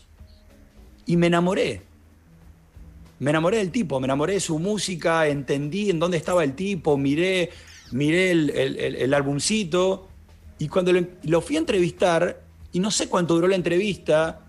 y 1.07 1.17
me 1.17 1.29
enamoré. 1.29 1.83
Me 3.21 3.31
enamoré 3.31 3.59
del 3.59 3.71
tipo, 3.71 4.01
me 4.01 4.07
enamoré 4.07 4.35
de 4.35 4.41
su 4.41 4.59
música, 4.59 5.27
entendí 5.29 5.91
en 5.91 5.99
dónde 5.99 6.17
estaba 6.17 6.43
el 6.43 6.55
tipo, 6.55 6.97
miré, 6.97 7.51
miré 7.93 8.31
el, 8.33 8.51
el, 8.51 8.77
el- 8.79 8.97
el 8.97 9.15
albumcito 9.15 10.09
y 10.59 10.69
cuando 10.69 10.93
lo, 10.93 11.03
lo 11.25 11.41
fui 11.41 11.57
a 11.57 11.61
entrevistar, 11.61 12.43
y 12.73 12.81
no 12.81 12.91
sé 12.91 13.09
cuánto 13.09 13.35
duró 13.35 13.47
la 13.49 13.57
entrevista, 13.57 14.41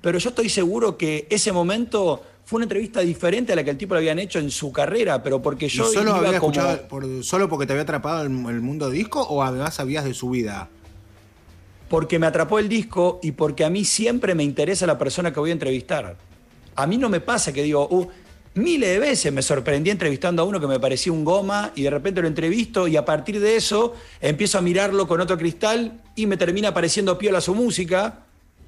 pero 0.00 0.18
yo 0.18 0.28
estoy 0.30 0.48
seguro 0.48 0.96
que 0.96 1.26
ese 1.30 1.52
momento 1.52 2.22
fue 2.44 2.58
una 2.58 2.64
entrevista 2.64 3.00
diferente 3.00 3.52
a 3.52 3.56
la 3.56 3.62
que 3.64 3.70
el 3.70 3.76
tipo 3.78 3.94
le 3.94 3.98
habían 4.00 4.18
hecho 4.18 4.38
en 4.38 4.50
su 4.50 4.72
carrera, 4.72 5.22
pero 5.22 5.42
porque 5.42 5.66
¿Y 5.66 5.68
yo 5.68 5.84
solo 5.84 6.10
iba 6.10 6.18
había 6.18 6.40
como- 6.40 6.52
escuchado 6.52 6.88
por- 6.88 7.24
solo 7.24 7.48
porque 7.48 7.66
te 7.66 7.72
había 7.72 7.82
atrapado 7.82 8.22
el, 8.22 8.30
el 8.30 8.60
mundo 8.62 8.88
disco 8.90 9.20
o 9.22 9.42
además 9.42 9.74
sabías 9.74 10.04
de 10.04 10.14
su 10.14 10.30
vida? 10.30 10.68
porque 11.88 12.18
me 12.18 12.26
atrapó 12.26 12.58
el 12.58 12.68
disco 12.68 13.18
y 13.22 13.32
porque 13.32 13.64
a 13.64 13.70
mí 13.70 13.82
siempre 13.84 14.34
me 14.34 14.44
interesa 14.44 14.86
la 14.86 14.98
persona 14.98 15.32
que 15.32 15.40
voy 15.40 15.48
a 15.50 15.52
entrevistar. 15.54 16.18
A 16.78 16.86
mí 16.86 16.96
no 16.96 17.08
me 17.08 17.18
pasa 17.18 17.52
que 17.52 17.64
digo, 17.64 17.88
uh, 17.90 18.06
miles 18.54 18.88
de 18.88 19.00
veces 19.00 19.32
me 19.32 19.42
sorprendí 19.42 19.90
entrevistando 19.90 20.42
a 20.42 20.44
uno 20.44 20.60
que 20.60 20.68
me 20.68 20.78
parecía 20.78 21.10
un 21.12 21.24
goma 21.24 21.72
y 21.74 21.82
de 21.82 21.90
repente 21.90 22.22
lo 22.22 22.28
entrevisto 22.28 22.86
y 22.86 22.96
a 22.96 23.04
partir 23.04 23.40
de 23.40 23.56
eso 23.56 23.96
empiezo 24.20 24.58
a 24.58 24.60
mirarlo 24.60 25.08
con 25.08 25.20
otro 25.20 25.36
cristal 25.36 26.00
y 26.14 26.26
me 26.26 26.36
termina 26.36 26.72
pareciendo 26.72 27.18
piola 27.18 27.40
su 27.40 27.52
música. 27.52 28.20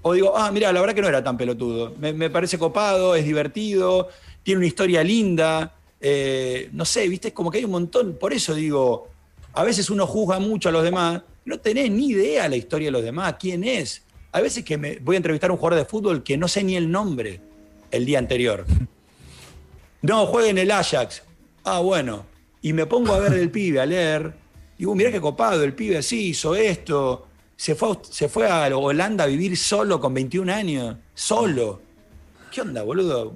O 0.02 0.12
digo, 0.12 0.36
ah, 0.36 0.50
mira, 0.50 0.72
la 0.72 0.80
verdad 0.80 0.92
que 0.92 1.02
no 1.02 1.06
era 1.06 1.22
tan 1.22 1.38
pelotudo. 1.38 1.94
Me, 2.00 2.30
parece 2.30 2.58
copado, 2.58 3.14
es 3.14 3.24
divertido, 3.24 4.08
tiene 4.42 4.58
una 4.58 4.66
historia 4.66 5.04
linda. 5.04 5.72
eh, 6.00 6.68
no 6.72 6.84
sé, 6.84 7.06
viste, 7.06 7.28
es 7.28 7.34
como 7.34 7.48
que 7.48 7.58
hay 7.58 7.64
un 7.64 7.70
montón. 7.70 8.16
Por 8.18 8.32
eso 8.32 8.56
digo, 8.56 9.06
a 9.52 9.62
veces 9.62 9.88
uno 9.88 10.04
juzga 10.08 10.40
mucho 10.40 10.68
a 10.68 10.72
los 10.72 10.82
demás, 10.82 11.22
no 11.44 11.60
tenés 11.60 11.88
ni 11.92 12.08
idea 12.08 12.48
la 12.48 12.56
historia 12.56 12.88
de 12.88 12.92
los 12.92 13.04
demás, 13.04 13.36
quién 13.38 13.62
es. 13.62 14.02
A 14.32 14.40
veces 14.40 14.64
que 14.64 14.76
me 14.76 14.98
voy 14.98 15.14
a 15.14 15.18
entrevistar 15.18 15.50
a 15.50 15.52
un 15.52 15.60
jugador 15.60 15.78
de 15.78 15.84
fútbol 15.84 16.24
que 16.24 16.36
no 16.36 16.48
sé 16.48 16.64
ni 16.64 16.74
el 16.74 16.90
nombre 16.90 17.49
el 17.90 18.04
día 18.04 18.18
anterior. 18.18 18.66
No, 20.02 20.26
juega 20.26 20.48
en 20.48 20.58
el 20.58 20.70
Ajax. 20.70 21.22
Ah, 21.64 21.80
bueno. 21.80 22.26
Y 22.62 22.72
me 22.72 22.86
pongo 22.86 23.14
a 23.14 23.18
ver 23.18 23.34
el 23.34 23.50
pibe, 23.50 23.80
a 23.80 23.86
leer. 23.86 24.32
Y 24.76 24.80
digo, 24.80 24.94
mirá 24.94 25.10
qué 25.10 25.20
copado, 25.20 25.62
el 25.62 25.74
pibe 25.74 26.02
sí 26.02 26.28
hizo 26.28 26.54
esto. 26.54 27.26
Se 27.56 27.74
fue, 27.74 27.90
a, 27.92 27.98
se 28.02 28.28
fue 28.28 28.48
a 28.48 28.74
Holanda 28.76 29.24
a 29.24 29.26
vivir 29.26 29.56
solo 29.56 30.00
con 30.00 30.14
21 30.14 30.52
años. 30.52 30.96
Solo. 31.14 31.82
¿Qué 32.50 32.62
onda, 32.62 32.82
boludo? 32.82 33.34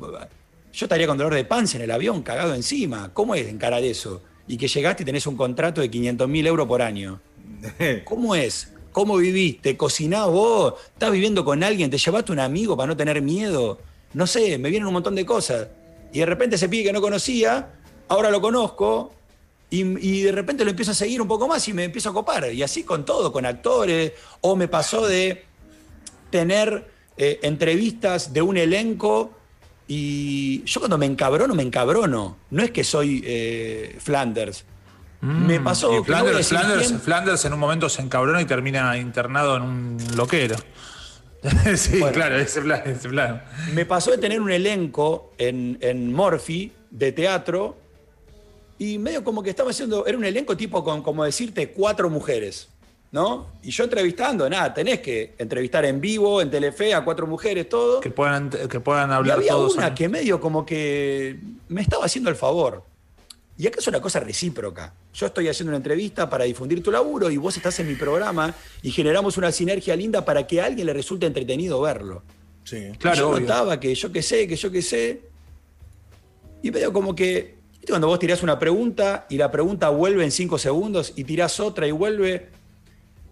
Yo 0.73 0.87
estaría 0.87 1.07
con 1.07 1.19
dolor 1.19 1.35
de 1.35 1.45
panza 1.45 1.77
en 1.77 1.85
el 1.85 1.91
avión, 1.91 2.23
cagado 2.23 2.55
encima. 2.55 3.13
¿Cómo 3.13 3.35
es 3.35 3.47
encarar 3.47 3.85
eso? 3.85 4.23
Y 4.49 4.57
que 4.57 4.69
llegaste 4.69 5.03
y 5.03 5.07
tenés 5.07 5.27
un 5.27 5.37
contrato 5.37 5.81
de 5.81 5.91
500 5.91 6.29
mil 6.29 6.47
euros 6.47 6.67
por 6.67 6.83
año. 6.83 7.21
¿Cómo 8.05 8.35
es? 8.35 8.73
¿Cómo 8.91 9.17
viviste? 9.17 9.77
¿Cocinás 9.77 10.27
vos? 10.29 10.75
¿Estás 10.93 11.13
viviendo 11.13 11.45
con 11.45 11.63
alguien? 11.63 11.91
¿Te 11.91 11.99
llevaste 11.99 12.33
un 12.33 12.41
amigo 12.41 12.77
para 12.77 12.89
no 12.89 12.97
tener 12.97 13.21
miedo? 13.23 13.79
No 14.15 14.27
sé, 14.27 14.59
me 14.59 14.71
vienen 14.71 14.87
un 14.87 14.95
montón 14.95 15.15
de 15.15 15.27
cosas. 15.27 15.69
Y 16.13 16.21
de 16.21 16.27
repente 16.27 16.57
ese 16.57 16.69
pibe 16.69 16.85
que 16.85 16.93
no 16.93 17.01
conocía, 17.01 17.73
ahora 18.09 18.31
lo 18.31 18.41
conozco 18.41 19.13
y, 19.71 19.81
y 19.81 20.23
de 20.23 20.33
repente 20.33 20.65
lo 20.65 20.71
empiezo 20.71 20.93
a 20.93 20.95
seguir 20.95 21.21
un 21.21 21.29
poco 21.29 21.49
más 21.49 21.67
y 21.69 21.73
me 21.73 21.85
empiezo 21.85 22.11
a 22.11 22.13
copar. 22.13 22.53
Y 22.53 22.63
así 22.63 22.85
con 22.85 23.05
todo, 23.05 23.33
con 23.33 23.45
actores. 23.45 24.13
O 24.41 24.57
me 24.57 24.69
pasó 24.69 25.07
de 25.07 25.45
tener 26.31 26.91
eh, 27.17 27.39
entrevistas 27.43 28.33
de 28.33 28.43
un 28.43 28.57
elenco 28.57 29.33
y 29.87 30.65
yo 30.65 30.81
cuando 30.81 30.99
me 30.99 31.07
encabrono, 31.07 31.55
me 31.55 31.63
encabrono. 31.63 32.37
No 32.51 32.63
es 32.63 32.71
que 32.71 32.83
soy 32.85 33.23
eh, 33.25 33.97
Flanders. 34.01 34.65
me 35.21 35.61
pasó. 35.61 36.03
Flanders, 36.03 36.49
Flanders. 36.49 36.93
Flanders 37.03 37.45
en 37.45 37.53
un 37.53 37.61
momento 37.61 37.89
se 37.89 38.03
encabrona 38.03 38.41
y 38.41 38.47
termina 38.47 38.97
internado 38.97 39.57
en 39.57 39.63
un 39.63 39.99
loquero. 40.17 40.57
sí, 41.77 41.99
Bueno. 41.99 42.15
claro, 42.15 42.37
ese 42.37 42.61
plan, 42.63 42.83
ese 42.87 43.09
plan. 43.09 43.45
Me 43.75 43.85
pasó 43.87 44.11
de 44.11 44.19
tener 44.19 44.41
un 44.41 44.51
elenco 44.51 45.33
en, 45.39 45.79
en 45.81 46.13
Morphy 46.13 46.73
de 46.91 47.13
teatro 47.13 47.77
y 48.79 48.99
medio 48.99 49.23
como 49.23 49.43
que 49.43 49.51
estaba 49.51 49.71
haciendo, 49.71 50.07
era 50.07 50.17
un 50.19 50.25
elenco 50.25 50.57
tipo 50.57 50.83
con, 50.83 51.03
como 51.03 51.25
decirte, 51.25 51.71
cuatro 51.71 52.11
mujeres, 52.11 52.69
¿no? 53.13 53.47
Y 53.63 53.71
yo 53.71 53.85
entrevistando, 53.85 54.49
nada, 54.51 54.75
tenés 54.75 55.01
que 55.01 55.35
entrevistar 55.39 55.85
en 55.85 56.01
vivo, 56.01 56.41
en 56.43 56.51
Telefe, 56.51 56.93
a 56.95 57.05
cuatro 57.05 57.27
mujeres, 57.27 57.69
todo. 57.69 58.01
Que 58.01 58.11
puedan, 58.11 58.51
que 58.51 58.81
puedan 58.81 59.11
Y 59.11 59.15
hablar 59.15 59.39
había 59.39 59.53
todos. 59.53 59.77
una 59.77 59.95
que 59.95 60.09
medio 60.09 60.41
como 60.41 60.67
que 60.67 61.39
me 61.69 61.83
estaba 61.83 62.05
haciendo 62.07 62.31
el 62.31 62.37
favor. 62.37 62.83
Y 63.57 63.67
acá 63.69 63.79
es 63.79 63.87
una 63.87 64.01
cosa 64.01 64.19
recíproca. 64.21 64.95
Yo 65.13 65.27
estoy 65.27 65.47
haciendo 65.49 65.71
una 65.71 65.77
entrevista 65.77 66.29
para 66.29 66.45
difundir 66.45 66.83
tu 66.83 66.91
laburo 66.91 67.31
y 67.31 67.37
vos 67.37 67.57
estás 67.57 67.79
en 67.79 67.87
mi 67.87 67.95
programa 67.95 68.53
y 68.83 68.91
generamos 68.91 69.37
una 69.39 69.53
sinergia 69.53 69.95
linda 69.95 70.25
para 70.25 70.47
que 70.47 70.61
a 70.61 70.65
alguien 70.67 70.87
le 70.87 70.93
resulte 70.93 71.27
entretenido 71.27 71.81
verlo. 71.81 72.23
Sí. 72.65 72.91
Claro, 72.99 73.17
Y 73.17 73.19
yo 73.21 73.29
obvio. 73.31 73.41
notaba 73.41 73.79
que 73.79 73.95
yo 73.95 74.11
qué 74.11 74.23
sé, 74.23 74.49
que 74.49 74.57
yo 74.57 74.71
qué 74.73 74.83
sé. 74.83 75.23
Y 76.63 76.71
medio 76.73 76.93
como 76.93 77.15
que, 77.15 77.59
¿viste 77.73 77.89
cuando 77.89 78.09
vos 78.09 78.19
tirás 78.19 78.43
una 78.43 78.59
pregunta 78.59 79.27
y 79.29 79.37
la 79.37 79.51
pregunta 79.53 79.89
vuelve 79.91 80.25
en 80.25 80.33
cinco 80.33 80.59
segundos 80.59 81.13
y 81.15 81.23
tirás 81.25 81.61
otra 81.61 81.87
y 81.87 81.93
vuelve? 81.93 82.49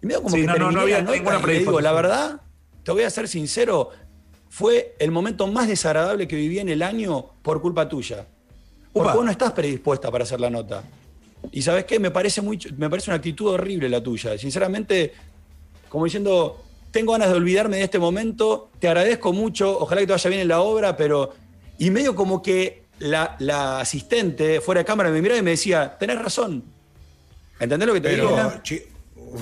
Y 0.01 0.05
medio 0.05 0.21
como 0.21 0.35
Sí, 0.35 0.41
que 0.41 0.47
no, 0.47 0.57
no, 0.57 0.71
no 0.71 0.81
había 0.81 1.01
ninguna 1.01 1.41
y 1.53 1.57
digo, 1.59 1.81
la 1.81 1.91
verdad, 1.91 2.41
te 2.83 2.91
voy 2.91 3.03
a 3.03 3.09
ser 3.09 3.27
sincero, 3.27 3.89
fue 4.49 4.95
el 4.99 5.11
momento 5.11 5.47
más 5.47 5.67
desagradable 5.67 6.27
que 6.27 6.35
viví 6.35 6.59
en 6.59 6.69
el 6.69 6.81
año 6.83 7.31
por 7.41 7.61
culpa 7.61 7.89
tuya. 7.89 8.27
Porque 8.93 9.15
vos 9.15 9.25
no 9.25 9.31
estás 9.31 9.51
predispuesta 9.53 10.11
para 10.11 10.23
hacer 10.23 10.39
la 10.39 10.49
nota. 10.49 10.83
Y 11.51 11.61
sabes 11.61 11.85
qué, 11.85 11.99
me 11.99 12.11
parece, 12.11 12.41
muy, 12.41 12.57
me 12.77 12.89
parece 12.89 13.09
una 13.09 13.17
actitud 13.17 13.47
horrible 13.49 13.89
la 13.89 14.01
tuya. 14.01 14.37
Sinceramente, 14.37 15.13
como 15.89 16.05
diciendo, 16.05 16.63
tengo 16.91 17.11
ganas 17.13 17.29
de 17.29 17.35
olvidarme 17.35 17.77
de 17.77 17.83
este 17.83 17.99
momento, 17.99 18.69
te 18.79 18.87
agradezco 18.87 19.33
mucho, 19.33 19.77
ojalá 19.79 20.01
que 20.01 20.07
te 20.07 20.13
vaya 20.13 20.29
bien 20.29 20.41
en 20.41 20.47
la 20.47 20.61
obra, 20.61 20.95
pero... 20.95 21.33
Y 21.79 21.89
medio 21.89 22.15
como 22.15 22.41
que 22.41 22.83
la, 22.99 23.35
la 23.39 23.79
asistente 23.79 24.61
fuera 24.61 24.79
de 24.81 24.85
cámara 24.85 25.09
me 25.09 25.21
miraba 25.21 25.39
y 25.39 25.43
me 25.43 25.51
decía, 25.51 25.97
tenés 25.99 26.19
razón. 26.21 26.63
¿Entendés 27.59 27.87
lo 27.87 27.93
que 27.95 28.01
te 28.01 28.09
digo? 28.15 28.29
Pero, 28.35 28.93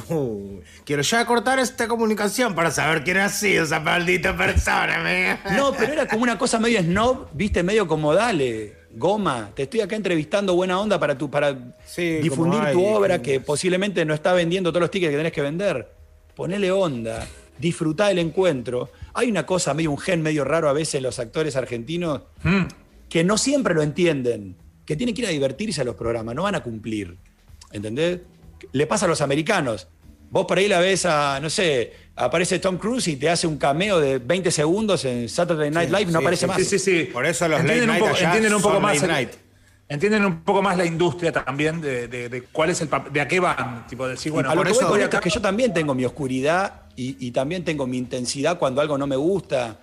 Uh, 0.07 0.61
quiero 0.85 1.01
ya 1.01 1.25
cortar 1.25 1.59
esta 1.59 1.85
comunicación 1.85 2.55
para 2.55 2.71
saber 2.71 3.03
quién 3.03 3.17
ha 3.17 3.27
sido 3.27 3.65
esa 3.65 3.81
maldita 3.81 4.37
persona. 4.37 4.99
me- 5.03 5.37
No, 5.57 5.73
pero 5.73 5.91
era 5.91 6.07
como 6.07 6.23
una 6.23 6.37
cosa 6.37 6.59
medio 6.59 6.79
snob, 6.81 7.27
viste, 7.33 7.61
medio 7.61 7.85
como 7.87 8.13
dale, 8.13 8.73
goma, 8.95 9.51
te 9.55 9.63
estoy 9.63 9.81
acá 9.81 9.95
entrevistando 9.95 10.55
buena 10.55 10.79
onda 10.79 10.99
para, 10.99 11.17
tu, 11.17 11.29
para 11.29 11.75
Sí, 11.85 12.17
difundir 12.17 12.61
tu 12.71 12.85
obra 12.85 13.21
que- 13.21 13.33
que 13.33 13.39
posiblemente 13.39 14.03
no 14.05 14.13
está 14.13 14.33
vendiendo 14.33 14.71
todos 14.71 14.81
los 14.81 14.91
tickets 14.91 15.11
que 15.11 15.17
tenés 15.17 15.31
que 15.31 15.41
vender. 15.41 15.91
Ponele 16.35 16.71
onda, 16.71 17.27
disfrutá 17.59 18.07
del 18.07 18.19
encuentro. 18.19 18.89
Hay 19.13 19.29
una 19.29 19.45
cosa, 19.45 19.73
medio 19.73 19.91
un 19.91 19.97
gen 19.97 20.21
medio 20.21 20.43
raro 20.43 20.69
a 20.69 20.73
veces 20.73 21.01
los 21.01 21.19
actores 21.19 21.55
argentinos 21.55 22.21
Mm. 22.43 22.63
que 23.09 23.23
no 23.23 23.37
siempre 23.37 23.73
lo 23.73 23.81
entienden, 23.81 24.55
que 24.85 24.95
tienen 24.95 25.13
que 25.15 25.21
ir 25.21 25.27
a 25.27 25.31
divertirse 25.31 25.81
a 25.81 25.83
los 25.83 25.95
programas, 25.95 26.35
no 26.35 26.43
van 26.43 26.55
a 26.55 26.63
cumplir. 26.63 27.17
¿Entendés? 27.71 28.19
Le 28.73 28.87
pasa 28.87 29.05
a 29.05 29.09
los 29.09 29.21
americanos. 29.21 29.87
Vos 30.29 30.45
por 30.45 30.57
ahí 30.57 30.67
la 30.67 30.79
ves 30.79 31.05
a, 31.05 31.39
no 31.41 31.49
sé, 31.49 31.91
aparece 32.15 32.59
Tom 32.59 32.77
Cruise 32.77 33.07
y 33.07 33.15
te 33.15 33.29
hace 33.29 33.47
un 33.47 33.57
cameo 33.57 33.99
de 33.99 34.19
20 34.19 34.51
segundos 34.51 35.05
en 35.05 35.27
Saturday 35.29 35.71
Night 35.71 35.89
Sí, 35.89 35.95
Live 35.95 36.09
y 36.09 36.13
no 36.13 36.19
sí, 36.19 36.23
aparece 36.25 36.41
sí, 36.41 36.47
más. 36.47 36.57
Sí, 36.57 36.65
sí, 36.65 36.79
sí. 36.79 37.03
Por 37.11 37.25
eso 37.25 37.47
los 37.47 37.59
entienden 37.59 37.87
late 37.87 38.01
un 38.01 38.07
night 38.07 38.11
poco, 38.13 38.25
entienden 38.25 38.53
un 38.53 38.61
poco 38.61 38.79
más 38.79 38.93
late 38.95 39.05
el- 39.05 39.11
night. 39.11 39.29
entienden 39.89 40.25
un 40.25 40.41
poco 40.43 40.61
más 40.61 40.77
la 40.77 40.85
industria 40.85 41.31
también 41.31 41.81
de, 41.81 42.07
de- 42.07 42.29
de 42.29 42.41
cuál 42.43 42.69
es 42.69 42.81
el 42.81 42.89
de 43.11 43.21
a 43.21 43.27
qué 43.27 43.39
van, 43.39 43.87
tipo 43.87 44.07
decir, 44.07 44.31
bueno, 44.31 44.49
a 44.49 44.55
lo 44.55 44.59
por 44.59 44.67
que 44.67 44.73
voy 44.73 44.77
eso- 44.79 44.87
con 44.87 44.97
voy 44.97 45.03
esto 45.03 45.17
acá- 45.17 45.27
es 45.27 45.33
que 45.33 45.37
yo 45.37 45.41
también 45.41 45.73
tengo 45.73 45.93
mi 45.93 46.05
oscuridad 46.05 46.81
y, 46.95 47.25
y 47.25 47.31
también 47.31 47.63
tengo 47.63 47.87
mi 47.87 47.97
intensidad 47.97 48.57
cuando 48.59 48.81
algo 48.81 48.97
no 48.97 49.07
me 49.07 49.15
gusta. 49.15 49.79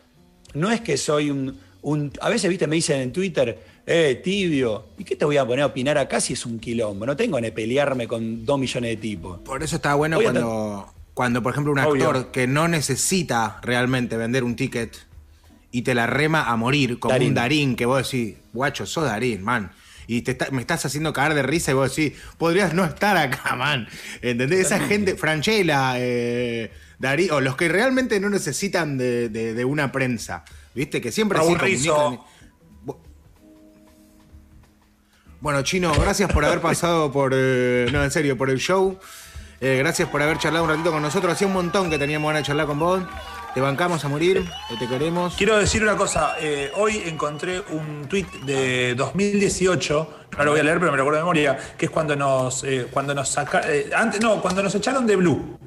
No 0.55 0.71
es 0.71 0.81
que 0.81 0.97
soy 0.97 1.31
un, 1.31 1.59
un- 1.83 2.13
A 2.21 2.29
veces, 2.31 2.49
viste, 2.49 2.67
me 2.67 2.77
dicen 2.77 3.01
en 3.01 3.13
Twitter, 3.13 3.59
eh, 3.87 4.21
tibio. 4.23 4.87
¿Y 4.99 5.05
qué 5.05 5.17
te 5.17 5.25
voy 5.25 5.37
a 5.39 5.47
poner 5.47 5.63
a 5.63 5.67
opinar 5.67 5.97
acá 5.99 6.21
si 6.21 6.33
es 6.35 6.45
un 6.47 6.59
quilombo? 6.59 7.05
No 7.07 7.17
tengo 7.17 7.39
que 7.39 7.53
pelearme 7.53 8.07
con 8.09 8.45
dos 8.47 8.59
millones 8.59 8.91
de 8.91 8.97
tipos. 8.97 9.41
Por 9.41 9.63
eso 9.63 9.77
está 9.77 9.95
bueno 9.95 10.17
Voy 10.17 10.25
cuando, 10.25 10.87
cuando, 11.19 11.43
por 11.43 11.51
ejemplo, 11.53 11.73
un 11.73 11.81
Obvio. 11.81 12.07
actor 12.11 12.31
que 12.31 12.47
no 12.47 12.69
necesita 12.69 13.59
realmente 13.61 14.17
vender 14.17 14.45
un 14.45 14.55
ticket 14.55 14.97
y 15.73 15.83
te 15.83 15.93
la 15.93 16.07
rema 16.07 16.45
a 16.49 16.55
morir, 16.55 17.01
como 17.01 17.11
Darín. 17.13 17.31
un 17.31 17.35
Darín, 17.35 17.75
que 17.75 17.87
vos 17.87 18.09
decís, 18.09 18.37
guacho, 18.53 18.87
sos 18.87 19.03
Darín, 19.05 19.43
man. 19.43 19.73
Y 20.07 20.23
te 20.23 20.31
está- 20.31 20.53
me 20.53 20.61
estás 20.61 20.87
haciendo 20.87 21.13
caer 21.13 21.35
de 21.35 21.43
risa 21.43 21.73
y 21.73 21.75
vos 21.75 21.93
decís, 21.97 22.17
podrías 22.39 22.73
no 22.73 22.85
estar 22.85 23.17
acá, 23.17 23.57
man. 23.57 23.89
¿Entendés? 24.23 24.67
Esa 24.67 24.79
gente, 24.79 25.17
Franchella, 25.17 25.95
eh, 25.97 26.71
Darín, 27.01 27.33
o 27.33 27.41
los 27.41 27.57
que 27.57 27.67
realmente 27.69 28.21
no 28.21 28.31
necesitan 28.31 28.97
de, 28.97 29.29
de- 29.29 29.55
de 29.55 29.65
una 29.65 29.91
prensa, 29.91 30.45
¿viste? 30.73 31.01
Que 31.01 31.11
siempre 31.11 31.37
Raúl 31.39 31.59
Rizzo. 31.59 32.25
Bueno, 35.41 35.63
Chino, 35.63 35.93
gracias 35.95 36.33
por 36.33 36.45
haber 36.45 36.61
pasado 36.61 37.11
por. 37.11 37.33
eh, 37.35 37.89
no, 37.93 38.05
en 38.05 38.11
serio, 38.13 38.37
por 38.39 38.51
el 38.51 38.59
show. 38.59 38.99
Eh, 39.61 39.77
gracias 39.79 40.09
por 40.09 40.23
haber 40.23 40.39
charlado 40.39 40.65
un 40.65 40.71
ratito 40.71 40.93
con 40.93 41.03
nosotros. 41.03 41.33
Hacía 41.33 41.47
un 41.47 41.53
montón 41.53 41.91
que 41.91 41.99
teníamos 41.99 42.29
ganas 42.29 42.43
de 42.43 42.47
charlar 42.47 42.67
con 42.67 42.79
vos. 42.79 43.03
Te 43.55 43.61
bancamos 43.61 44.05
a 44.05 44.09
morir, 44.09 44.49
te 44.79 44.87
queremos. 44.87 45.35
Quiero 45.35 45.59
decir 45.59 45.83
una 45.83 45.97
cosa, 45.97 46.37
eh, 46.39 46.71
hoy 46.77 47.03
encontré 47.07 47.61
un 47.71 48.07
tweet 48.07 48.27
de 48.45 48.95
2018, 48.95 50.15
no 50.37 50.45
lo 50.45 50.51
voy 50.53 50.61
a 50.61 50.63
leer, 50.63 50.79
pero 50.79 50.93
me 50.93 50.97
lo 50.97 51.03
acuerdo 51.03 51.19
de 51.19 51.25
memoria, 51.25 51.59
que 51.77 51.87
es 51.87 51.91
cuando 51.91 52.15
nos, 52.15 52.63
eh, 52.63 52.87
nos 52.95 53.29
saca, 53.29 53.63
eh, 53.65 53.91
antes, 53.97 54.21
no, 54.21 54.41
cuando 54.41 54.63
nos 54.63 54.75
echaron 54.75 55.07
de 55.07 55.17
Blue, 55.17 55.59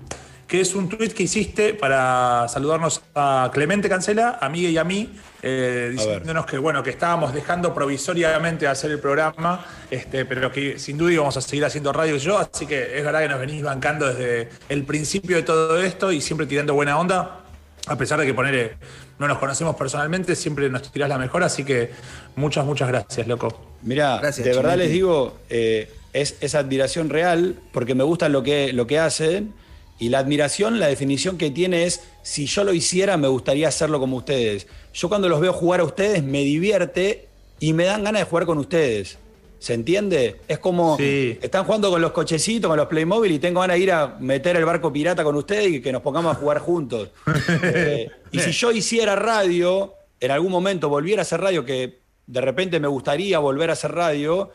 que 0.51 0.59
es 0.59 0.75
un 0.75 0.89
tweet 0.89 1.11
que 1.11 1.23
hiciste 1.23 1.73
para 1.73 2.45
saludarnos 2.49 3.01
a 3.15 3.49
Clemente 3.53 3.87
Cancela, 3.87 4.37
a 4.41 4.49
Miguel 4.49 4.71
y 4.71 4.77
a 4.77 4.83
mí, 4.83 5.09
eh, 5.41 5.91
diciéndonos 5.93 6.45
que 6.45 6.57
bueno, 6.57 6.83
que 6.83 6.89
estábamos 6.89 7.33
dejando 7.33 7.73
provisoriamente 7.73 8.65
de 8.65 8.71
hacer 8.71 8.91
el 8.91 8.99
programa, 8.99 9.65
este, 9.89 10.25
pero 10.25 10.51
que 10.51 10.77
sin 10.77 10.97
duda 10.97 11.13
íbamos 11.13 11.37
a 11.37 11.41
seguir 11.41 11.63
haciendo 11.63 11.93
radio 11.93 12.17
y 12.17 12.19
yo, 12.19 12.37
así 12.37 12.65
que 12.65 12.97
es 12.97 13.01
verdad 13.01 13.21
que 13.21 13.29
nos 13.29 13.39
venís 13.39 13.63
bancando 13.63 14.13
desde 14.13 14.49
el 14.67 14.83
principio 14.83 15.37
de 15.37 15.43
todo 15.43 15.81
esto 15.81 16.11
y 16.11 16.19
siempre 16.19 16.45
tirando 16.47 16.73
buena 16.73 16.99
onda. 16.99 17.45
A 17.87 17.97
pesar 17.97 18.19
de 18.19 18.25
que 18.25 18.33
poner 18.33 18.75
no 19.19 19.29
nos 19.29 19.37
conocemos 19.37 19.77
personalmente, 19.77 20.35
siempre 20.35 20.69
nos 20.69 20.91
tirás 20.91 21.07
la 21.07 21.17
mejor, 21.17 21.43
así 21.43 21.63
que 21.63 21.91
muchas, 22.35 22.65
muchas 22.65 22.89
gracias, 22.89 23.25
loco. 23.25 23.57
Mirá, 23.83 24.17
Gracias, 24.17 24.45
de 24.45 24.53
verdad 24.53 24.75
les 24.75 24.91
digo, 24.91 25.39
eh, 25.49 25.89
es, 26.11 26.35
es 26.41 26.55
admiración 26.55 27.09
real 27.09 27.55
porque 27.71 27.95
me 27.95 28.03
gusta 28.03 28.27
lo 28.27 28.43
que, 28.43 28.73
lo 28.73 28.85
que 28.85 28.99
hacen 28.99 29.53
y 30.01 30.09
la 30.09 30.17
admiración, 30.17 30.79
la 30.79 30.87
definición 30.87 31.37
que 31.37 31.51
tiene 31.51 31.83
es, 31.85 32.01
si 32.23 32.47
yo 32.47 32.63
lo 32.63 32.73
hiciera, 32.73 33.17
me 33.17 33.27
gustaría 33.27 33.67
hacerlo 33.67 33.99
como 33.99 34.17
ustedes. 34.17 34.65
Yo 34.93 35.09
cuando 35.09 35.29
los 35.29 35.39
veo 35.39 35.53
jugar 35.53 35.79
a 35.79 35.83
ustedes 35.83 36.23
me 36.23 36.39
divierte 36.39 37.27
y 37.59 37.73
me 37.73 37.85
dan 37.85 38.03
ganas 38.03 38.23
de 38.23 38.25
jugar 38.25 38.47
con 38.47 38.57
ustedes. 38.57 39.19
¿Se 39.59 39.75
entiende? 39.75 40.37
Es 40.47 40.57
como 40.57 40.97
Sí. 40.97 41.37
están 41.39 41.65
jugando 41.65 41.91
con 41.91 42.01
los 42.01 42.13
cochecitos, 42.13 42.67
con 42.67 42.77
los 42.77 42.87
Playmobil 42.87 43.31
y 43.31 43.37
tengo 43.37 43.61
ganas 43.61 43.77
de 43.77 43.83
ir 43.83 43.91
a 43.91 44.17
meter 44.19 44.55
el 44.57 44.65
barco 44.65 44.91
pirata 44.91 45.23
con 45.23 45.35
ustedes 45.35 45.67
y 45.71 45.81
que 45.81 45.91
nos 45.91 46.01
pongamos 46.01 46.35
a 46.35 46.39
jugar 46.39 46.57
juntos. 46.57 47.11
Eh, 47.63 48.09
y 48.31 48.39
si 48.39 48.51
yo 48.53 48.71
hiciera 48.71 49.15
radio, 49.15 49.93
en 50.19 50.31
algún 50.31 50.51
momento 50.51 50.89
volviera 50.89 51.21
a 51.21 51.23
hacer 51.23 51.41
radio, 51.41 51.63
que 51.63 51.99
de 52.25 52.41
repente 52.41 52.79
me 52.79 52.87
gustaría 52.87 53.37
volver 53.37 53.69
a 53.69 53.73
hacer 53.73 53.91
radio, 53.91 54.49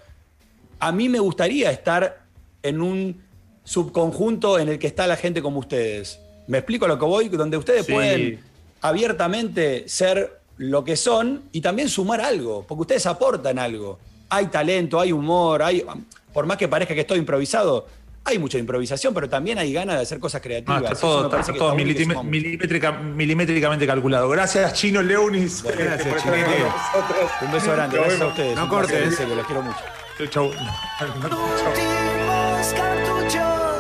a 0.81 0.91
mí 0.91 1.09
me 1.09 1.21
gustaría 1.21 1.71
estar 1.71 2.25
en 2.65 2.81
un 2.81 3.23
subconjunto 3.67 4.59
en 4.59 4.69
el 4.71 4.79
que 4.79 4.87
está 4.87 5.07
la 5.07 5.17
gente 5.17 5.43
como 5.43 5.59
ustedes. 5.59 6.19
¿Me 6.47 6.59
explico 6.59 6.85
a 6.87 6.89
lo 6.89 6.99
que 6.99 7.05
voy? 7.05 7.29
Donde 7.29 7.57
ustedes 7.59 7.85
Sí. 7.85 7.93
pueden 7.93 8.41
abiertamente 8.81 9.89
ser 9.89 10.39
lo 10.57 10.85
que 10.85 10.97
son 10.97 11.43
y 11.53 11.61
también 11.61 11.89
sumar 11.89 12.21
algo, 12.21 12.65
porque 12.67 12.81
ustedes 12.83 13.05
aportan 13.07 13.59
algo. 13.59 13.99
Hay 14.31 14.47
talento, 14.47 14.99
hay 15.01 15.13
humor, 15.13 15.63
hay 15.63 15.85
por 16.33 16.47
más 16.47 16.57
que 16.57 16.69
parezca 16.69 16.95
que 16.95 17.01
estoy 17.01 17.19
improvisado, 17.19 17.87
hay 18.25 18.39
mucha 18.39 18.59
improvisación, 18.59 19.13
pero 19.15 19.29
también 19.29 19.59
hay 19.59 19.73
ganas 19.73 19.97
de 19.97 20.03
hacer 20.03 20.19
cosas 20.21 20.41
No, 20.41 20.45
creativas. 20.45 20.83
está 20.93 20.95
todo, 21.01 21.37
está 21.39 21.53
bueno 21.53 21.75
milimétrica- 21.75 23.01
milimétricamente 23.03 23.87
calculado. 23.87 24.29
Gracias, 24.29 24.73
Chino 24.75 25.03
Leunis. 25.03 25.63
Gracias, 25.63 26.23
por 26.23 26.37
nosotros. 26.37 27.31
Un 27.43 27.53
beso 27.53 27.73
grande, 27.73 27.97
gracias 27.99 28.21
a 28.21 28.27
ustedes. 28.29 28.57
No 28.57 28.69
cortes. 28.69 29.21
los 29.29 29.47
quiero 29.47 29.63
mucho. 29.63 29.79
Chau, 30.19 30.27
chau. 30.29 30.45
Últimos 31.01 31.31
cartuchos 31.31 33.16